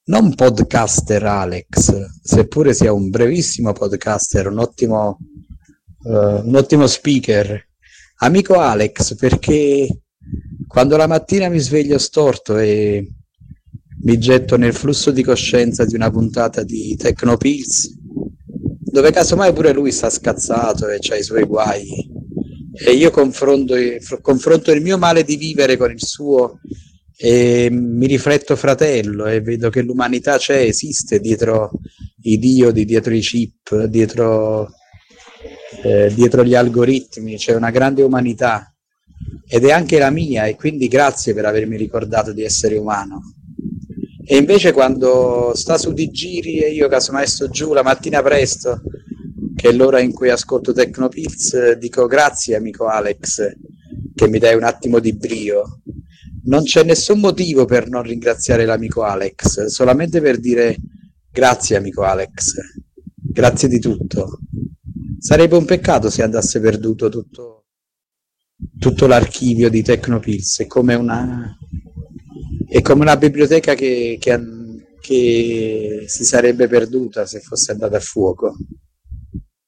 non 0.04 0.34
podcaster 0.34 1.22
Alex, 1.24 2.20
seppure 2.22 2.74
sia 2.74 2.92
un 2.92 3.10
brevissimo 3.10 3.72
podcaster, 3.72 4.48
un 4.48 4.58
ottimo, 4.58 5.18
uh, 6.04 6.46
un 6.46 6.54
ottimo 6.54 6.86
speaker. 6.86 7.66
Amico 8.20 8.58
Alex, 8.58 9.14
perché 9.16 10.02
quando 10.66 10.96
la 10.96 11.06
mattina 11.06 11.48
mi 11.48 11.58
sveglio 11.60 11.98
storto 11.98 12.58
e 12.58 13.06
mi 14.00 14.18
getto 14.18 14.56
nel 14.56 14.74
flusso 14.74 15.10
di 15.10 15.22
coscienza 15.22 15.84
di 15.84 15.94
una 15.94 16.10
puntata 16.10 16.62
di 16.62 16.96
Tecnopills, 16.96 17.97
dove 18.98 19.12
casomai 19.12 19.52
pure 19.52 19.72
lui 19.72 19.92
sta 19.92 20.10
scazzato 20.10 20.88
e 20.88 20.98
ha 21.08 21.14
i 21.14 21.22
suoi 21.22 21.44
guai, 21.44 21.86
e 22.72 22.90
io 22.90 23.12
confronto, 23.12 23.76
confronto 24.20 24.72
il 24.72 24.82
mio 24.82 24.98
male 24.98 25.22
di 25.22 25.36
vivere 25.36 25.76
con 25.76 25.92
il 25.92 26.02
suo 26.02 26.58
e 27.16 27.68
mi 27.70 28.06
rifletto 28.08 28.56
fratello 28.56 29.26
e 29.26 29.40
vedo 29.40 29.70
che 29.70 29.82
l'umanità 29.82 30.36
c'è, 30.36 30.62
esiste 30.62 31.20
dietro 31.20 31.70
i 32.22 32.38
diodi, 32.38 32.84
dietro 32.84 33.14
i 33.14 33.20
chip, 33.20 33.84
dietro, 33.84 34.68
eh, 35.84 36.12
dietro 36.12 36.44
gli 36.44 36.56
algoritmi, 36.56 37.36
c'è 37.36 37.54
una 37.54 37.70
grande 37.70 38.02
umanità 38.02 38.74
ed 39.46 39.64
è 39.64 39.70
anche 39.70 39.98
la 39.98 40.10
mia 40.10 40.46
e 40.46 40.56
quindi 40.56 40.88
grazie 40.88 41.34
per 41.34 41.44
avermi 41.44 41.76
ricordato 41.76 42.32
di 42.32 42.42
essere 42.42 42.76
umano. 42.76 43.37
E 44.30 44.36
invece 44.36 44.72
quando 44.72 45.52
sta 45.54 45.78
su 45.78 45.92
di 45.92 46.10
giri 46.10 46.58
e 46.58 46.70
io 46.70 46.86
casomai 46.88 47.26
sto 47.26 47.48
giù 47.48 47.72
la 47.72 47.82
mattina 47.82 48.22
presto, 48.22 48.82
che 49.56 49.70
è 49.70 49.72
l'ora 49.72 50.00
in 50.00 50.12
cui 50.12 50.28
ascolto 50.28 50.72
Tecnopills, 50.72 51.78
dico 51.78 52.06
grazie 52.06 52.54
amico 52.54 52.86
Alex 52.86 53.56
che 54.14 54.28
mi 54.28 54.38
dai 54.38 54.54
un 54.54 54.64
attimo 54.64 54.98
di 54.98 55.16
brio 55.16 55.80
non 56.44 56.62
c'è 56.64 56.82
nessun 56.82 57.20
motivo 57.20 57.64
per 57.64 57.88
non 57.88 58.02
ringraziare 58.02 58.64
l'amico 58.64 59.02
Alex, 59.02 59.66
solamente 59.66 60.20
per 60.20 60.38
dire 60.38 60.76
grazie 61.30 61.76
amico 61.76 62.02
Alex, 62.02 62.54
grazie 63.14 63.68
di 63.68 63.78
tutto. 63.78 64.40
Sarebbe 65.18 65.56
un 65.56 65.64
peccato 65.64 66.10
se 66.10 66.22
andasse 66.22 66.60
perduto 66.60 67.08
tutto, 67.08 67.66
tutto 68.78 69.06
l'archivio 69.06 69.68
di 69.68 69.82
Tecnopills, 69.82 70.60
è 70.60 70.66
come 70.66 70.94
una, 70.94 71.56
è 72.68 72.82
come 72.82 73.00
una 73.00 73.16
biblioteca 73.16 73.74
che, 73.74 74.18
che, 74.20 74.40
che 75.00 76.04
si 76.06 76.24
sarebbe 76.24 76.68
perduta 76.68 77.24
se 77.24 77.40
fosse 77.40 77.72
andata 77.72 77.96
a 77.96 78.00
fuoco. 78.00 78.54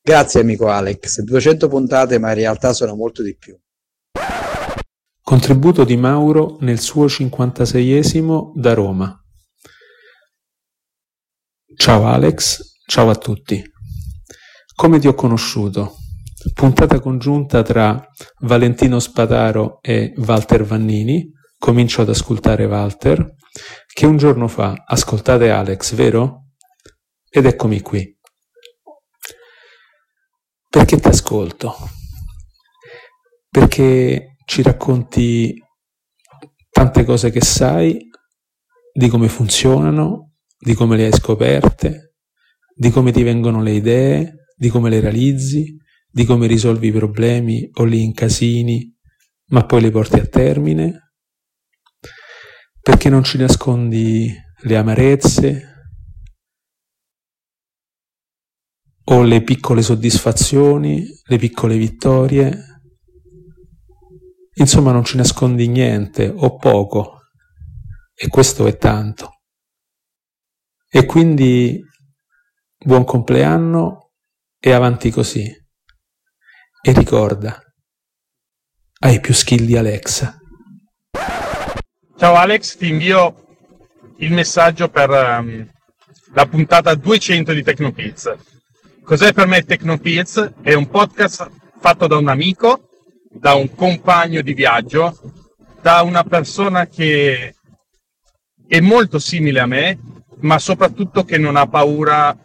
Grazie 0.03 0.41
amico 0.41 0.69
Alex, 0.69 1.21
200 1.23 1.69
puntate 1.69 2.19
ma 2.19 2.29
in 2.29 2.35
realtà 2.35 2.73
sono 2.73 2.95
molto 2.95 3.23
di 3.23 3.37
più. 3.37 3.59
Contributo 5.23 5.85
di 5.85 5.97
Mauro 5.97 6.57
nel 6.61 6.81
suo 6.81 7.09
cinquantaseiesimo 7.09 8.53
da 8.57 8.75
Roma. 8.75 9.25
Ciao 11.77 12.07
Alex, 12.07 12.83
ciao 12.87 13.09
a 13.09 13.15
tutti. 13.15 13.63
Come 14.75 14.99
ti 14.99 15.07
ho 15.07 15.15
conosciuto? 15.15 15.97
Puntata 16.55 17.01
congiunta 17.01 17.63
tra 17.63 18.03
Valentino 18.41 18.99
Spadaro 18.99 19.79
e 19.81 20.13
Walter 20.17 20.65
Vannini. 20.65 21.39
Comincio 21.61 22.01
ad 22.01 22.09
ascoltare 22.09 22.65
Walter, 22.65 23.35
che 23.93 24.07
un 24.07 24.17
giorno 24.17 24.49
fa 24.49 24.83
ascoltate 24.87 25.51
Alex, 25.51 25.93
vero? 25.93 26.47
Ed 27.29 27.45
eccomi 27.45 27.83
qui. 27.83 28.19
Perché 30.71 30.99
ti 30.99 31.09
ascolto? 31.09 31.77
Perché 33.51 34.37
ci 34.47 34.63
racconti 34.63 35.63
tante 36.71 37.05
cose 37.05 37.29
che 37.29 37.43
sai, 37.43 38.09
di 38.91 39.09
come 39.09 39.29
funzionano, 39.29 40.37
di 40.59 40.73
come 40.73 40.97
le 40.97 41.05
hai 41.05 41.13
scoperte, 41.13 42.15
di 42.75 42.89
come 42.89 43.13
ti 43.13 43.23
vengono 43.23 43.63
le 43.63 43.73
idee, 43.73 44.47
di 44.57 44.71
come 44.71 44.89
le 44.89 45.01
realizzi, 45.01 45.77
di 46.09 46.25
come 46.25 46.47
risolvi 46.47 46.87
i 46.87 46.93
problemi 46.93 47.69
o 47.75 47.85
li 47.85 48.03
incasini, 48.03 48.97
ma 49.49 49.67
poi 49.67 49.83
li 49.83 49.91
porti 49.91 50.19
a 50.19 50.25
termine, 50.25 51.10
perché 52.91 53.09
non 53.09 53.23
ci 53.23 53.39
nascondi 53.39 54.35
le 54.63 54.77
amarezze 54.77 55.93
o 59.05 59.23
le 59.23 59.43
piccole 59.45 59.81
soddisfazioni, 59.81 61.07
le 61.23 61.39
piccole 61.39 61.77
vittorie, 61.77 62.65
Insomma 64.55 64.91
non 64.91 65.05
ci 65.05 65.17
nascondi 65.17 65.69
niente 65.69 66.29
o 66.29 66.57
poco 66.57 67.21
e 68.13 68.27
questo 68.27 68.67
è 68.67 68.77
tanto. 68.77 69.43
E 70.89 71.07
quindi 71.07 71.81
buon 72.77 73.05
compleanno 73.05 74.11
e 74.59 74.73
avanti 74.73 75.11
così. 75.11 75.47
E 76.83 76.93
ricorda, 76.93 77.59
hai 79.03 79.21
più 79.21 79.33
skill 79.33 79.65
di 79.65 79.77
Alexa. 79.77 80.40
Ciao 82.21 82.35
Alex, 82.35 82.77
ti 82.77 82.87
invio 82.89 83.57
il 84.19 84.31
messaggio 84.31 84.91
per 84.91 85.09
um, 85.09 85.67
la 86.35 86.45
puntata 86.45 86.95
200 86.95 87.51
di 87.55 87.63
Tecnopills. 87.63 88.37
Cos'è 89.03 89.33
per 89.33 89.47
me 89.47 89.65
Tecnopills? 89.65 90.53
È 90.61 90.75
un 90.75 90.91
podcast 90.91 91.51
fatto 91.79 92.07
da 92.07 92.19
un 92.19 92.29
amico 92.29 92.91
da 93.31 93.55
un 93.55 93.75
compagno 93.75 94.43
di 94.43 94.53
viaggio, 94.53 95.19
da 95.81 96.03
una 96.03 96.23
persona 96.23 96.87
che 96.89 97.55
è 98.69 98.81
molto 98.81 99.19
simile 99.19 99.61
a 99.61 99.67
me, 99.67 99.99
ma 100.41 100.59
soprattutto 100.59 101.25
che 101.25 101.39
non 101.39 101.57
ha 101.57 101.67
paura 101.69 102.37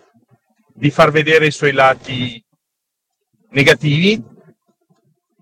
di 0.74 0.90
far 0.90 1.12
vedere 1.12 1.48
i 1.48 1.52
suoi 1.52 1.74
lati 1.74 2.42
negativi, 3.50 4.24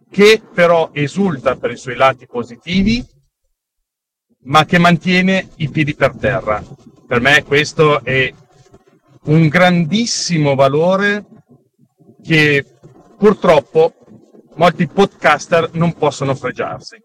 che 0.10 0.42
però 0.52 0.90
esulta 0.92 1.56
per 1.56 1.70
i 1.70 1.78
suoi 1.78 1.96
lati 1.96 2.26
positivi, 2.26 3.12
ma 4.44 4.66
che 4.66 4.78
mantiene 4.78 5.50
i 5.58 5.70
piedi 5.70 5.96
per 5.96 6.16
terra. 6.16 6.64
Per 7.08 7.22
me 7.22 7.44
questo 7.44 8.04
è 8.04 8.34
un 9.26 9.48
grandissimo 9.48 10.56
valore 10.56 11.26
che 12.22 12.66
purtroppo 13.18 13.94
molti 14.56 14.88
podcaster 14.88 15.72
non 15.74 15.94
possono 15.94 16.36
fregiarsi. 16.36 17.02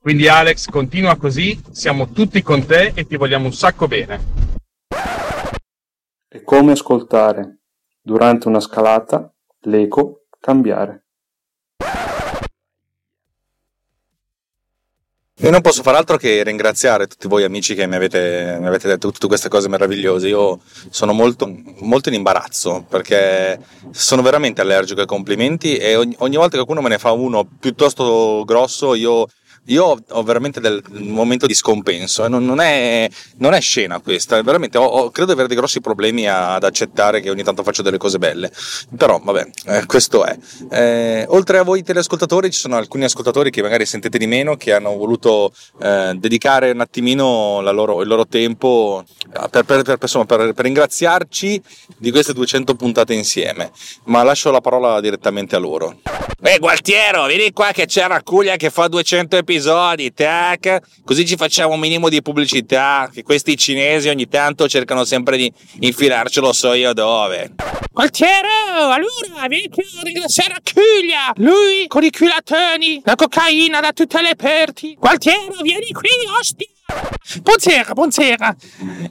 Quindi 0.00 0.28
Alex, 0.28 0.66
continua 0.66 1.16
così, 1.16 1.60
siamo 1.70 2.10
tutti 2.10 2.42
con 2.42 2.64
te 2.64 2.92
e 2.94 3.06
ti 3.06 3.16
vogliamo 3.16 3.46
un 3.46 3.52
sacco 3.52 3.86
bene. 3.88 4.46
È 6.28 6.42
come 6.42 6.72
ascoltare, 6.72 7.60
durante 8.00 8.48
una 8.48 8.60
scalata, 8.60 9.32
l'eco 9.62 10.26
cambiare. 10.38 11.07
Io 15.40 15.50
non 15.50 15.60
posso 15.60 15.84
far 15.84 15.94
altro 15.94 16.16
che 16.16 16.42
ringraziare 16.42 17.06
tutti 17.06 17.28
voi 17.28 17.44
amici 17.44 17.76
che 17.76 17.86
mi 17.86 17.94
avete, 17.94 18.56
mi 18.58 18.66
avete 18.66 18.88
detto 18.88 19.12
tutte 19.12 19.28
queste 19.28 19.48
cose 19.48 19.68
meravigliose. 19.68 20.26
Io 20.26 20.58
sono 20.90 21.12
molto, 21.12 21.48
molto 21.78 22.08
in 22.08 22.16
imbarazzo 22.16 22.84
perché 22.88 23.56
sono 23.92 24.22
veramente 24.22 24.60
allergico 24.62 25.00
ai 25.00 25.06
complimenti 25.06 25.76
e 25.76 25.94
ogni, 25.94 26.16
ogni 26.18 26.34
volta 26.34 26.56
che 26.56 26.64
qualcuno 26.64 26.80
me 26.80 26.88
ne 26.88 26.98
fa 26.98 27.12
uno 27.12 27.48
piuttosto 27.60 28.42
grosso 28.44 28.94
io 28.94 29.28
io 29.68 30.02
ho 30.08 30.22
veramente 30.22 30.60
del, 30.60 30.82
momento 30.90 31.46
di 31.46 31.54
scompenso 31.54 32.24
e 32.24 32.28
non, 32.28 32.44
non, 32.44 32.60
è, 32.60 33.08
non 33.36 33.54
è, 33.54 33.60
scena 33.60 34.00
questa, 34.00 34.40
veramente 34.42 34.78
ho, 34.78 34.84
ho, 34.84 35.10
credo 35.10 35.28
di 35.28 35.32
avere 35.32 35.48
dei 35.48 35.56
grossi 35.56 35.80
problemi 35.80 36.28
ad 36.28 36.64
accettare 36.64 37.20
che 37.20 37.30
ogni 37.30 37.42
tanto 37.42 37.62
faccio 37.62 37.82
delle 37.82 37.98
cose 37.98 38.18
belle, 38.18 38.50
però 38.96 39.20
vabbè, 39.22 39.50
eh, 39.66 39.86
questo 39.86 40.24
è. 40.24 40.36
Eh, 40.70 41.24
oltre 41.28 41.58
a 41.58 41.62
voi 41.62 41.82
teleascoltatori 41.82 42.50
ci 42.50 42.58
sono 42.58 42.76
alcuni 42.76 43.04
ascoltatori 43.04 43.50
che 43.50 43.62
magari 43.62 43.86
sentite 43.86 44.18
di 44.18 44.26
meno 44.26 44.56
che 44.56 44.72
hanno 44.72 44.96
voluto 44.96 45.52
eh, 45.80 46.14
dedicare 46.16 46.70
un 46.70 46.80
attimino 46.80 47.60
loro, 47.72 48.02
il 48.02 48.08
loro 48.08 48.26
tempo 48.26 49.04
eh, 49.32 49.48
per, 49.48 49.64
per, 49.64 49.82
per, 49.82 49.98
insomma, 50.00 50.24
per, 50.24 50.52
ringraziarci 50.56 51.62
di 51.96 52.10
queste 52.10 52.32
200 52.32 52.74
puntate 52.74 53.14
insieme, 53.14 53.70
ma 54.04 54.22
lascio 54.22 54.50
la 54.50 54.60
parola 54.60 55.00
direttamente 55.00 55.56
a 55.56 55.58
loro. 55.58 56.00
Ehi 56.40 56.58
Gualtiero, 56.58 57.26
vieni 57.26 57.52
qua 57.52 57.72
che 57.72 57.86
c'è 57.86 58.06
Racuglia 58.06 58.54
che 58.54 58.70
fa 58.70 58.86
200 58.86 59.36
episodi, 59.38 59.57
tac, 60.14 60.80
così 61.04 61.26
ci 61.26 61.36
facciamo 61.36 61.74
un 61.74 61.80
minimo 61.80 62.08
di 62.08 62.22
pubblicità, 62.22 63.10
che 63.12 63.22
questi 63.22 63.56
cinesi 63.56 64.08
ogni 64.08 64.28
tanto 64.28 64.68
cercano 64.68 65.04
sempre 65.04 65.36
di 65.36 65.52
infilarcelo 65.80 66.52
so 66.52 66.72
io 66.72 66.92
dove. 66.92 67.54
Gualtiero, 67.90 68.48
allora 68.90 69.48
vieni 69.48 69.68
a 69.72 70.02
ringraziare 70.02 70.54
Racuglia, 70.54 71.32
lui 71.36 71.86
con 71.88 72.04
i 72.04 72.10
culatoni, 72.10 73.02
la 73.04 73.14
cocaina 73.16 73.80
da 73.80 73.92
tutte 73.92 74.22
le 74.22 74.36
parti. 74.36 74.94
Gualtiero, 74.98 75.56
vieni 75.62 75.90
qui, 75.90 76.08
ostia! 76.38 76.66
Buonasera, 77.42 77.92
buonasera. 77.92 78.56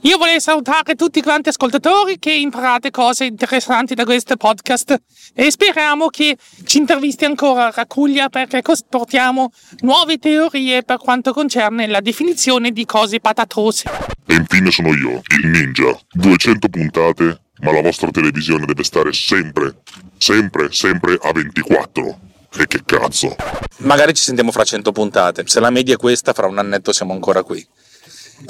Io 0.02 0.18
volevo 0.18 0.40
salutare 0.40 0.96
tutti 0.96 1.22
quanti 1.22 1.50
ascoltatori 1.50 2.18
che 2.18 2.32
imparate 2.32 2.90
cose 2.90 3.26
interessanti 3.26 3.94
da 3.94 4.04
questo 4.04 4.36
podcast 4.36 5.00
e 5.34 5.50
speriamo 5.50 6.08
che 6.08 6.36
ci 6.64 6.78
intervisti 6.78 7.24
ancora 7.24 7.70
Racuglia 7.70 8.28
perché 8.28 8.62
portiamo 8.88 9.52
nuove 9.82 10.18
teorie 10.18 10.82
per 10.82 10.98
quanto 10.98 11.32
concerne 11.32 11.86
la 11.86 12.00
definizione 12.00 12.72
di 12.72 12.84
cose 12.84 13.20
patatose. 13.20 13.88
E 14.26 14.34
infine 14.34 14.72
sono 14.72 14.88
io, 14.88 15.22
il 15.40 15.48
ninja. 15.48 15.96
200 16.10 16.68
puntate, 16.68 17.40
ma 17.60 17.70
la 17.72 17.82
vostra 17.82 18.10
televisione 18.10 18.66
deve 18.66 18.82
stare 18.82 19.12
sempre, 19.12 19.82
sempre, 20.16 20.72
sempre 20.72 21.16
a 21.22 21.30
24. 21.32 22.26
E 22.56 22.66
che 22.66 22.82
cazzo? 22.84 23.36
Magari 23.78 24.14
ci 24.14 24.22
sentiamo 24.22 24.50
fra 24.50 24.64
100 24.64 24.90
puntate. 24.92 25.44
Se 25.46 25.60
la 25.60 25.70
media 25.70 25.94
è 25.94 25.96
questa, 25.96 26.32
fra 26.32 26.46
un 26.46 26.58
annetto 26.58 26.92
siamo 26.92 27.12
ancora 27.12 27.42
qui. 27.42 27.66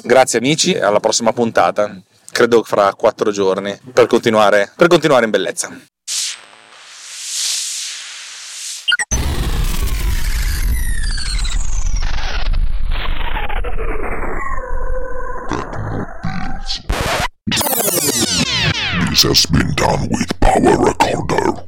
Grazie 0.03 0.39
amici, 0.39 0.73
e 0.73 0.81
alla 0.81 1.01
prossima 1.01 1.33
puntata. 1.33 2.01
Credo 2.31 2.63
fra 2.63 2.95
4 2.95 3.31
giorni 3.33 3.79
per 3.93 4.07
continuare, 4.07 4.73
per 4.77 4.87
continuare 4.87 5.25
in 5.25 5.31
bellezza. 5.31 5.71
This 19.11 19.25
has 19.25 19.47
been 19.47 19.75
done 19.75 20.07
with 20.11 20.33
Power 20.39 20.79
Recorder. 20.79 21.68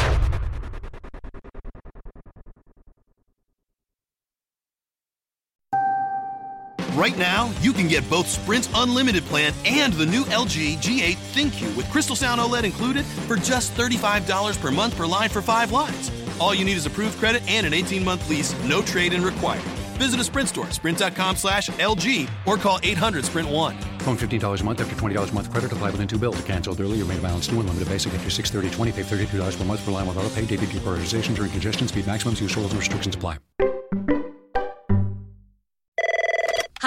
Right 7.01 7.17
now, 7.17 7.51
you 7.61 7.73
can 7.73 7.87
get 7.87 8.07
both 8.11 8.27
Sprint's 8.27 8.69
unlimited 8.75 9.23
plan 9.23 9.55
and 9.65 9.91
the 9.93 10.05
new 10.05 10.23
LG 10.25 10.77
G8 10.77 11.17
ThinQ 11.33 11.75
with 11.75 11.89
Crystal 11.89 12.15
Sound 12.15 12.39
OLED 12.39 12.63
included 12.63 13.07
for 13.27 13.37
just 13.37 13.73
$35 13.73 14.61
per 14.61 14.69
month 14.69 14.95
per 14.95 15.07
line 15.07 15.27
for 15.27 15.41
five 15.41 15.71
lines. 15.71 16.11
All 16.39 16.53
you 16.53 16.63
need 16.63 16.77
is 16.77 16.85
approved 16.85 17.17
credit 17.17 17.41
and 17.49 17.65
an 17.65 17.73
18-month 17.73 18.29
lease, 18.29 18.53
no 18.65 18.83
trade-in 18.83 19.23
required. 19.23 19.63
Visit 19.97 20.19
a 20.19 20.23
Sprint 20.23 20.49
store, 20.49 20.69
sprint.com 20.69 21.37
slash 21.37 21.69
LG, 21.71 22.29
or 22.45 22.55
call 22.57 22.77
800-SPRINT-1. 22.77 24.01
Phone 24.03 24.15
$15 24.17 24.61
a 24.61 24.63
month 24.63 24.81
after 24.81 24.95
$20 24.95 25.31
a 25.31 25.33
month 25.33 25.49
credit. 25.49 25.71
Apply 25.71 25.89
within 25.89 26.07
two 26.07 26.19
bills. 26.19 26.39
Canceled 26.43 26.79
early 26.79 27.01
made 27.05 27.23
balance 27.23 27.47
due. 27.47 27.59
Unlimited 27.61 27.89
basic 27.89 28.13
after 28.13 28.29
630 28.29 28.91
20 28.91 28.91
Pay 28.91 29.39
$32 29.39 29.57
per 29.57 29.65
month 29.65 29.83
per 29.83 29.89
line 29.89 30.05
with 30.05 30.17
auto 30.17 30.29
pay. 30.29 30.41
DVP 30.41 30.79
prioritization 30.79 31.35
during 31.35 31.49
congestion. 31.49 31.87
Speed 31.87 32.05
maximums. 32.05 32.39
Use 32.39 32.55
rules 32.55 32.71
and 32.71 32.77
restrictions 32.79 33.15
apply. 33.15 33.37